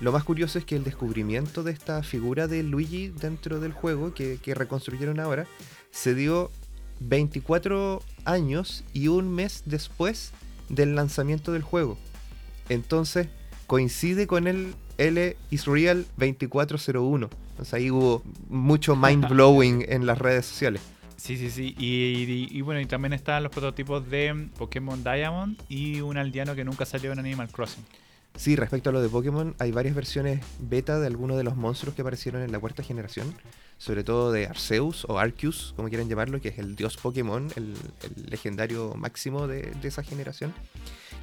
Lo 0.00 0.10
más 0.12 0.24
curioso 0.24 0.58
es 0.58 0.64
que 0.64 0.76
el 0.76 0.84
descubrimiento 0.84 1.62
de 1.62 1.72
esta 1.72 2.02
figura 2.02 2.46
de 2.46 2.62
Luigi 2.62 3.08
dentro 3.08 3.60
del 3.60 3.72
juego 3.72 4.14
que, 4.14 4.38
que 4.42 4.54
reconstruyeron 4.54 5.18
ahora 5.20 5.46
se 5.90 6.14
dio 6.14 6.50
24 7.00 8.02
años 8.24 8.84
y 8.92 9.08
un 9.08 9.34
mes 9.34 9.62
después 9.66 10.32
del 10.68 10.94
lanzamiento 10.94 11.52
del 11.52 11.62
juego. 11.62 11.98
Entonces 12.68 13.28
coincide 13.66 14.26
con 14.26 14.46
el 14.46 14.74
L 14.98 15.36
Israel 15.50 16.06
2401. 16.16 17.28
Entonces 17.50 17.74
ahí 17.74 17.90
hubo 17.90 18.22
mucho 18.48 18.96
mind 18.96 19.28
blowing 19.28 19.84
en 19.88 20.06
las 20.06 20.18
redes 20.18 20.46
sociales. 20.46 20.80
Sí, 21.16 21.36
sí, 21.38 21.50
sí. 21.50 21.74
Y, 21.78 22.24
y- 22.24 22.48
y 22.50 22.60
bueno, 22.60 22.80
y 22.80 22.86
también 22.86 23.12
están 23.14 23.42
los 23.42 23.50
prototipos 23.52 24.08
de 24.10 24.48
Pokémon 24.58 25.02
Diamond 25.02 25.56
y 25.68 26.00
un 26.00 26.18
aldeano 26.18 26.54
que 26.54 26.64
nunca 26.64 26.84
salió 26.84 27.12
en 27.12 27.18
Animal 27.18 27.48
Crossing. 27.50 27.84
Sí, 28.36 28.56
respecto 28.56 28.90
a 28.90 28.92
lo 28.92 29.00
de 29.00 29.08
Pokémon, 29.08 29.54
hay 29.60 29.70
varias 29.70 29.94
versiones 29.94 30.40
beta 30.58 30.98
de 30.98 31.06
algunos 31.06 31.36
de 31.36 31.44
los 31.44 31.56
monstruos 31.56 31.94
que 31.94 32.02
aparecieron 32.02 32.42
en 32.42 32.50
la 32.50 32.58
cuarta 32.58 32.82
generación. 32.82 33.32
Sobre 33.78 34.02
todo 34.02 34.32
de 34.32 34.46
Arceus 34.46 35.04
o 35.08 35.18
Arceus, 35.18 35.72
como 35.76 35.88
quieran 35.88 36.08
llamarlo, 36.08 36.40
que 36.40 36.48
es 36.48 36.58
el 36.58 36.74
dios 36.74 36.96
Pokémon, 36.96 37.48
el, 37.54 37.74
legendario 38.28 38.94
máximo 38.96 39.46
de, 39.46 39.72
esa 39.84 40.02
generación. 40.02 40.52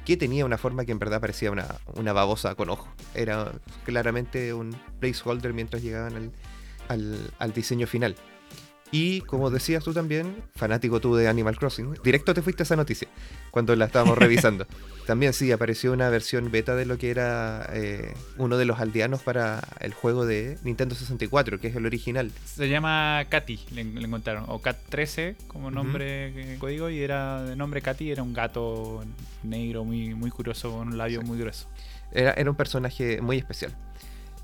Que 0.06 0.16
tenía 0.16 0.44
una 0.46 0.58
forma 0.58 0.84
que 0.84 0.92
en 0.92 0.98
verdad 0.98 1.20
parecía 1.20 1.50
una, 1.50 1.66
una 1.94 2.12
babosa 2.12 2.54
con 2.54 2.70
ojo. 2.70 2.88
Era 3.14 3.52
claramente 3.84 4.54
un 4.54 4.74
placeholder 4.98 5.52
mientras 5.52 5.82
llegaban 5.82 6.32
al- 6.88 7.30
al 7.38 7.52
diseño 7.52 7.86
final. 7.86 8.16
Y 8.94 9.22
como 9.22 9.48
decías 9.50 9.82
tú 9.82 9.94
también, 9.94 10.36
fanático 10.54 11.00
tú 11.00 11.14
de 11.16 11.26
Animal 11.26 11.56
Crossing, 11.56 11.94
directo 12.04 12.34
te 12.34 12.42
fuiste 12.42 12.62
a 12.62 12.64
esa 12.64 12.76
noticia 12.76 13.08
cuando 13.50 13.74
la 13.74 13.86
estábamos 13.86 14.18
revisando. 14.18 14.66
También 15.06 15.32
sí, 15.32 15.50
apareció 15.50 15.92
una 15.92 16.10
versión 16.10 16.50
beta 16.52 16.76
de 16.76 16.84
lo 16.84 16.98
que 16.98 17.10
era 17.10 17.66
eh, 17.72 18.12
uno 18.36 18.58
de 18.58 18.66
los 18.66 18.78
aldeanos 18.80 19.22
para 19.22 19.66
el 19.80 19.94
juego 19.94 20.26
de 20.26 20.58
Nintendo 20.62 20.94
64, 20.94 21.58
que 21.58 21.68
es 21.68 21.76
el 21.76 21.86
original. 21.86 22.30
Se 22.44 22.68
llama 22.68 23.24
Katy, 23.30 23.60
le, 23.72 23.84
le 23.84 24.04
encontraron. 24.06 24.44
O 24.48 24.58
Cat 24.60 24.76
13 24.90 25.36
como 25.48 25.70
nombre 25.70 26.52
eh, 26.52 26.56
código. 26.58 26.90
Y 26.90 27.00
era 27.00 27.42
de 27.44 27.56
nombre 27.56 27.80
Katy, 27.80 28.10
era 28.10 28.22
un 28.22 28.34
gato 28.34 29.02
negro 29.42 29.84
muy, 29.84 30.14
muy 30.14 30.30
curioso 30.30 30.70
con 30.70 30.88
un 30.88 30.98
labio 30.98 31.20
Sí. 31.22 31.26
muy 31.26 31.38
grueso. 31.38 31.66
Era, 32.12 32.32
era 32.34 32.50
un 32.50 32.56
personaje 32.56 33.22
muy 33.22 33.38
especial. 33.38 33.74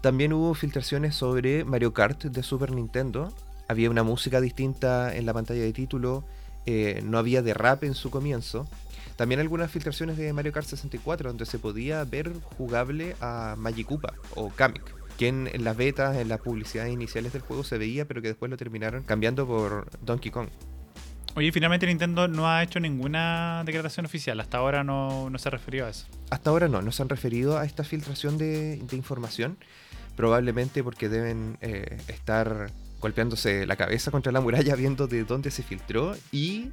También 0.00 0.32
hubo 0.32 0.54
filtraciones 0.54 1.14
sobre 1.14 1.64
Mario 1.64 1.92
Kart 1.92 2.24
de 2.24 2.42
Super 2.42 2.70
Nintendo. 2.72 3.30
Había 3.68 3.90
una 3.90 4.02
música 4.02 4.40
distinta 4.40 5.14
en 5.14 5.26
la 5.26 5.32
pantalla 5.34 5.62
de 5.62 5.72
título. 5.72 6.24
eh, 6.66 7.00
no 7.04 7.18
había 7.18 7.40
derrape 7.42 7.86
en 7.86 7.94
su 7.94 8.10
comienzo. 8.10 8.68
También 9.16 9.40
algunas 9.40 9.70
filtraciones 9.70 10.16
de 10.16 10.32
Mario 10.32 10.52
Kart 10.52 10.66
64 10.66 11.30
donde 11.30 11.46
se 11.46 11.58
podía 11.58 12.04
ver 12.04 12.32
jugable 12.56 13.16
a 13.20 13.54
Magikupa 13.58 14.12
o 14.34 14.50
Kamek. 14.50 14.94
Que 15.16 15.28
en, 15.28 15.48
en 15.52 15.64
las 15.64 15.76
betas, 15.76 16.16
en 16.16 16.28
las 16.28 16.40
publicidades 16.40 16.92
iniciales 16.92 17.32
del 17.32 17.42
juego 17.42 17.64
se 17.64 17.78
veía, 17.78 18.06
pero 18.06 18.22
que 18.22 18.28
después 18.28 18.50
lo 18.50 18.56
terminaron 18.56 19.02
cambiando 19.02 19.46
por 19.46 19.88
Donkey 20.02 20.30
Kong. 20.30 20.48
Oye, 21.34 21.50
finalmente 21.52 21.86
Nintendo 21.86 22.28
no 22.28 22.48
ha 22.48 22.62
hecho 22.62 22.80
ninguna 22.80 23.62
declaración 23.64 24.06
oficial. 24.06 24.38
Hasta 24.40 24.58
ahora 24.58 24.84
no, 24.84 25.30
no 25.30 25.38
se 25.38 25.50
refirió 25.50 25.86
a 25.86 25.90
eso. 25.90 26.06
Hasta 26.30 26.50
ahora 26.50 26.68
no, 26.68 26.82
no 26.82 26.92
se 26.92 27.02
han 27.02 27.08
referido 27.08 27.58
a 27.58 27.64
esta 27.64 27.84
filtración 27.84 28.38
de, 28.38 28.76
de 28.76 28.96
información, 28.96 29.56
probablemente 30.16 30.84
porque 30.84 31.08
deben 31.08 31.56
eh, 31.60 31.98
estar 32.08 32.70
golpeándose 33.00 33.66
la 33.66 33.76
cabeza 33.76 34.10
contra 34.10 34.32
la 34.32 34.40
muralla 34.40 34.74
viendo 34.76 35.06
de 35.06 35.24
dónde 35.24 35.50
se 35.50 35.62
filtró 35.62 36.14
y 36.32 36.70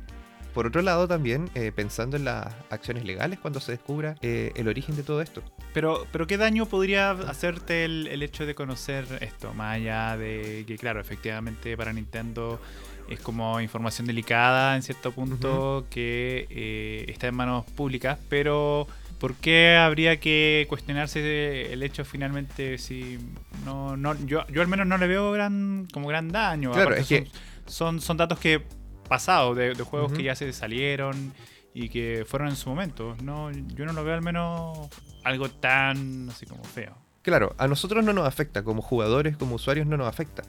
por 0.54 0.68
otro 0.68 0.82
lado 0.82 1.06
también 1.06 1.50
eh, 1.54 1.74
pensando 1.76 2.16
en 2.16 2.24
las 2.24 2.48
acciones 2.70 3.04
legales 3.04 3.40
cuando 3.40 3.60
se 3.60 3.74
descubra 3.74 4.16
eh, 4.22 4.54
el 4.56 4.70
origen 4.70 4.96
de 4.96 5.04
todo 5.04 5.22
esto. 5.22 5.44
Pero, 5.74 6.08
pero 6.14 6.28
¿qué 6.28 6.38
daño 6.38 6.66
podría 6.66 7.12
hacerte 7.12 7.84
el, 7.84 8.08
el 8.08 8.24
hecho 8.24 8.46
de 8.46 8.56
conocer 8.56 9.06
esto? 9.20 9.54
Más 9.54 9.76
allá 9.76 10.16
de 10.16 10.64
que, 10.66 10.78
claro, 10.78 11.02
efectivamente 11.02 11.76
para 11.76 11.92
Nintendo 11.92 12.62
es 13.10 13.20
como 13.20 13.60
información 13.62 14.08
delicada 14.08 14.76
en 14.76 14.82
cierto 14.82 15.12
punto 15.12 15.86
que 15.90 16.48
eh, 16.50 17.06
está 17.10 17.28
en 17.28 17.36
manos 17.36 17.66
públicas, 17.66 18.18
pero 18.30 18.88
¿por 19.20 19.36
qué 19.36 19.76
habría 19.78 20.20
que 20.20 20.66
cuestionarse 20.70 21.72
el 21.74 21.84
hecho 21.84 22.04
finalmente 22.06 22.78
si 22.78 23.18
no, 23.66 23.96
no 23.98 24.14
yo, 24.26 24.46
yo 24.48 24.62
al 24.62 24.68
menos 24.68 24.86
no 24.88 24.98
le 24.98 25.08
veo 25.08 25.32
gran 25.32 25.88
como 25.92 26.08
gran 26.08 26.30
daño? 26.30 26.72
Claro, 26.72 26.90
Aparte 26.92 27.02
es 27.02 27.08
que- 27.08 27.30
son, 27.66 27.98
son, 27.98 28.02
son 28.02 28.18
datos 28.18 28.40
que 28.40 28.62
pasados 29.08 29.56
de, 29.56 29.74
de 29.76 29.84
juegos 29.84 30.14
que 30.14 30.24
ya 30.24 30.36
se 30.36 30.52
salieron 30.54 31.34
y 31.74 31.90
que 31.90 32.26
fueron 32.28 32.50
en 32.50 32.56
su 32.56 32.70
momento. 32.70 33.16
No, 33.24 33.52
yo 33.52 33.86
no 33.86 33.94
lo 33.94 34.04
veo 34.04 34.14
al 34.16 34.22
menos 34.22 34.78
algo 35.24 35.50
tan 35.50 36.30
así 36.30 36.46
como 36.46 36.64
feo. 36.64 36.96
Claro, 37.22 37.56
a 37.58 37.68
nosotros 37.68 38.04
no 38.06 38.14
nos 38.14 38.28
afecta, 38.28 38.64
como 38.64 38.82
jugadores, 38.82 39.36
como 39.38 39.56
usuarios 39.56 39.88
no 39.88 39.98
nos 39.98 40.08
afecta. 40.08 40.44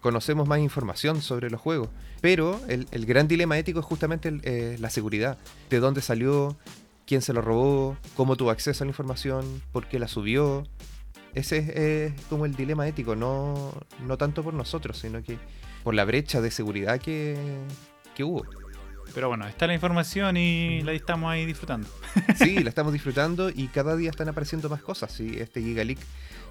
Conocemos 0.00 0.46
más 0.48 0.58
información 0.58 1.22
sobre 1.22 1.48
los 1.50 1.60
juegos, 1.60 1.88
pero 2.20 2.60
el, 2.68 2.86
el 2.90 3.06
gran 3.06 3.26
dilema 3.28 3.58
ético 3.58 3.80
es 3.80 3.86
justamente 3.86 4.28
el, 4.28 4.40
eh, 4.44 4.76
la 4.78 4.90
seguridad. 4.90 5.38
¿De 5.70 5.80
dónde 5.80 6.00
salió? 6.02 6.56
¿Quién 7.06 7.20
se 7.20 7.32
lo 7.32 7.42
robó? 7.42 7.96
¿Cómo 8.16 8.36
tuvo 8.36 8.50
acceso 8.50 8.82
a 8.82 8.86
la 8.86 8.90
información? 8.90 9.62
¿Por 9.72 9.86
qué 9.86 9.98
la 9.98 10.08
subió? 10.08 10.64
Ese 11.34 12.06
es, 12.06 12.20
como 12.30 12.46
el 12.46 12.54
dilema 12.54 12.88
ético, 12.88 13.16
no, 13.16 13.72
no 14.06 14.16
tanto 14.16 14.42
por 14.42 14.54
nosotros, 14.54 14.98
sino 14.98 15.22
que 15.22 15.36
por 15.82 15.94
la 15.94 16.04
brecha 16.04 16.40
de 16.40 16.50
seguridad 16.50 17.00
que, 17.00 17.36
que 18.14 18.24
hubo. 18.24 18.44
Pero 19.14 19.28
bueno, 19.28 19.46
está 19.46 19.66
la 19.66 19.74
información 19.74 20.36
y 20.36 20.82
la 20.82 20.92
estamos 20.92 21.30
ahí 21.30 21.46
disfrutando. 21.46 21.88
Sí, 22.36 22.58
la 22.62 22.68
estamos 22.68 22.92
disfrutando 22.92 23.48
y 23.50 23.68
cada 23.68 23.96
día 23.96 24.10
están 24.10 24.28
apareciendo 24.28 24.68
más 24.68 24.82
cosas. 24.82 25.18
Y 25.20 25.38
este 25.38 25.60
Giga 25.62 25.84
Leak, 25.84 25.98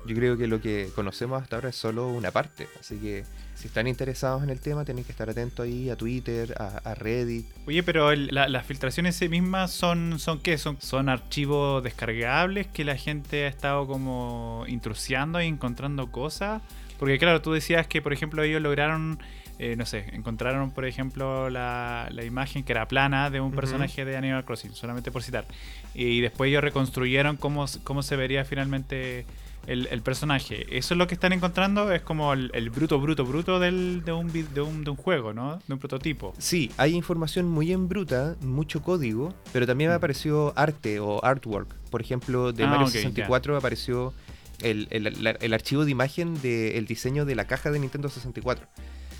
yo 0.05 0.15
creo 0.15 0.37
que 0.37 0.47
lo 0.47 0.61
que 0.61 0.89
conocemos 0.95 1.41
hasta 1.41 1.57
ahora 1.57 1.69
es 1.69 1.75
solo 1.75 2.07
una 2.07 2.31
parte. 2.31 2.67
Así 2.79 2.97
que 2.97 3.25
si 3.55 3.67
están 3.67 3.87
interesados 3.87 4.43
en 4.43 4.49
el 4.49 4.59
tema, 4.59 4.85
tienen 4.85 5.03
que 5.03 5.11
estar 5.11 5.29
atentos 5.29 5.65
ahí 5.65 5.89
a 5.89 5.95
Twitter, 5.97 6.55
a, 6.57 6.77
a 6.89 6.95
Reddit. 6.95 7.45
Oye, 7.67 7.83
pero 7.83 8.11
el- 8.11 8.27
la- 8.31 8.47
las 8.47 8.65
filtraciones 8.65 9.15
sí 9.17 9.27
mismas 9.29 9.71
son, 9.71 10.19
son 10.19 10.39
qué? 10.39 10.57
Son, 10.57 10.77
son 10.81 11.09
archivos 11.09 11.83
descargables 11.83 12.67
que 12.67 12.83
la 12.85 12.95
gente 12.95 13.43
ha 13.45 13.47
estado 13.49 13.85
como 13.87 14.63
intrusiando 14.67 15.41
y 15.41 15.47
encontrando 15.47 16.11
cosas. 16.11 16.61
Porque 16.99 17.17
claro, 17.19 17.41
tú 17.41 17.51
decías 17.51 17.87
que 17.87 18.01
por 18.01 18.13
ejemplo 18.13 18.43
ellos 18.43 18.61
lograron, 18.61 19.19
eh, 19.59 19.75
no 19.77 19.85
sé, 19.85 20.05
encontraron 20.13 20.71
por 20.71 20.85
ejemplo 20.85 21.49
la, 21.49 22.07
la 22.11 22.23
imagen 22.23 22.63
que 22.63 22.71
era 22.73 22.87
plana 22.87 23.29
de 23.29 23.39
un 23.39 23.51
personaje 23.51 24.03
de 24.05 24.17
Animal 24.17 24.45
Crossing, 24.45 24.73
solamente 24.73 25.11
por 25.11 25.23
citar. 25.23 25.45
Y 25.93 26.21
después 26.21 26.49
ellos 26.49 26.63
reconstruyeron 26.63 27.37
cómo, 27.37 27.65
cómo 27.83 28.01
se 28.03 28.15
vería 28.15 28.45
finalmente 28.45 29.25
el, 29.67 29.87
el 29.91 30.01
personaje. 30.01 30.65
Eso 30.77 30.93
es 30.93 30.97
lo 30.97 31.07
que 31.07 31.13
están 31.13 31.31
encontrando, 31.33 31.91
es 31.93 32.01
como 32.01 32.33
el, 32.33 32.51
el 32.53 32.69
bruto, 32.69 32.99
bruto, 32.99 33.23
bruto 33.25 33.59
del, 33.59 34.03
de, 34.03 34.11
un, 34.11 34.31
de, 34.33 34.61
un, 34.61 34.83
de 34.83 34.89
un 34.89 34.97
juego, 34.97 35.33
¿no? 35.33 35.59
De 35.67 35.73
un 35.73 35.79
prototipo. 35.79 36.33
Sí, 36.37 36.69
hay 36.77 36.93
información 36.95 37.47
muy 37.47 37.71
en 37.71 37.87
bruta, 37.87 38.35
mucho 38.41 38.81
código, 38.81 39.33
pero 39.53 39.65
también 39.67 39.89
me 39.91 39.95
Mm. 39.95 39.97
apareció 39.99 40.51
arte 40.57 40.99
o 40.99 41.23
artwork. 41.23 41.73
Por 41.91 42.01
ejemplo, 42.01 42.51
de 42.51 42.63
Ah, 42.63 42.67
Mario 42.67 42.87
ok, 42.87 42.91
ya. 42.93 42.99
64 43.01 43.55
apareció 43.55 44.13
el, 44.61 44.87
el- 44.89 45.53
archivo 45.53 45.85
de 45.85 45.91
imagen 45.91 46.41
del 46.41 46.85
diseño 46.85 47.23
de 47.25 47.35
la 47.35 47.45
caja 47.45 47.69
de 47.71 47.79
Nintendo 47.79 48.09
64. 48.09 48.65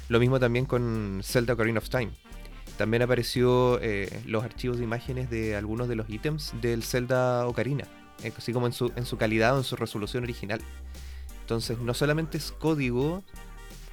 Lo 0.10 0.20
mismo 0.20 0.39
también 0.39 0.66
con 0.66 1.22
Zelda 1.24 1.54
Ocarina 1.54 1.80
of 1.80 1.89
Time. 1.89 2.12
También 2.78 3.04
apareció 3.04 3.80
eh, 3.82 4.22
los 4.26 4.43
archivos 4.43 4.78
de 4.78 4.84
imágenes 4.84 5.30
de 5.30 5.56
algunos 5.56 5.88
de 5.88 5.95
los 5.95 6.10
ítems 6.10 6.54
del 6.62 6.84
Zelda 6.84 7.45
Ocarina, 7.47 7.86
eh, 8.24 8.32
así 8.38 8.51
como 8.51 8.66
en 8.68 8.74
su, 8.74 8.91
en 8.95 9.06
su 9.06 9.18
calidad 9.18 9.56
o 9.56 9.60
en 9.60 9.64
su 9.64 9.76
resolución 9.76 10.24
original. 10.24 10.60
Entonces, 11.41 11.78
no 11.80 11.93
solamente 11.93 12.38
es 12.38 12.51
código 12.51 13.24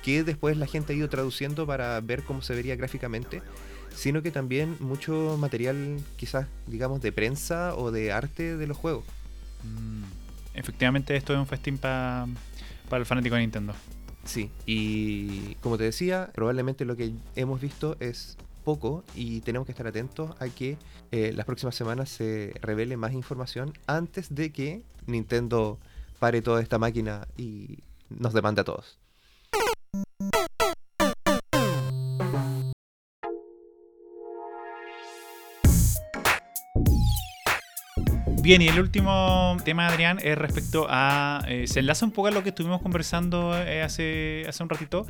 que 0.03 0.25
después 0.25 0.57
la 0.57 0.67
gente 0.67 0.93
ha 0.93 0.97
ido 0.97 1.09
traduciendo 1.11 1.67
para 1.67 2.01
ver 2.01 2.23
cómo 2.25 2.41
se 2.41 2.55
vería 2.55 2.75
gráficamente, 2.75 3.43
sino 3.95 4.23
que 4.23 4.31
también 4.31 4.77
mucho 4.81 5.37
material 5.39 5.99
quizás, 6.17 6.47
digamos, 6.67 7.03
de 7.03 7.13
prensa 7.13 7.75
o 7.77 7.91
de 7.91 8.13
arte 8.13 8.57
de 8.57 8.67
los 8.67 8.77
juegos. 8.77 9.05
Mm, 9.65 10.05
Efectivamente, 10.55 11.15
esto 11.17 11.33
es 11.33 11.39
un 11.39 11.47
festín 11.47 11.77
pa- 11.79 12.27
para 12.89 13.01
el 13.01 13.07
fanático 13.07 13.35
de 13.35 13.43
Nintendo. 13.43 13.75
Sí, 14.25 14.51
y 14.67 15.55
como 15.57 15.79
te 15.79 15.85
decía, 15.85 16.31
probablemente 16.35 16.85
lo 16.85 16.97
que 16.97 17.13
hemos 17.37 17.61
visto 17.61 17.97
es 18.01 18.37
poco 18.65 19.03
y 19.15 19.41
tenemos 19.41 19.67
que 19.67 19.73
estar 19.73 19.87
atentos 19.87 20.31
a 20.41 20.49
que 20.49 20.77
eh, 21.11 21.33
las 21.35 21.47
próximas 21.47 21.75
semanas 21.75 22.11
se 22.11 22.53
revele 22.61 22.97
más 22.97 23.13
información 23.13 23.73
antes 23.87 24.35
de 24.35 24.53
que 24.53 24.83
Nintendo 25.07 25.79
pare 26.19 26.43
toda 26.43 26.61
esta 26.61 26.79
máquina 26.79 27.27
y 27.37 27.79
nos 28.11 28.35
demande 28.35 28.61
a 28.61 28.65
todos. 28.65 28.99
Bien, 38.43 38.63
y 38.63 38.69
el 38.69 38.81
último 38.81 39.59
tema, 39.67 39.87
Adrián, 39.87 40.19
es 40.23 40.37
respecto 40.37 40.87
a. 40.89 41.45
eh, 41.47 41.67
se 41.67 41.81
enlaza 41.81 42.07
un 42.07 42.13
poco 42.13 42.29
a 42.29 42.31
lo 42.31 42.43
que 42.43 42.49
estuvimos 42.49 42.81
conversando 42.81 43.55
eh, 43.55 43.83
hace, 43.83 44.47
hace 44.49 44.63
un 44.63 44.71
ratito. 44.71 45.07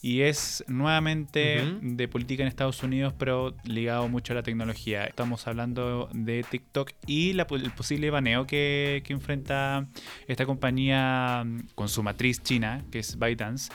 Y 0.00 0.22
es 0.22 0.64
nuevamente 0.66 1.62
de 1.80 2.08
política 2.08 2.42
en 2.42 2.48
Estados 2.48 2.82
Unidos, 2.82 3.14
pero 3.16 3.54
ligado 3.62 4.08
mucho 4.08 4.32
a 4.32 4.36
la 4.36 4.42
tecnología. 4.42 5.04
Estamos 5.04 5.46
hablando 5.46 6.08
de 6.12 6.42
TikTok 6.42 6.90
y 7.06 7.34
la, 7.34 7.46
el 7.50 7.70
posible 7.70 8.10
baneo 8.10 8.48
que, 8.48 9.02
que 9.06 9.12
enfrenta 9.12 9.86
esta 10.26 10.44
compañía 10.44 11.44
mm, 11.46 11.68
con 11.76 11.88
su 11.88 12.02
matriz 12.02 12.42
china, 12.42 12.84
que 12.90 12.98
es 12.98 13.16
ByteDance. 13.16 13.70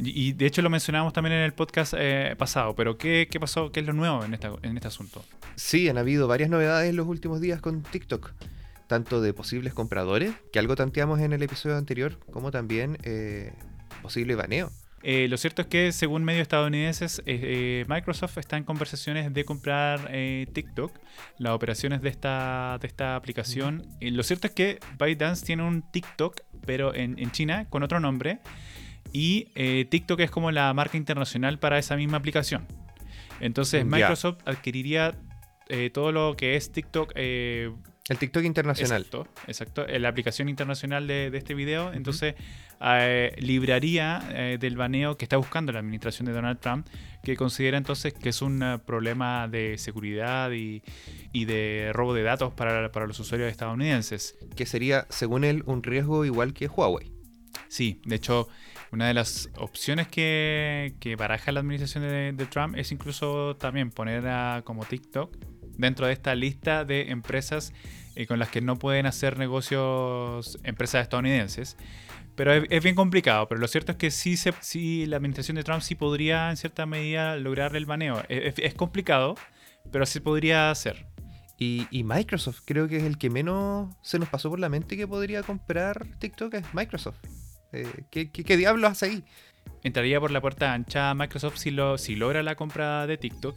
Y, 0.00 0.28
y 0.28 0.32
de 0.32 0.46
hecho 0.46 0.62
lo 0.62 0.70
mencionamos 0.70 1.12
también 1.12 1.34
en 1.34 1.42
el 1.42 1.52
podcast 1.52 1.94
eh, 1.96 2.34
pasado, 2.38 2.74
pero 2.74 2.96
¿qué, 2.98 3.28
¿qué 3.30 3.40
pasó? 3.40 3.72
¿Qué 3.72 3.80
es 3.80 3.86
lo 3.86 3.92
nuevo 3.92 4.24
en, 4.24 4.34
esta, 4.34 4.52
en 4.62 4.76
este 4.76 4.88
asunto? 4.88 5.24
Sí, 5.56 5.88
han 5.88 5.98
habido 5.98 6.28
varias 6.28 6.50
novedades 6.50 6.90
en 6.90 6.96
los 6.96 7.06
últimos 7.06 7.40
días 7.40 7.60
con 7.60 7.82
TikTok, 7.82 8.32
tanto 8.86 9.20
de 9.20 9.32
posibles 9.32 9.74
compradores, 9.74 10.32
que 10.52 10.58
algo 10.58 10.76
tanteamos 10.76 11.20
en 11.20 11.32
el 11.32 11.42
episodio 11.42 11.76
anterior, 11.76 12.18
como 12.32 12.50
también 12.50 12.98
eh, 13.02 13.52
posible 14.02 14.34
baneo. 14.34 14.70
Eh, 15.02 15.28
lo 15.28 15.36
cierto 15.36 15.62
es 15.62 15.68
que, 15.68 15.92
según 15.92 16.24
medios 16.24 16.42
estadounidenses, 16.42 17.22
eh, 17.24 17.84
Microsoft 17.88 18.38
está 18.38 18.56
en 18.56 18.64
conversaciones 18.64 19.32
de 19.32 19.44
comprar 19.44 20.08
eh, 20.10 20.46
TikTok, 20.52 20.92
las 21.38 21.52
operaciones 21.52 22.02
de 22.02 22.08
esta, 22.08 22.78
de 22.80 22.88
esta 22.88 23.14
aplicación. 23.14 23.86
Lo 24.00 24.22
cierto 24.24 24.48
es 24.48 24.54
que 24.54 24.80
ByteDance 24.98 25.46
tiene 25.46 25.62
un 25.62 25.82
TikTok, 25.82 26.40
pero 26.66 26.94
en, 26.94 27.16
en 27.18 27.30
China, 27.30 27.66
con 27.70 27.84
otro 27.84 28.00
nombre. 28.00 28.40
Y 29.12 29.48
eh, 29.54 29.86
TikTok 29.88 30.20
es 30.20 30.30
como 30.30 30.50
la 30.50 30.72
marca 30.74 30.96
internacional 30.96 31.58
para 31.58 31.78
esa 31.78 31.96
misma 31.96 32.18
aplicación. 32.18 32.66
Entonces. 33.40 33.84
Microsoft 33.84 34.38
adquiriría 34.44 35.14
eh, 35.68 35.90
todo 35.90 36.12
lo 36.12 36.36
que 36.36 36.56
es 36.56 36.72
TikTok 36.72 37.12
eh, 37.14 37.70
El 38.08 38.18
TikTok 38.18 38.44
internacional. 38.44 39.02
Exacto, 39.02 39.28
exacto. 39.46 39.86
La 39.86 40.08
aplicación 40.08 40.48
internacional 40.48 41.06
de, 41.06 41.30
de 41.30 41.38
este 41.38 41.54
video. 41.54 41.92
Entonces, 41.92 42.34
eh, 42.80 43.34
libraría 43.38 44.22
eh, 44.30 44.56
del 44.58 44.76
baneo 44.76 45.16
que 45.16 45.24
está 45.24 45.36
buscando 45.36 45.72
la 45.72 45.80
administración 45.80 46.26
de 46.26 46.32
Donald 46.32 46.58
Trump, 46.60 46.86
que 47.22 47.36
considera 47.36 47.76
entonces 47.76 48.14
que 48.14 48.28
es 48.28 48.40
un 48.40 48.80
problema 48.86 49.48
de 49.48 49.76
seguridad 49.78 50.52
y, 50.52 50.82
y 51.32 51.44
de 51.44 51.90
robo 51.92 52.14
de 52.14 52.22
datos 52.22 52.54
para, 52.54 52.90
para 52.92 53.06
los 53.06 53.18
usuarios 53.20 53.50
estadounidenses. 53.50 54.36
que 54.56 54.64
sería, 54.64 55.06
según 55.10 55.44
él, 55.44 55.62
un 55.66 55.82
riesgo 55.82 56.24
igual 56.24 56.54
que 56.54 56.66
Huawei. 56.68 57.12
Sí, 57.68 58.00
de 58.04 58.16
hecho, 58.16 58.48
una 58.90 59.06
de 59.06 59.14
las 59.14 59.50
opciones 59.56 60.08
que, 60.08 61.16
baraja 61.18 61.52
la 61.52 61.60
administración 61.60 62.04
de, 62.36 62.46
Trump 62.46 62.76
es 62.76 62.92
incluso 62.92 63.56
también 63.56 63.90
poner 63.90 64.26
a, 64.26 64.62
como 64.64 64.84
TikTok 64.84 65.36
dentro 65.76 66.06
de 66.06 66.12
esta 66.12 66.34
lista 66.34 66.84
de 66.84 67.10
empresas 67.10 67.72
eh, 68.16 68.26
con 68.26 68.38
las 68.38 68.48
que 68.48 68.60
no 68.60 68.78
pueden 68.78 69.06
hacer 69.06 69.38
negocios 69.38 70.58
empresas 70.64 71.02
estadounidenses. 71.02 71.76
Pero 72.34 72.52
es, 72.52 72.82
bien 72.82 72.94
complicado, 72.94 73.48
pero 73.48 73.60
lo 73.60 73.66
cierto 73.66 73.92
es 73.92 73.98
que 73.98 74.10
sí, 74.10 74.36
se, 74.36 74.54
sí 74.60 75.06
la 75.06 75.16
administración 75.16 75.56
de 75.56 75.64
Trump 75.64 75.82
sí 75.82 75.96
podría 75.96 76.50
en 76.50 76.56
cierta 76.56 76.86
medida 76.86 77.36
lograr 77.36 77.74
el 77.74 77.84
baneo. 77.84 78.22
Es 78.28 78.74
complicado, 78.74 79.34
pero 79.90 80.06
sí 80.06 80.20
podría 80.20 80.70
hacer. 80.70 81.06
Y, 81.58 81.88
y 81.90 82.04
Microsoft, 82.04 82.60
creo 82.64 82.86
que 82.86 82.98
es 82.98 83.02
el 83.02 83.18
que 83.18 83.28
menos 83.28 83.92
se 84.02 84.20
nos 84.20 84.28
pasó 84.28 84.48
por 84.50 84.60
la 84.60 84.68
mente 84.68 84.96
que 84.96 85.08
podría 85.08 85.42
comprar 85.42 86.06
TikTok, 86.20 86.54
es 86.54 86.74
Microsoft. 86.74 87.18
Eh, 87.72 88.04
¿qué, 88.10 88.30
qué, 88.30 88.56
diablos 88.56 88.90
hace 88.90 89.06
ahí? 89.06 89.24
entraría 89.82 90.20
por 90.20 90.30
la 90.30 90.40
puerta 90.40 90.72
ancha 90.72 91.14
Microsoft 91.14 91.58
si, 91.58 91.70
lo, 91.70 91.98
si 91.98 92.16
logra 92.16 92.42
la 92.42 92.54
compra 92.54 93.06
de 93.06 93.16
TikTok. 93.16 93.56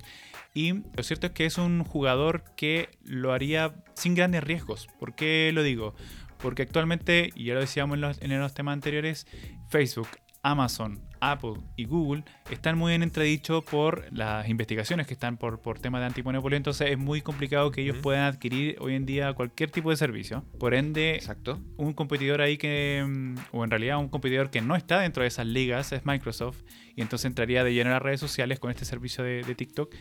Y 0.53 0.73
lo 0.73 1.03
cierto 1.03 1.27
es 1.27 1.33
que 1.33 1.45
es 1.45 1.57
un 1.57 1.83
jugador 1.83 2.43
que 2.55 2.89
lo 3.03 3.31
haría 3.31 3.73
sin 3.95 4.15
grandes 4.15 4.43
riesgos. 4.43 4.87
¿Por 4.99 5.15
qué 5.15 5.51
lo 5.53 5.63
digo? 5.63 5.95
Porque 6.39 6.63
actualmente, 6.63 7.29
y 7.35 7.45
ya 7.45 7.53
lo 7.53 7.61
decíamos 7.61 7.97
en 8.19 8.39
los 8.39 8.53
temas 8.53 8.73
anteriores, 8.73 9.27
Facebook, 9.69 10.09
Amazon, 10.41 10.99
Apple 11.21 11.53
y 11.75 11.85
Google 11.85 12.23
están 12.49 12.77
muy 12.77 12.93
en 12.93 13.03
entredicho 13.03 13.61
por 13.61 14.11
las 14.11 14.49
investigaciones 14.49 15.07
que 15.07 15.13
están 15.13 15.37
por, 15.37 15.61
por 15.61 15.79
temas 15.79 16.01
de 16.01 16.07
antimonopolio. 16.07 16.57
Entonces 16.57 16.89
es 16.91 16.97
muy 16.97 17.21
complicado 17.21 17.71
que 17.71 17.81
ellos 17.81 17.97
puedan 17.97 18.23
adquirir 18.23 18.75
hoy 18.79 18.95
en 18.95 19.05
día 19.05 19.33
cualquier 19.33 19.71
tipo 19.71 19.89
de 19.91 19.95
servicio. 19.95 20.43
Por 20.59 20.73
ende, 20.73 21.15
Exacto. 21.15 21.59
un 21.77 21.93
competidor 21.93 22.41
ahí 22.41 22.57
que, 22.57 23.05
mm, 23.07 23.35
o 23.51 23.63
en 23.63 23.69
realidad 23.69 23.99
un 23.99 24.09
competidor 24.09 24.49
que 24.49 24.61
no 24.61 24.75
está 24.75 24.99
dentro 24.99 25.21
de 25.21 25.27
esas 25.27 25.45
ligas 25.45 25.91
es 25.91 26.05
Microsoft 26.05 26.63
y 26.95 27.01
entonces 27.01 27.25
entraría 27.25 27.63
de 27.63 27.73
lleno 27.73 27.91
a 27.91 27.93
las 27.93 28.01
redes 28.01 28.19
sociales 28.19 28.59
con 28.59 28.71
este 28.71 28.85
servicio 28.85 29.23
de, 29.23 29.43
de 29.43 29.55
TikTok 29.55 29.93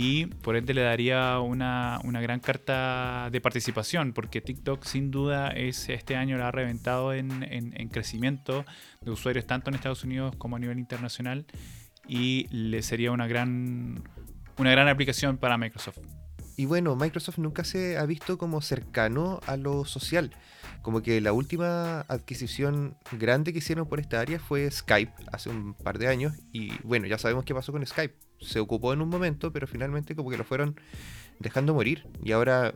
y 0.00 0.26
por 0.26 0.54
ende 0.54 0.74
le 0.74 0.82
daría 0.82 1.40
una, 1.40 1.98
una 2.04 2.20
gran 2.20 2.38
carta 2.38 3.30
de 3.32 3.40
participación 3.40 4.12
porque 4.12 4.40
TikTok 4.40 4.84
sin 4.84 5.10
duda 5.10 5.48
es 5.48 5.88
este 5.88 6.14
año 6.14 6.38
la 6.38 6.48
ha 6.48 6.52
reventado 6.52 7.12
en, 7.12 7.42
en- 7.42 7.72
en 7.76 7.88
crecimiento 7.88 8.64
de 9.00 9.10
usuarios 9.10 9.44
tanto 9.48 9.70
en 9.70 9.74
Estados 9.74 10.04
Unidos 10.04 10.36
como 10.38 10.54
a 10.54 10.60
nivel 10.60 10.78
internacional 10.78 11.46
y 12.06 12.46
le 12.50 12.82
sería 12.82 13.10
una 13.10 13.26
gran, 13.26 14.04
una 14.56 14.70
gran 14.70 14.86
aplicación 14.86 15.36
para 15.36 15.58
Microsoft. 15.58 15.98
Y 16.56 16.66
bueno, 16.66 16.94
Microsoft 16.94 17.38
nunca 17.38 17.64
se 17.64 17.98
ha 17.98 18.06
visto 18.06 18.38
como 18.38 18.60
cercano 18.62 19.40
a 19.46 19.56
lo 19.56 19.84
social. 19.84 20.30
Como 20.82 21.02
que 21.02 21.20
la 21.20 21.32
última 21.32 22.00
adquisición 22.02 22.96
grande 23.18 23.52
que 23.52 23.58
hicieron 23.58 23.88
por 23.88 23.98
esta 23.98 24.20
área 24.20 24.38
fue 24.38 24.70
Skype 24.70 25.12
hace 25.32 25.50
un 25.50 25.74
par 25.74 25.98
de 25.98 26.06
años. 26.06 26.34
Y 26.52 26.70
bueno, 26.84 27.06
ya 27.08 27.18
sabemos 27.18 27.44
qué 27.44 27.52
pasó 27.54 27.72
con 27.72 27.84
Skype. 27.84 28.14
Se 28.40 28.60
ocupó 28.60 28.92
en 28.92 29.02
un 29.02 29.08
momento, 29.08 29.52
pero 29.52 29.66
finalmente 29.66 30.14
como 30.14 30.30
que 30.30 30.36
lo 30.36 30.44
fueron 30.44 30.80
dejando 31.38 31.74
morir. 31.74 32.06
Y 32.22 32.32
ahora 32.32 32.72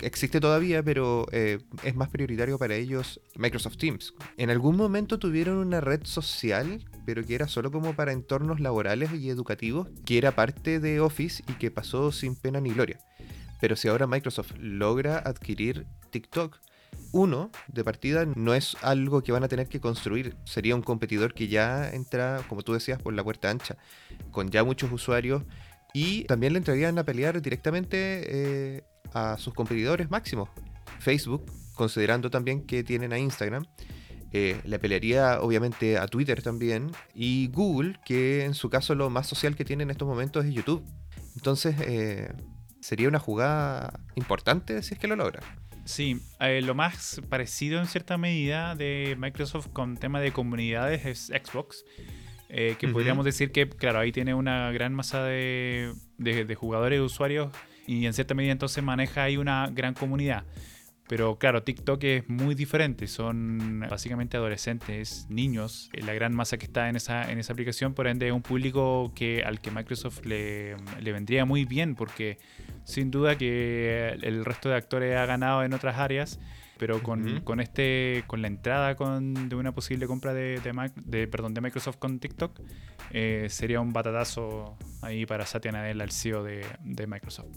existe 0.00 0.40
todavía, 0.40 0.82
pero 0.82 1.26
eh, 1.32 1.58
es 1.82 1.94
más 1.94 2.08
prioritario 2.08 2.58
para 2.58 2.74
ellos 2.74 3.20
Microsoft 3.36 3.76
Teams. 3.76 4.14
En 4.36 4.50
algún 4.50 4.76
momento 4.76 5.18
tuvieron 5.18 5.56
una 5.58 5.80
red 5.80 6.04
social, 6.04 6.84
pero 7.06 7.24
que 7.24 7.34
era 7.34 7.48
solo 7.48 7.70
como 7.70 7.94
para 7.94 8.12
entornos 8.12 8.60
laborales 8.60 9.12
y 9.14 9.30
educativos, 9.30 9.88
que 10.04 10.18
era 10.18 10.32
parte 10.32 10.80
de 10.80 11.00
Office 11.00 11.42
y 11.48 11.52
que 11.54 11.70
pasó 11.70 12.12
sin 12.12 12.36
pena 12.36 12.60
ni 12.60 12.70
gloria. 12.70 12.98
Pero 13.60 13.76
si 13.76 13.88
ahora 13.88 14.06
Microsoft 14.06 14.52
logra 14.58 15.18
adquirir 15.18 15.86
TikTok, 16.10 16.58
uno, 17.12 17.50
de 17.68 17.84
partida, 17.84 18.26
no 18.26 18.54
es 18.54 18.76
algo 18.82 19.22
que 19.22 19.32
van 19.32 19.42
a 19.42 19.48
tener 19.48 19.68
que 19.68 19.80
construir. 19.80 20.36
Sería 20.44 20.74
un 20.74 20.82
competidor 20.82 21.32
que 21.32 21.48
ya 21.48 21.90
entra, 21.90 22.42
como 22.48 22.62
tú 22.62 22.74
decías, 22.74 23.00
por 23.00 23.14
la 23.14 23.24
puerta 23.24 23.50
ancha, 23.50 23.76
con 24.30 24.50
ya 24.50 24.64
muchos 24.64 24.90
usuarios. 24.92 25.42
Y 25.94 26.24
también 26.24 26.52
le 26.52 26.58
entrarían 26.58 26.98
a 26.98 27.04
pelear 27.04 27.40
directamente 27.40 28.76
eh, 28.76 28.82
a 29.12 29.38
sus 29.38 29.54
competidores 29.54 30.10
máximos. 30.10 30.48
Facebook, 30.98 31.50
considerando 31.74 32.30
también 32.30 32.66
que 32.66 32.84
tienen 32.84 33.12
a 33.12 33.18
Instagram, 33.18 33.64
eh, 34.32 34.60
le 34.64 34.78
pelearía 34.78 35.40
obviamente 35.40 35.98
a 35.98 36.06
Twitter 36.06 36.42
también. 36.42 36.90
Y 37.14 37.48
Google, 37.48 37.98
que 38.04 38.44
en 38.44 38.54
su 38.54 38.68
caso 38.68 38.94
lo 38.94 39.10
más 39.10 39.26
social 39.26 39.56
que 39.56 39.64
tiene 39.64 39.84
en 39.84 39.90
estos 39.90 40.06
momentos 40.06 40.44
es 40.44 40.52
YouTube. 40.52 40.84
Entonces, 41.34 41.76
eh, 41.80 42.32
sería 42.80 43.08
una 43.08 43.18
jugada 43.18 44.00
importante 44.14 44.82
si 44.82 44.94
es 44.94 45.00
que 45.00 45.08
lo 45.08 45.16
logran. 45.16 45.42
Sí, 45.84 46.20
eh, 46.40 46.60
lo 46.60 46.74
más 46.74 47.22
parecido 47.30 47.80
en 47.80 47.86
cierta 47.86 48.18
medida 48.18 48.74
de 48.74 49.16
Microsoft 49.18 49.68
con 49.68 49.96
tema 49.96 50.20
de 50.20 50.32
comunidades 50.32 51.06
es 51.06 51.26
Xbox. 51.28 51.84
Eh, 52.48 52.76
que 52.78 52.86
Ujú. 52.86 52.94
podríamos 52.94 53.24
decir 53.24 53.52
que, 53.52 53.68
claro, 53.68 53.98
ahí 53.98 54.12
tiene 54.12 54.34
una 54.34 54.70
gran 54.72 54.94
masa 54.94 55.22
de, 55.24 55.92
de- 56.18 56.44
de 56.44 56.54
jugadores 56.54 56.98
y 56.98 57.02
usuarios 57.02 57.48
y 57.86 58.06
en 58.06 58.12
cierta 58.12 58.34
medida 58.34 58.52
entonces 58.52 58.82
maneja 58.82 59.22
ahí 59.24 59.36
una 59.36 59.68
gran 59.72 59.94
comunidad. 59.94 60.44
Pero 61.08 61.38
claro, 61.38 61.62
TikTok 61.62 62.04
es 62.04 62.28
muy 62.28 62.54
diferente, 62.54 63.06
son 63.06 63.80
básicamente 63.88 64.36
adolescentes, 64.36 65.26
niños, 65.30 65.88
la 65.94 66.12
gran 66.12 66.34
masa 66.34 66.58
que 66.58 66.66
está 66.66 66.90
en 66.90 66.96
esa, 66.96 67.30
en 67.32 67.38
esa 67.38 67.54
aplicación, 67.54 67.94
por 67.94 68.08
ende 68.08 68.26
es 68.26 68.32
un 68.34 68.42
público 68.42 69.10
que, 69.14 69.42
al 69.42 69.58
que 69.62 69.70
Microsoft 69.70 70.26
le, 70.26 70.76
le 71.00 71.12
vendría 71.12 71.46
muy 71.46 71.64
bien 71.64 71.94
porque 71.94 72.36
sin 72.84 73.10
duda 73.10 73.38
que 73.38 74.18
el 74.20 74.44
resto 74.44 74.68
de 74.68 74.74
actores 74.76 75.16
ha 75.16 75.24
ganado 75.24 75.64
en 75.64 75.72
otras 75.72 75.96
áreas 75.96 76.38
pero 76.78 77.02
con, 77.02 77.40
con 77.40 77.60
este 77.60 78.24
con 78.26 78.40
la 78.42 78.48
entrada 78.48 78.94
con, 78.94 79.48
de 79.48 79.56
una 79.56 79.72
posible 79.72 80.06
compra 80.06 80.32
de, 80.34 80.60
de, 80.60 80.72
Mac- 80.72 80.94
de- 80.94 81.26
perdón, 81.28 81.54
de 81.54 81.60
Microsoft 81.60 81.96
con 81.98 82.18
TikTok, 82.18 82.60
eh, 83.10 83.46
sería 83.50 83.80
un 83.80 83.92
batatazo 83.92 84.76
ahí 85.02 85.26
para 85.26 85.44
Satya 85.46 85.72
Nadella, 85.72 86.04
el 86.04 86.10
CEO 86.12 86.42
de, 86.42 86.64
de 86.82 87.06
Microsoft. 87.06 87.48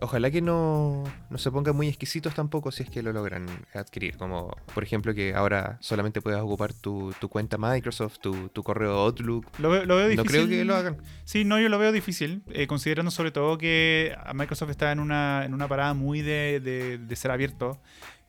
Ojalá 0.00 0.30
que 0.30 0.40
no, 0.42 1.04
no 1.30 1.38
se 1.38 1.50
pongan 1.50 1.74
muy 1.74 1.88
exquisitos 1.88 2.34
tampoco 2.34 2.70
si 2.70 2.82
es 2.84 2.90
que 2.90 3.02
lo 3.02 3.12
logran 3.12 3.46
adquirir. 3.74 4.16
Como 4.16 4.54
por 4.74 4.82
ejemplo 4.82 5.14
que 5.14 5.34
ahora 5.34 5.78
solamente 5.80 6.20
puedas 6.20 6.40
ocupar 6.42 6.72
tu, 6.74 7.12
tu 7.20 7.28
cuenta 7.28 7.56
Microsoft, 7.58 8.18
tu, 8.20 8.48
tu 8.50 8.62
correo 8.62 8.92
Outlook. 8.98 9.46
Lo, 9.58 9.70
veo- 9.70 9.84
lo 9.86 9.96
veo 9.96 10.04
No 10.04 10.10
difícil. 10.22 10.30
creo 10.30 10.48
que 10.48 10.64
lo 10.64 10.76
hagan. 10.76 10.98
Sí, 11.24 11.44
no, 11.44 11.58
yo 11.58 11.68
lo 11.68 11.78
veo 11.78 11.90
difícil, 11.92 12.42
eh, 12.50 12.66
considerando 12.66 13.10
sobre 13.10 13.30
todo 13.30 13.58
que 13.58 14.14
Microsoft 14.34 14.70
está 14.70 14.92
en 14.92 15.00
una, 15.00 15.44
en 15.44 15.54
una 15.54 15.66
parada 15.68 15.94
muy 15.94 16.22
de, 16.22 16.60
de- 16.60 16.98
de 16.98 17.16
ser 17.16 17.30
abierto, 17.30 17.80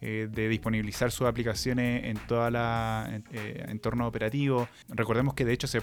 eh, 0.01 0.27
de 0.31 0.47
disponibilizar 0.47 1.11
sus 1.11 1.27
aplicaciones 1.27 2.05
en 2.05 2.17
toda 2.27 2.49
la 2.51 3.21
eh, 3.31 3.65
entorno 3.67 4.07
operativo. 4.07 4.67
Recordemos 4.87 5.33
que 5.33 5.45
de 5.45 5.53
hecho 5.53 5.67
se 5.67 5.81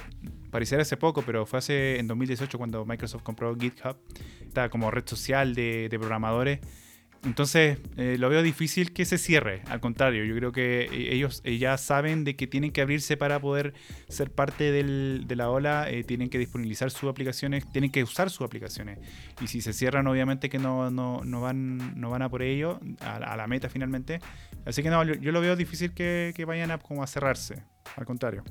pareciera 0.50 0.82
hace 0.82 0.96
poco, 0.96 1.22
pero 1.22 1.46
fue 1.46 1.58
hace 1.58 1.98
en 1.98 2.06
2018 2.06 2.56
cuando 2.58 2.84
Microsoft 2.84 3.22
compró 3.22 3.54
GitHub, 3.56 3.96
está 4.40 4.68
como 4.68 4.90
red 4.90 5.06
social 5.06 5.54
de 5.54 5.88
programadores. 5.98 6.60
Entonces, 7.27 7.79
eh, 7.97 8.16
lo 8.18 8.29
veo 8.29 8.41
difícil 8.43 8.93
que 8.93 9.05
se 9.05 9.18
cierre. 9.18 9.62
Al 9.66 9.81
contrario, 9.81 10.24
yo 10.24 10.35
creo 10.37 10.53
que 10.53 10.83
eh, 10.85 11.12
ellos 11.14 11.41
eh, 11.45 11.59
ya 11.59 11.77
saben 11.77 12.22
de 12.22 12.37
que 12.37 12.47
tienen 12.47 12.70
que 12.70 12.81
abrirse 12.81 13.16
para 13.16 13.41
poder 13.41 13.74
ser 14.09 14.31
parte 14.31 14.70
del- 14.70 15.24
de 15.27 15.35
la 15.37 15.51
ola, 15.51 15.91
eh, 15.91 16.05
tienen 16.05 16.31
que 16.31 16.39
disponibilizar 16.39 16.91
sus 16.93 17.11
aplicaciones, 17.11 17.70
tienen 17.72 17.91
que 17.91 18.05
usar 18.05 18.31
sus 18.31 18.47
aplicaciones. 18.47 18.99
Y 19.41 19.49
si 19.49 19.61
se 19.61 19.72
cierran, 19.72 20.07
obviamente 20.07 20.49
que 20.49 20.59
no, 20.59 20.91
no, 20.93 21.22
no 21.24 21.41
van, 21.41 22.01
no 22.01 22.11
van 22.11 22.22
a 22.22 22.29
por 22.29 22.43
ello, 22.43 22.79
a, 23.01 23.16
a 23.16 23.37
la 23.37 23.47
meta 23.49 23.68
finalmente. 23.68 24.20
Así 24.64 24.83
que 24.85 24.91
no, 24.91 25.03
yo 25.05 25.33
lo 25.33 25.41
veo 25.41 25.57
difícil 25.57 25.93
que, 25.93 26.33
que 26.37 26.45
vayan 26.45 26.70
a, 26.70 26.79
como 26.79 27.03
a 27.03 27.07
cerrarse. 27.09 27.64
Al 27.97 28.05
contrario. 28.05 28.43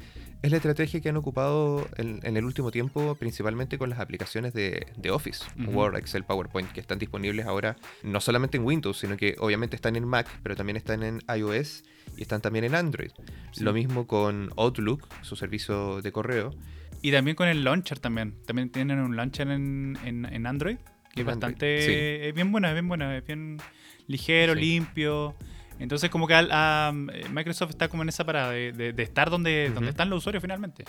Es 0.41 0.51
la 0.51 0.57
estrategia 0.57 1.01
que 1.01 1.09
han 1.09 1.17
ocupado 1.17 1.87
en, 1.97 2.19
en 2.23 2.37
el 2.37 2.45
último 2.45 2.71
tiempo, 2.71 3.15
principalmente 3.15 3.77
con 3.77 3.89
las 3.89 3.99
aplicaciones 3.99 4.53
de, 4.53 4.87
de 4.97 5.11
Office. 5.11 5.43
Word, 5.67 5.97
Excel, 5.97 6.23
PowerPoint, 6.23 6.71
que 6.71 6.79
están 6.79 6.99
disponibles 6.99 7.45
ahora 7.45 7.75
no 8.03 8.21
solamente 8.21 8.57
en 8.57 8.63
Windows, 8.63 8.97
sino 8.99 9.17
que 9.17 9.35
obviamente 9.39 9.75
están 9.75 9.95
en 9.95 10.05
Mac, 10.07 10.27
pero 10.43 10.55
también 10.55 10.77
están 10.77 11.03
en 11.03 11.21
iOS 11.35 11.83
y 12.17 12.21
están 12.21 12.41
también 12.41 12.65
en 12.65 12.75
Android. 12.75 13.11
Sí. 13.51 13.63
Lo 13.63 13.73
mismo 13.73 14.07
con 14.07 14.49
Outlook, 14.57 15.07
su 15.21 15.35
servicio 15.35 16.01
de 16.01 16.11
correo. 16.11 16.55
Y 17.01 17.11
también 17.11 17.35
con 17.35 17.47
el 17.47 17.63
launcher 17.63 17.99
también. 17.99 18.35
También 18.45 18.69
tienen 18.71 18.99
un 18.99 19.15
launcher 19.15 19.47
en, 19.49 19.97
en, 20.05 20.25
en 20.25 20.47
Android, 20.47 20.77
que 21.13 21.21
es 21.21 21.27
Android, 21.27 21.27
bastante... 21.27 21.81
sí. 21.81 22.27
Es 22.27 22.33
bien 22.33 22.51
bueno, 22.51 22.67
es 22.67 22.73
bien 22.73 22.87
bueno, 22.87 23.11
es 23.11 23.25
bien 23.25 23.57
ligero, 24.07 24.53
Sí. 24.53 24.59
limpio. 24.59 25.35
Entonces 25.79 26.09
como 26.09 26.27
que 26.27 26.33
a- 26.35 26.91
Microsoft 26.93 27.71
está 27.71 27.87
como 27.89 28.03
en 28.03 28.09
esa 28.09 28.23
parada 28.25 28.51
de, 28.51 28.71
de- 28.71 28.93
de 28.93 29.03
estar 29.03 29.29
donde, 29.29 29.71
están 29.89 30.09
los 30.09 30.19
usuarios 30.19 30.41
finalmente. 30.41 30.85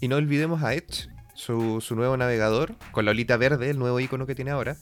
Y 0.00 0.08
no 0.08 0.16
olvidemos 0.16 0.62
a 0.62 0.74
Edge, 0.74 1.08
su, 1.34 1.80
su 1.80 1.96
nuevo 1.96 2.16
navegador, 2.16 2.74
con 2.92 3.04
la 3.04 3.10
olita 3.10 3.36
verde, 3.36 3.70
el 3.70 3.78
nuevo 3.78 3.98
icono 4.00 4.26
que 4.26 4.34
tiene 4.34 4.50
ahora, 4.50 4.76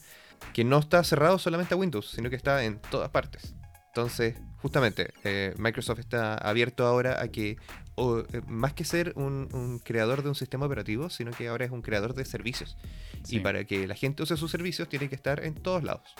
que 0.53 0.64
no 0.64 0.79
está 0.79 1.03
cerrado 1.05 1.39
solamente 1.39 1.75
a 1.75 1.77
Windows, 1.77 2.11
sino 2.11 2.31
que 2.31 2.37
está 2.37 2.64
en 2.64 2.79
todas 2.91 3.11
partes. 3.11 3.55
Entonces, 3.89 4.35
justamente, 4.57 5.12
eh, 5.22 5.55
Microsoft 5.57 6.01
está 6.01 6.35
abierto 6.35 6.85
ahora 6.87 7.22
a 7.22 7.29
que, 7.29 7.57
o, 7.97 8.20
eh, 8.20 8.42
más 8.47 8.72
que 8.72 8.84
ser 8.84 9.12
un, 9.16 9.49
un 9.53 9.78
creador 9.78 10.22
de 10.22 10.28
un 10.28 10.34
sistema 10.34 10.66
operativo, 10.66 11.11
sino 11.11 11.30
que 11.30 11.49
ahora 11.49 11.64
es 11.64 11.70
un 11.70 11.82
creador 11.82 12.14
de 12.14 12.24
servicios. 12.24 12.76
Sí. 13.22 13.36
Y 13.36 13.40
para 13.40 13.64
que 13.64 13.86
la 13.86 13.95
gente 13.95 14.22
use 14.22 14.36
sus 14.36 14.51
servicios, 14.51 14.88
tiene 14.88 15.09
que 15.09 15.14
estar 15.14 15.45
en 15.45 15.55
todos 15.55 15.82
lados. 15.84 16.14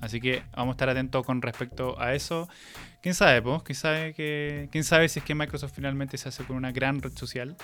Así 0.00 0.20
que 0.20 0.42
vamos 0.56 0.72
a 0.72 0.76
estar 0.76 0.88
atentos 0.88 1.24
con 1.24 1.42
respecto 1.42 2.00
a 2.00 2.14
eso. 2.14 2.48
¿Quién 3.02 3.14
sabe, 3.14 3.42
po? 3.42 3.62
¿Quién 3.62 3.76
sabe, 3.76 4.14
que, 4.14 4.68
¿Quién 4.72 4.84
sabe 4.84 5.08
si 5.08 5.20
es 5.20 5.24
que 5.24 5.34
Microsoft 5.34 5.72
finalmente 5.74 6.18
se 6.18 6.28
hace 6.28 6.44
con 6.44 6.56
una 6.56 6.72
gran 6.72 7.00
red 7.00 7.12
social? 7.16 7.56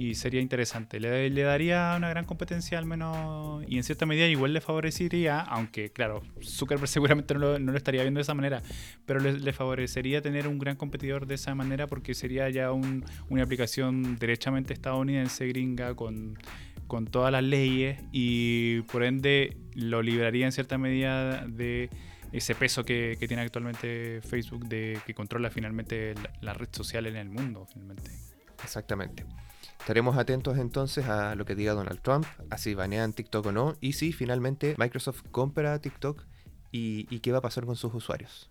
Y 0.00 0.14
sería 0.14 0.40
interesante. 0.40 1.00
Le, 1.00 1.28
le 1.28 1.42
daría 1.42 1.94
una 1.96 2.08
gran 2.08 2.24
competencia 2.24 2.78
al 2.78 2.86
menos 2.86 3.64
y 3.68 3.78
en 3.78 3.82
cierta 3.82 4.06
medida 4.06 4.28
igual 4.28 4.52
le 4.52 4.60
favorecería, 4.60 5.40
aunque 5.40 5.90
claro, 5.90 6.22
Zuckerberg 6.40 6.86
seguramente 6.88 7.34
no 7.34 7.40
lo, 7.40 7.58
no 7.58 7.76
estaría 7.76 8.02
viendo 8.02 8.18
de 8.18 8.22
esa 8.22 8.34
manera, 8.34 8.62
pero 9.06 9.18
le, 9.18 9.52
favorecería 9.52 10.22
tener 10.22 10.46
un 10.46 10.60
gran 10.60 10.76
competidor 10.76 11.26
de 11.26 11.34
esa 11.34 11.52
manera 11.56 11.88
porque 11.88 12.14
sería 12.14 12.48
ya 12.48 12.70
un- 12.70 13.04
una 13.28 13.42
aplicación 13.42 14.16
derechamente 14.18 14.72
estadounidense, 14.72 15.48
gringa, 15.48 15.96
con, 15.96 16.38
con 16.86 17.06
todas 17.06 17.32
las 17.32 17.42
leyes 17.42 18.00
y 18.12 18.82
por 18.82 19.02
ende 19.02 19.56
lo 19.74 20.00
libraría 20.00 20.46
en 20.46 20.52
cierta 20.52 20.78
medida 20.78 21.44
de 21.48 21.90
ese 22.30 22.54
peso 22.54 22.84
que, 22.84 23.16
que 23.18 23.26
tiene 23.26 23.42
actualmente 23.42 24.20
Facebook 24.22 24.68
de 24.68 25.00
que 25.04 25.12
controla 25.14 25.50
finalmente 25.50 26.14
la, 26.14 26.30
la 26.40 26.54
red 26.54 26.68
social 26.70 27.06
en 27.06 27.16
el 27.16 27.30
mundo 27.30 27.66
finalmente. 27.66 28.12
Exactamente. 28.62 29.24
Estaremos 29.88 30.18
atentos 30.18 30.58
entonces 30.58 31.06
a 31.08 31.34
lo 31.34 31.46
que 31.46 31.54
diga 31.54 31.72
Donald 31.72 32.02
Trump, 32.02 32.26
a 32.50 32.58
si 32.58 32.74
banean 32.74 33.14
TikTok 33.14 33.46
o 33.46 33.52
no, 33.52 33.74
y 33.80 33.94
si 33.94 34.12
finalmente 34.12 34.74
Microsoft 34.76 35.22
compra 35.30 35.78
TikTok 35.78 36.26
y, 36.70 37.06
y 37.08 37.20
qué 37.20 37.32
va 37.32 37.38
a 37.38 37.40
pasar 37.40 37.64
con 37.64 37.74
sus 37.74 37.94
usuarios. 37.94 38.50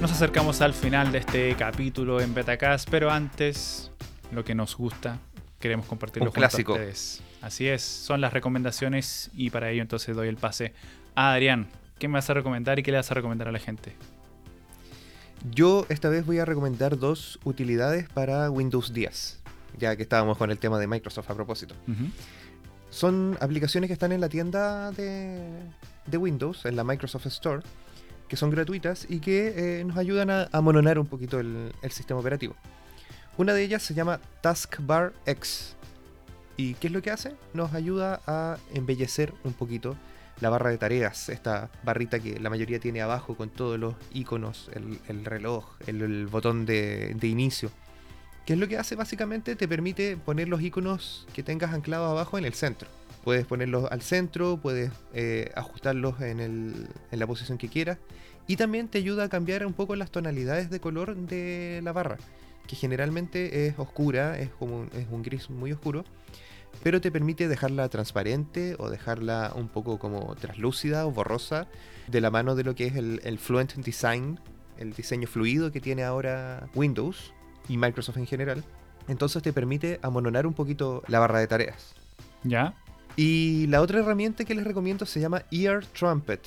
Nos 0.00 0.12
acercamos 0.12 0.60
al 0.60 0.74
final 0.74 1.10
de 1.10 1.18
este 1.18 1.56
capítulo 1.56 2.20
en 2.20 2.34
Betacast, 2.34 2.88
pero 2.88 3.10
antes, 3.10 3.90
lo 4.30 4.44
que 4.44 4.54
nos 4.54 4.76
gusta, 4.76 5.18
queremos 5.58 5.86
compartirlo 5.86 6.28
Un 6.28 6.34
clásico. 6.34 6.74
ustedes. 6.74 7.20
Así 7.40 7.66
es, 7.66 7.82
son 7.82 8.20
las 8.20 8.32
recomendaciones 8.32 9.32
y 9.34 9.50
para 9.50 9.70
ello 9.70 9.82
entonces 9.82 10.14
doy 10.14 10.28
el 10.28 10.36
pase 10.36 10.72
a 11.14 11.32
Adrián. 11.32 11.68
¿Qué 11.98 12.08
me 12.08 12.14
vas 12.14 12.28
a 12.30 12.34
recomendar 12.34 12.78
y 12.78 12.82
qué 12.82 12.90
le 12.90 12.96
vas 12.98 13.10
a 13.10 13.14
recomendar 13.14 13.48
a 13.48 13.52
la 13.52 13.58
gente? 13.58 13.94
Yo 15.50 15.86
esta 15.88 16.08
vez 16.08 16.24
voy 16.24 16.38
a 16.38 16.44
recomendar 16.44 16.98
dos 16.98 17.38
utilidades 17.44 18.08
para 18.08 18.50
Windows 18.50 18.92
10, 18.92 19.40
ya 19.78 19.94
que 19.96 20.02
estábamos 20.02 20.38
con 20.38 20.50
el 20.50 20.58
tema 20.58 20.78
de 20.78 20.86
Microsoft 20.86 21.30
a 21.30 21.34
propósito. 21.34 21.74
Son 22.90 23.36
aplicaciones 23.40 23.88
que 23.88 23.94
están 23.94 24.12
en 24.12 24.20
la 24.20 24.28
tienda 24.28 24.90
de, 24.92 25.48
de 26.06 26.16
Windows, 26.16 26.64
en 26.64 26.76
la 26.76 26.84
Microsoft 26.84 27.26
Store, 27.26 27.62
que 28.28 28.36
son 28.36 28.50
gratuitas 28.50 29.06
y 29.08 29.20
que 29.20 29.80
eh, 29.80 29.84
nos 29.84 29.96
ayudan 29.98 30.30
a, 30.30 30.48
a 30.50 30.60
mononar 30.60 30.98
un 30.98 31.06
poquito 31.06 31.40
el, 31.40 31.72
el 31.82 31.90
sistema 31.90 32.20
operativo. 32.20 32.54
Una 33.36 33.52
de 33.52 33.64
ellas 33.64 33.82
se 33.82 33.94
llama 33.94 34.20
Taskbar 34.40 35.12
X. 35.26 35.76
¿Y 36.56 36.74
qué 36.74 36.86
es 36.86 36.92
lo 36.92 37.02
que 37.02 37.10
hace? 37.10 37.34
Nos 37.52 37.74
ayuda 37.74 38.20
a 38.26 38.58
embellecer 38.72 39.34
un 39.42 39.52
poquito 39.52 39.96
la 40.44 40.50
barra 40.50 40.68
de 40.68 40.76
tareas, 40.76 41.30
esta 41.30 41.70
barrita 41.84 42.20
que 42.20 42.38
la 42.38 42.50
mayoría 42.50 42.78
tiene 42.78 43.00
abajo 43.00 43.34
con 43.34 43.48
todos 43.48 43.80
los 43.80 43.94
iconos, 44.12 44.70
el, 44.74 44.98
el 45.08 45.24
reloj, 45.24 45.64
el, 45.86 46.26
botón 46.26 46.66
de, 46.66 47.16
inicio. 47.22 47.70
¿Qué 48.44 48.52
es 48.52 48.58
lo 48.58 48.68
que 48.68 48.76
hace 48.76 48.94
básicamente? 48.94 49.56
Te 49.56 49.66
permite 49.66 50.18
poner 50.18 50.48
los 50.48 50.60
iconos 50.60 51.26
que 51.32 51.42
tengas 51.42 51.72
anclados 51.72 52.10
abajo 52.10 52.36
en 52.36 52.44
el 52.44 52.52
centro. 52.52 52.90
Puedes 53.24 53.46
ponerlos 53.46 53.90
al 53.90 54.02
centro, 54.02 54.58
puedes 54.58 54.92
eh, 55.14 55.50
ajustarlos 55.54 56.20
en, 56.20 56.88
la 57.10 57.26
posición 57.26 57.56
que 57.56 57.70
quieras. 57.70 57.96
Y 58.46 58.56
también 58.56 58.88
te 58.88 58.98
ayuda 58.98 59.24
a 59.24 59.28
cambiar 59.30 59.64
un 59.64 59.72
poco 59.72 59.96
las 59.96 60.10
tonalidades 60.10 60.68
de 60.68 60.78
color 60.78 61.16
de 61.16 61.80
la 61.82 61.92
barra, 61.92 62.18
que 62.66 62.76
generalmente 62.76 63.66
es 63.66 63.78
oscura, 63.78 64.38
es 64.38 64.50
como 64.50 64.88
es 64.92 65.06
un 65.10 65.22
gris 65.22 65.48
muy 65.48 65.72
oscuro, 65.72 66.04
pero 66.82 67.00
te 67.00 67.10
permite 67.10 67.48
dejarla 67.48 67.88
transparente 67.88 68.76
o 68.78 68.90
dejarla 68.90 69.52
un 69.54 69.68
poco 69.68 69.98
como 69.98 70.34
translúcida 70.34 71.06
o 71.06 71.10
borrosa 71.10 71.66
de 72.08 72.20
la 72.20 72.30
mano 72.30 72.54
de 72.54 72.64
lo 72.64 72.74
que 72.74 72.86
es 72.86 72.96
el, 72.96 73.20
el 73.24 73.38
Fluent 73.38 73.74
Design, 73.74 74.38
el 74.78 74.92
diseño 74.92 75.26
fluido 75.28 75.72
que 75.72 75.80
tiene 75.80 76.04
ahora 76.04 76.68
Windows 76.74 77.32
y 77.68 77.76
Microsoft 77.76 78.18
en 78.18 78.26
general. 78.26 78.64
Entonces 79.08 79.42
te 79.42 79.52
permite 79.52 79.98
amononar 80.02 80.46
un 80.46 80.54
poquito 80.54 81.02
la 81.08 81.18
barra 81.20 81.38
de 81.38 81.46
tareas. 81.46 81.94
¿Ya? 82.42 82.74
Y 83.16 83.66
la 83.68 83.80
otra 83.80 84.00
herramienta 84.00 84.44
que 84.44 84.54
les 84.54 84.64
recomiendo 84.64 85.06
se 85.06 85.20
llama 85.20 85.42
Ear 85.50 85.84
Trumpet, 85.86 86.40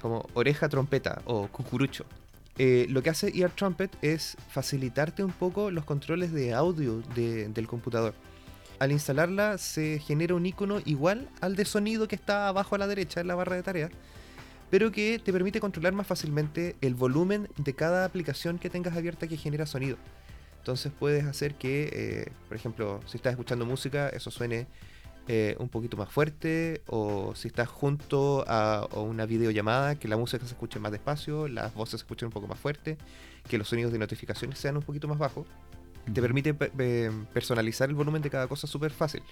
como 0.00 0.26
oreja 0.34 0.68
trompeta 0.68 1.20
o 1.26 1.48
cucurucho. 1.48 2.04
Eh, 2.56 2.86
lo 2.88 3.02
que 3.02 3.10
hace 3.10 3.36
Ear 3.36 3.50
Trumpet 3.50 3.90
es 4.00 4.36
facilitarte 4.48 5.22
un 5.24 5.32
poco 5.32 5.70
los 5.70 5.84
controles 5.84 6.32
de 6.32 6.54
audio 6.54 7.02
de- 7.14 7.48
del 7.48 7.66
computador. 7.66 8.14
Al 8.84 8.92
instalarla 8.92 9.56
se 9.56 9.98
genera 9.98 10.34
un 10.34 10.44
icono 10.44 10.82
igual 10.84 11.30
al 11.40 11.56
de 11.56 11.64
sonido 11.64 12.06
que 12.06 12.16
está 12.16 12.48
abajo 12.48 12.74
a 12.74 12.78
la 12.78 12.86
derecha 12.86 13.22
en 13.22 13.28
la 13.28 13.34
barra 13.34 13.56
de 13.56 13.62
tareas, 13.62 13.90
pero 14.68 14.92
que 14.92 15.18
te 15.24 15.32
permite 15.32 15.58
controlar 15.58 15.94
más 15.94 16.06
fácilmente 16.06 16.76
el 16.82 16.94
volumen 16.94 17.48
de 17.56 17.72
cada 17.72 18.04
aplicación 18.04 18.58
que 18.58 18.68
tengas 18.68 18.94
abierta 18.94 19.26
que 19.26 19.38
genera 19.38 19.64
sonido. 19.64 19.96
Entonces 20.58 20.92
puedes 20.98 21.24
hacer 21.24 21.54
que, 21.54 21.88
eh, 21.94 22.32
por 22.46 22.58
ejemplo, 22.58 23.00
si 23.06 23.16
estás 23.16 23.30
escuchando 23.30 23.64
música, 23.64 24.10
eso 24.10 24.30
suene 24.30 24.66
eh, 25.28 25.56
un 25.58 25.70
poquito 25.70 25.96
más 25.96 26.10
fuerte, 26.10 26.82
o 26.86 27.34
si 27.34 27.48
estás 27.48 27.68
junto 27.68 28.44
a, 28.46 28.80
a 28.80 29.00
una 29.00 29.24
videollamada, 29.24 29.94
que 29.94 30.08
la 30.08 30.18
música 30.18 30.44
se 30.44 30.52
escuche 30.52 30.78
más 30.78 30.92
despacio, 30.92 31.48
las 31.48 31.72
voces 31.72 31.92
se 31.92 32.04
escuchen 32.04 32.26
un 32.26 32.32
poco 32.32 32.48
más 32.48 32.58
fuerte, 32.58 32.98
que 33.48 33.56
los 33.56 33.66
sonidos 33.66 33.92
de 33.92 33.98
notificaciones 33.98 34.58
sean 34.58 34.76
un 34.76 34.82
poquito 34.82 35.08
más 35.08 35.16
bajos. 35.16 35.46
Te 36.12 36.20
permite 36.20 36.52
pe- 36.54 36.70
pe- 36.70 37.10
personalizar 37.32 37.88
el 37.88 37.94
volumen 37.94 38.20
de 38.22 38.30
cada 38.30 38.46
cosa 38.46 38.66
súper 38.66 38.90
fácil. 38.90 39.22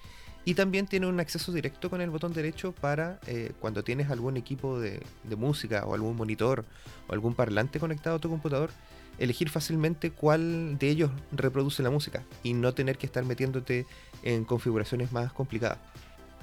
Y 0.44 0.54
también 0.54 0.86
tiene 0.86 1.06
un 1.06 1.20
acceso 1.20 1.52
directo 1.52 1.88
con 1.90 2.00
el 2.00 2.10
botón 2.10 2.32
derecho 2.32 2.72
para 2.72 3.20
eh, 3.26 3.52
cuando 3.60 3.84
tienes 3.84 4.10
algún 4.10 4.36
equipo 4.36 4.80
de, 4.80 5.00
de 5.22 5.36
música 5.36 5.84
o 5.86 5.94
algún 5.94 6.16
monitor 6.16 6.64
o 7.08 7.12
algún 7.12 7.34
parlante 7.34 7.78
conectado 7.78 8.16
a 8.16 8.18
tu 8.18 8.28
computador, 8.28 8.70
elegir 9.18 9.50
fácilmente 9.50 10.10
cuál 10.10 10.78
de 10.78 10.88
ellos 10.88 11.10
reproduce 11.30 11.82
la 11.82 11.90
música 11.90 12.24
y 12.42 12.54
no 12.54 12.72
tener 12.74 12.98
que 12.98 13.06
estar 13.06 13.24
metiéndote 13.24 13.86
en 14.24 14.44
configuraciones 14.44 15.12
más 15.12 15.32
complicadas. 15.32 15.78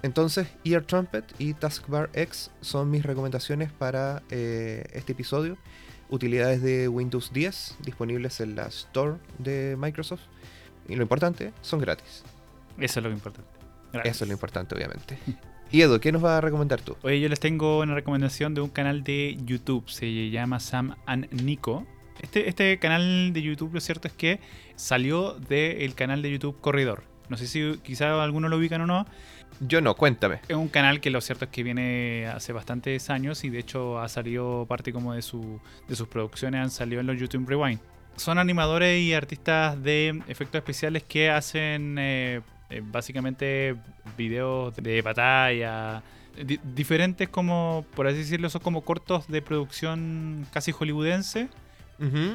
Entonces, 0.01 0.47
Ear 0.63 0.83
Trumpet 0.83 1.25
y 1.39 1.53
Taskbar 1.55 2.09
X 2.13 2.51
son 2.61 2.89
mis 2.89 3.03
recomendaciones 3.03 3.69
para 3.71 4.23
eh, 4.29 4.85
este 4.93 5.11
episodio. 5.11 5.57
Utilidades 6.09 6.61
de 6.61 6.87
Windows 6.87 7.31
10 7.33 7.77
disponibles 7.83 8.39
en 8.39 8.55
la 8.55 8.67
Store 8.67 9.17
de 9.37 9.75
Microsoft. 9.77 10.21
Y 10.87 10.95
lo 10.95 11.03
importante, 11.03 11.53
son 11.61 11.79
gratis. 11.79 12.23
Eso 12.79 12.99
es 12.99 13.03
lo 13.03 13.11
importante. 13.11 13.49
Gracias. 13.93 14.15
Eso 14.15 14.23
es 14.25 14.29
lo 14.29 14.33
importante, 14.33 14.75
obviamente. 14.75 15.17
Y 15.71 15.83
Edu, 15.83 15.99
¿qué 15.99 16.11
nos 16.11 16.23
vas 16.23 16.39
a 16.39 16.41
recomendar 16.41 16.81
tú? 16.81 16.97
Oye, 17.03 17.19
yo 17.19 17.29
les 17.29 17.39
tengo 17.39 17.81
una 17.81 17.93
recomendación 17.93 18.55
de 18.55 18.61
un 18.61 18.69
canal 18.69 19.03
de 19.03 19.37
YouTube. 19.45 19.87
Se 19.87 20.31
llama 20.31 20.59
Sam 20.59 20.95
and 21.05 21.31
Nico. 21.43 21.85
Este, 22.21 22.49
este 22.49 22.79
canal 22.79 23.33
de 23.33 23.41
YouTube, 23.43 23.75
lo 23.75 23.79
cierto 23.79 24.07
es 24.07 24.13
que 24.15 24.39
salió 24.75 25.33
del 25.33 25.93
canal 25.93 26.23
de 26.23 26.31
YouTube 26.31 26.59
Corridor. 26.59 27.03
No 27.29 27.37
sé 27.37 27.45
si 27.45 27.77
quizá 27.83 28.23
algunos 28.23 28.49
lo 28.49 28.57
ubican 28.57 28.81
o 28.81 28.87
no. 28.87 29.05
Yo 29.59 29.81
no, 29.81 29.95
cuéntame. 29.95 30.39
Es 30.47 30.55
un 30.55 30.69
canal 30.69 31.01
que 31.01 31.09
lo 31.09 31.19
cierto 31.21 31.45
es 31.45 31.51
que 31.51 31.63
viene 31.63 32.27
hace 32.27 32.53
bastantes 32.53 33.09
años 33.09 33.43
y 33.43 33.49
de 33.49 33.59
hecho 33.59 33.99
ha 33.99 34.07
salido 34.07 34.65
parte 34.67 34.93
como 34.93 35.13
de, 35.13 35.21
su, 35.21 35.59
de 35.87 35.95
sus 35.95 36.07
producciones, 36.07 36.61
han 36.61 36.71
salido 36.71 37.01
en 37.01 37.07
los 37.07 37.19
YouTube 37.19 37.47
Rewind. 37.47 37.79
Son 38.15 38.37
animadores 38.37 39.01
y 39.01 39.13
artistas 39.13 39.81
de 39.81 40.21
efectos 40.27 40.59
especiales 40.59 41.03
que 41.03 41.29
hacen 41.29 41.97
eh, 41.99 42.41
eh, 42.69 42.81
básicamente 42.83 43.75
videos 44.17 44.75
de 44.75 45.01
batalla, 45.01 46.03
di- 46.41 46.59
diferentes 46.63 47.27
como, 47.29 47.85
por 47.95 48.07
así 48.07 48.19
decirlo, 48.19 48.49
son 48.49 48.61
como 48.61 48.81
cortos 48.81 49.27
de 49.27 49.41
producción 49.41 50.45
casi 50.51 50.71
hollywoodense 50.71 51.47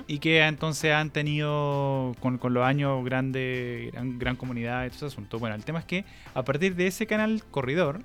Y 0.07 0.19
que 0.19 0.43
entonces 0.43 0.93
han 0.93 1.11
tenido 1.11 2.15
con, 2.21 2.39
con 2.39 2.53
los 2.53 2.65
años 2.65 3.05
grande, 3.05 3.91
gran, 3.93 4.19
gran 4.19 4.37
comunidad 4.37 4.85
y 4.85 4.89
todo 4.89 4.97
ese 4.97 5.07
asunto. 5.07 5.39
Bueno, 5.39 5.57
el 5.57 5.65
tema 5.65 5.79
es 5.79 5.85
que 5.85 6.05
a 6.35 6.43
partir 6.45 6.75
de 6.77 6.87
ese 6.87 7.07
canal 7.07 7.43
Corridor 7.51 8.03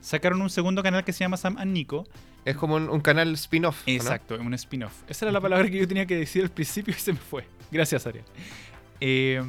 sacaron 0.00 0.42
un 0.42 0.50
segundo 0.50 0.82
canal 0.82 1.04
que 1.04 1.12
se 1.12 1.20
llama 1.20 1.36
Sam 1.36 1.56
and 1.58 1.72
Nico. 1.72 2.06
Es 2.44 2.56
como 2.56 2.76
un, 2.76 2.88
un 2.88 3.00
canal 3.00 3.32
spin-off. 3.34 3.82
¿o 3.86 3.90
no? 3.90 3.96
Exacto, 3.96 4.36
un 4.40 4.54
spin-off. 4.54 5.02
Esa 5.08 5.26
era 5.26 5.32
la 5.32 5.40
palabra 5.40 5.68
que 5.70 5.78
yo 5.78 5.86
tenía 5.86 6.06
que 6.06 6.16
decir 6.16 6.42
al 6.42 6.50
principio 6.50 6.94
y 6.96 7.00
se 7.00 7.12
me 7.12 7.18
fue. 7.18 7.44
Gracias, 7.70 8.06
Ariel. 8.06 8.24
Eh, 9.00 9.40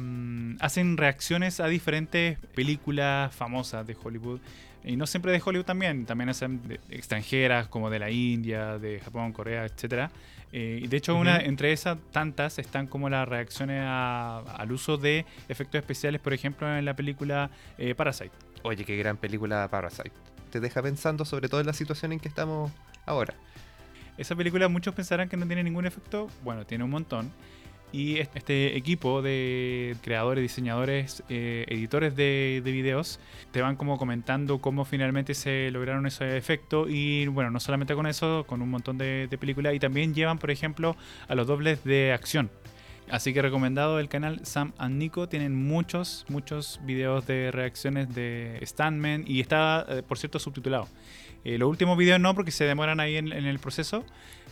hacen 0.60 0.96
reacciones 0.96 1.58
a 1.60 1.66
diferentes 1.66 2.38
películas 2.54 3.34
famosas 3.34 3.86
de 3.86 3.96
Hollywood. 4.00 4.40
Y 4.84 4.96
no 4.96 5.06
siempre 5.06 5.30
de 5.32 5.42
Hollywood 5.44 5.66
también, 5.66 6.06
también 6.06 6.30
hacen 6.30 6.66
de- 6.66 6.80
extranjeras 6.88 7.68
como 7.68 7.90
de 7.90 7.98
la 7.98 8.10
India, 8.10 8.78
de 8.78 8.98
Japón, 9.00 9.32
Corea, 9.32 9.64
etc. 9.66 10.10
y 10.52 10.86
de 10.88 10.96
hecho, 10.96 11.14
una, 11.16 11.38
entre 11.38 11.72
esas 11.72 11.98
tantas 12.12 12.58
están 12.58 12.86
como 12.88 13.08
las 13.08 13.28
reacciones 13.28 13.82
a- 13.86 14.38
al 14.38 14.72
uso 14.72 14.96
de 14.96 15.24
efectos 15.48 15.78
especiales, 15.78 16.20
por 16.20 16.32
ejemplo, 16.32 16.66
en 16.76 16.84
la 16.84 16.94
película 16.96 17.50
eh, 17.78 17.94
Parasite. 17.94 18.32
Oye, 18.62 18.84
qué 18.84 18.96
gran 18.96 19.16
película 19.16 19.68
Parasite. 19.70 20.12
Te 20.50 20.58
deja 20.60 20.82
pensando 20.82 21.24
sobre 21.24 21.48
todo 21.48 21.60
en 21.60 21.66
la 21.66 21.72
situación 21.72 22.12
en 22.12 22.18
que 22.20 22.28
estamos 22.28 22.72
ahora. 23.06 23.34
Esa 24.18 24.34
película 24.34 24.68
muchos 24.68 24.94
pensarán 24.94 25.28
que 25.28 25.36
no 25.36 25.46
tiene 25.46 25.62
ningún 25.62 25.86
efecto. 25.86 26.28
Bueno, 26.42 26.66
tiene 26.66 26.84
un 26.84 26.90
montón. 26.90 27.30
Y 27.92 28.18
es- 28.18 28.28
este 28.34 28.76
equipo 28.76 29.20
de 29.22 29.96
creadores, 30.02 30.42
diseñadores, 30.42 31.22
eh, 31.28 31.64
editores 31.68 32.14
de, 32.14 32.62
de 32.64 32.72
videos 32.72 33.18
te 33.50 33.62
van 33.62 33.76
como 33.76 33.98
comentando 33.98 34.60
cómo 34.60 34.84
finalmente 34.84 35.34
se 35.34 35.70
lograron 35.72 36.06
ese 36.06 36.36
efecto. 36.36 36.88
Y 36.88 37.26
bueno, 37.26 37.50
no 37.50 37.58
solamente 37.60 37.94
con 37.94 38.06
eso, 38.06 38.44
con 38.46 38.62
un 38.62 38.70
montón 38.70 38.96
de, 38.98 39.28
películas. 39.40 39.74
Y 39.74 39.78
también 39.80 40.14
llevan, 40.14 40.38
por 40.38 40.50
ejemplo, 40.50 40.96
a 41.28 41.34
los 41.34 41.46
dobles 41.46 41.82
de 41.84 42.12
acción. 42.12 42.50
Así 43.10 43.34
que 43.34 43.42
recomendado 43.42 43.98
el 43.98 44.08
canal 44.08 44.46
Sam 44.46 44.72
and 44.78 44.96
Nico. 44.98 45.28
Tienen 45.28 45.54
muchos, 45.56 46.24
muchos 46.28 46.80
videos 46.84 47.26
de 47.26 47.50
reacciones 47.50 48.14
de 48.14 48.60
Stuntmen. 48.64 49.24
Y 49.26 49.40
está, 49.40 49.84
eh, 49.88 50.02
por 50.06 50.16
cierto, 50.18 50.38
subtitulado. 50.38 50.86
Eh, 51.44 51.58
los 51.58 51.68
últimos 51.68 51.96
videos 51.96 52.20
no, 52.20 52.34
porque 52.34 52.50
se 52.50 52.64
demoran 52.64 53.00
ahí 53.00 53.16
en, 53.16 53.32
en 53.32 53.46
el 53.46 53.58
proceso. 53.58 54.04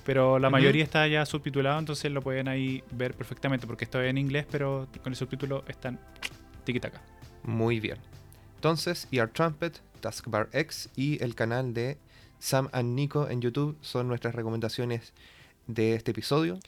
Pero 0.04 0.38
la 0.38 0.48
mayoría 0.48 0.84
está 0.84 1.06
ya 1.06 1.26
subtitulado, 1.26 1.78
entonces 1.78 2.10
lo 2.10 2.22
pueden 2.22 2.48
ahí 2.48 2.82
ver 2.92 3.14
perfectamente. 3.14 3.66
Porque 3.66 3.84
está 3.84 4.04
en 4.06 4.16
inglés, 4.16 4.46
pero 4.50 4.88
con 5.02 5.12
el 5.12 5.16
subtítulo 5.16 5.64
están 5.68 6.00
tiki-taka. 6.64 7.02
Muy 7.42 7.78
bien. 7.78 7.98
Entonces, 8.54 9.06
ER 9.12 9.28
Trumpet, 9.28 9.80
Taskbar 10.00 10.48
X 10.52 10.90
y 10.96 11.22
el 11.22 11.34
canal 11.34 11.74
de 11.74 11.98
Sam 12.38 12.68
and 12.72 12.94
Nico 12.94 13.28
en 13.28 13.40
YouTube 13.40 13.76
son 13.80 14.08
nuestras 14.08 14.34
recomendaciones 14.34 15.12
de 15.66 15.94
este 15.94 16.12
episodio. 16.12 16.58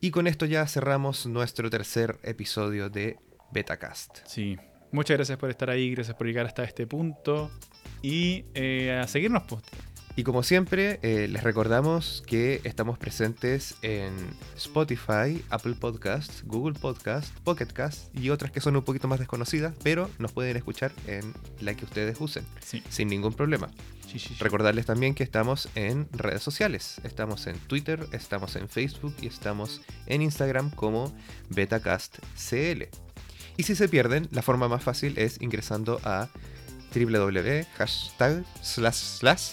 Y 0.00 0.10
con 0.10 0.26
esto 0.26 0.46
ya 0.46 0.66
cerramos 0.66 1.26
nuestro 1.26 1.70
tercer 1.70 2.18
episodio 2.22 2.90
de 2.90 3.16
Betacast. 3.52 4.18
Sí. 4.26 4.56
Muchas 4.92 5.16
gracias 5.16 5.38
por 5.38 5.50
estar 5.50 5.70
ahí, 5.70 5.92
gracias 5.94 6.16
por 6.16 6.26
llegar 6.26 6.46
hasta 6.46 6.62
este 6.62 6.86
punto. 6.86 7.50
Y 8.06 8.44
eh, 8.54 9.00
a 9.02 9.08
seguirnos, 9.08 9.42
pues. 9.48 9.64
Y 10.14 10.22
como 10.22 10.44
siempre, 10.44 11.00
eh, 11.02 11.26
les 11.28 11.42
recordamos 11.42 12.22
que 12.24 12.60
estamos 12.62 12.98
presentes 12.98 13.74
en 13.82 14.14
Spotify, 14.56 15.42
Apple 15.50 15.74
Podcasts, 15.74 16.44
Google 16.46 16.78
Podcasts, 16.78 17.32
Pocket 17.42 17.66
Cast 17.66 18.16
y 18.16 18.30
otras 18.30 18.52
que 18.52 18.60
son 18.60 18.76
un 18.76 18.82
poquito 18.84 19.08
más 19.08 19.18
desconocidas, 19.18 19.74
pero 19.82 20.08
nos 20.20 20.30
pueden 20.32 20.56
escuchar 20.56 20.92
en 21.08 21.34
la 21.60 21.74
que 21.74 21.84
ustedes 21.84 22.16
usen, 22.20 22.46
Sí. 22.60 22.80
sin 22.88 23.08
ningún 23.08 23.34
problema. 23.34 23.68
Sí, 24.10 24.20
sí, 24.20 24.28
sí. 24.28 24.36
Recordarles 24.38 24.86
también 24.86 25.14
que 25.16 25.24
estamos 25.24 25.68
en 25.74 26.08
redes 26.12 26.44
sociales. 26.44 27.00
Estamos 27.02 27.48
en 27.48 27.58
Twitter, 27.58 28.06
estamos 28.12 28.54
en 28.54 28.68
Facebook 28.68 29.16
y 29.20 29.26
estamos 29.26 29.82
en 30.06 30.22
Instagram 30.22 30.70
como 30.70 31.12
BetacastCL. 31.50 32.84
Y 33.56 33.62
si 33.64 33.74
se 33.74 33.88
pierden, 33.88 34.28
la 34.30 34.42
forma 34.42 34.68
más 34.68 34.82
fácil 34.84 35.18
es 35.18 35.42
ingresando 35.42 36.00
a 36.04 36.28
www 37.04 37.64
hashtag 37.76 38.44
slash 38.62 38.96
slash 38.96 39.52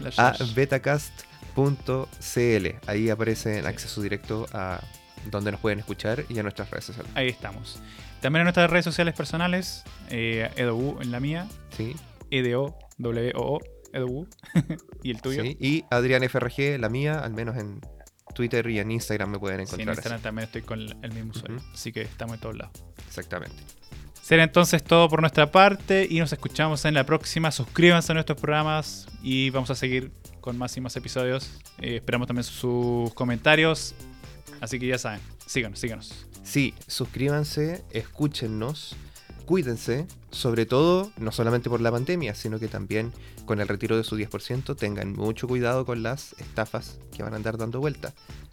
La 0.00 0.10
a 0.28 0.36
betacast.cl. 0.54 2.66
Ahí 2.86 3.10
aparece 3.10 3.58
en 3.58 3.66
acceso 3.66 4.00
directo 4.00 4.46
a 4.52 4.80
donde 5.30 5.50
nos 5.52 5.60
pueden 5.60 5.78
escuchar 5.80 6.24
y 6.28 6.38
a 6.38 6.42
nuestras 6.42 6.70
redes 6.70 6.84
sociales. 6.84 7.10
Ahí 7.14 7.28
estamos. 7.28 7.80
También 8.20 8.42
en 8.42 8.44
nuestras 8.44 8.70
redes 8.70 8.84
sociales 8.84 9.14
personales, 9.14 9.84
eh, 10.10 10.50
EdoU 10.56 10.98
en 11.00 11.10
la 11.10 11.20
mía, 11.20 11.48
Sí, 11.76 11.94
EDO, 12.30 12.76
W-O-O, 12.98 13.60
EdoU, 13.92 14.26
y 15.02 15.10
el 15.10 15.20
tuyo. 15.22 15.42
sí. 15.42 15.56
Y 15.60 15.84
Adrián 15.90 16.22
FRG, 16.28 16.78
la 16.78 16.88
mía, 16.88 17.20
al 17.20 17.32
menos 17.32 17.56
en 17.56 17.80
Twitter 18.34 18.68
y 18.70 18.78
en 18.80 18.90
Instagram 18.90 19.30
me 19.30 19.38
pueden 19.38 19.66
Sí, 19.66 19.74
en 19.74 19.80
encontrar. 19.80 19.92
así. 19.92 19.98
Instagram 20.00 20.22
también 20.22 20.46
estoy 20.46 20.62
con 20.62 20.80
el 20.80 21.12
mismo 21.12 21.30
usuario. 21.30 21.60
Así 21.72 21.92
que 21.92 22.02
estamos 22.02 22.34
en 22.34 22.40
todos 22.40 22.56
lados. 22.56 22.72
Exactamente. 23.06 23.56
Será 24.28 24.44
entonces 24.44 24.84
todo 24.84 25.08
por 25.08 25.22
nuestra 25.22 25.50
parte 25.50 26.06
y 26.10 26.18
nos 26.18 26.30
escuchamos 26.34 26.84
en 26.84 26.92
la 26.92 27.06
próxima. 27.06 27.50
Suscríbanse 27.50 28.12
a 28.12 28.14
nuestros 28.14 28.38
programas 28.38 29.08
y 29.22 29.48
vamos 29.48 29.70
a 29.70 29.74
seguir 29.74 30.12
con 30.42 30.58
más 30.58 30.76
y 30.76 30.82
más 30.82 30.94
episodios. 30.96 31.58
Eh, 31.78 31.96
esperamos 31.96 32.26
también 32.26 32.44
sus 32.44 33.14
comentarios. 33.14 33.94
Así 34.60 34.78
que 34.78 34.86
ya 34.86 34.98
saben, 34.98 35.20
síganos, 35.46 35.78
síganos. 35.78 36.26
Sí, 36.42 36.74
suscríbanse, 36.86 37.82
escúchennos, 37.90 38.96
cuídense, 39.46 40.06
sobre 40.30 40.66
todo 40.66 41.10
no 41.16 41.32
solamente 41.32 41.70
por 41.70 41.80
la 41.80 41.90
pandemia, 41.90 42.34
sino 42.34 42.58
que 42.58 42.68
también 42.68 43.14
con 43.46 43.62
el 43.62 43.68
retiro 43.68 43.96
de 43.96 44.04
su 44.04 44.18
10%, 44.18 44.76
tengan 44.76 45.14
mucho 45.14 45.48
cuidado 45.48 45.86
con 45.86 46.02
las 46.02 46.34
estafas 46.34 46.98
que 47.16 47.22
van 47.22 47.32
a 47.32 47.36
andar 47.36 47.56
dando 47.56 47.80
vuelta. 47.80 48.12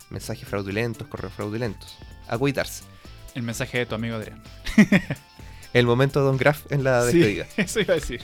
Mensajes 0.09 0.47
fraudulentos, 0.47 1.09
correos 1.09 1.33
fraudulentos. 1.33 1.97
A 2.29 2.37
cuidarse. 2.37 2.85
El 3.33 3.43
mensaje 3.43 3.79
de 3.79 3.85
tu 3.85 3.95
amigo 3.95 4.15
Adrián. 4.15 4.41
El 5.75 5.85
momento 5.85 6.21
Don 6.21 6.37
Graf 6.37 6.71
en 6.71 6.85
la 6.85 7.05
Sí, 7.11 7.17
despedida. 7.19 7.45
eso 7.57 7.81
iba 7.81 7.93
a 7.93 7.97
decir. 7.97 8.21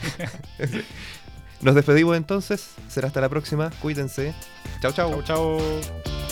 Nos 1.61 1.75
despedimos 1.75 2.15
entonces, 2.15 2.69
será 2.87 3.07
hasta 3.07 3.19
la 3.19 3.27
próxima, 3.27 3.71
cuídense. 3.81 4.33
Chao, 4.81 4.93
chao. 4.93 5.21
chau, 5.21 5.59
chau. 5.59 6.30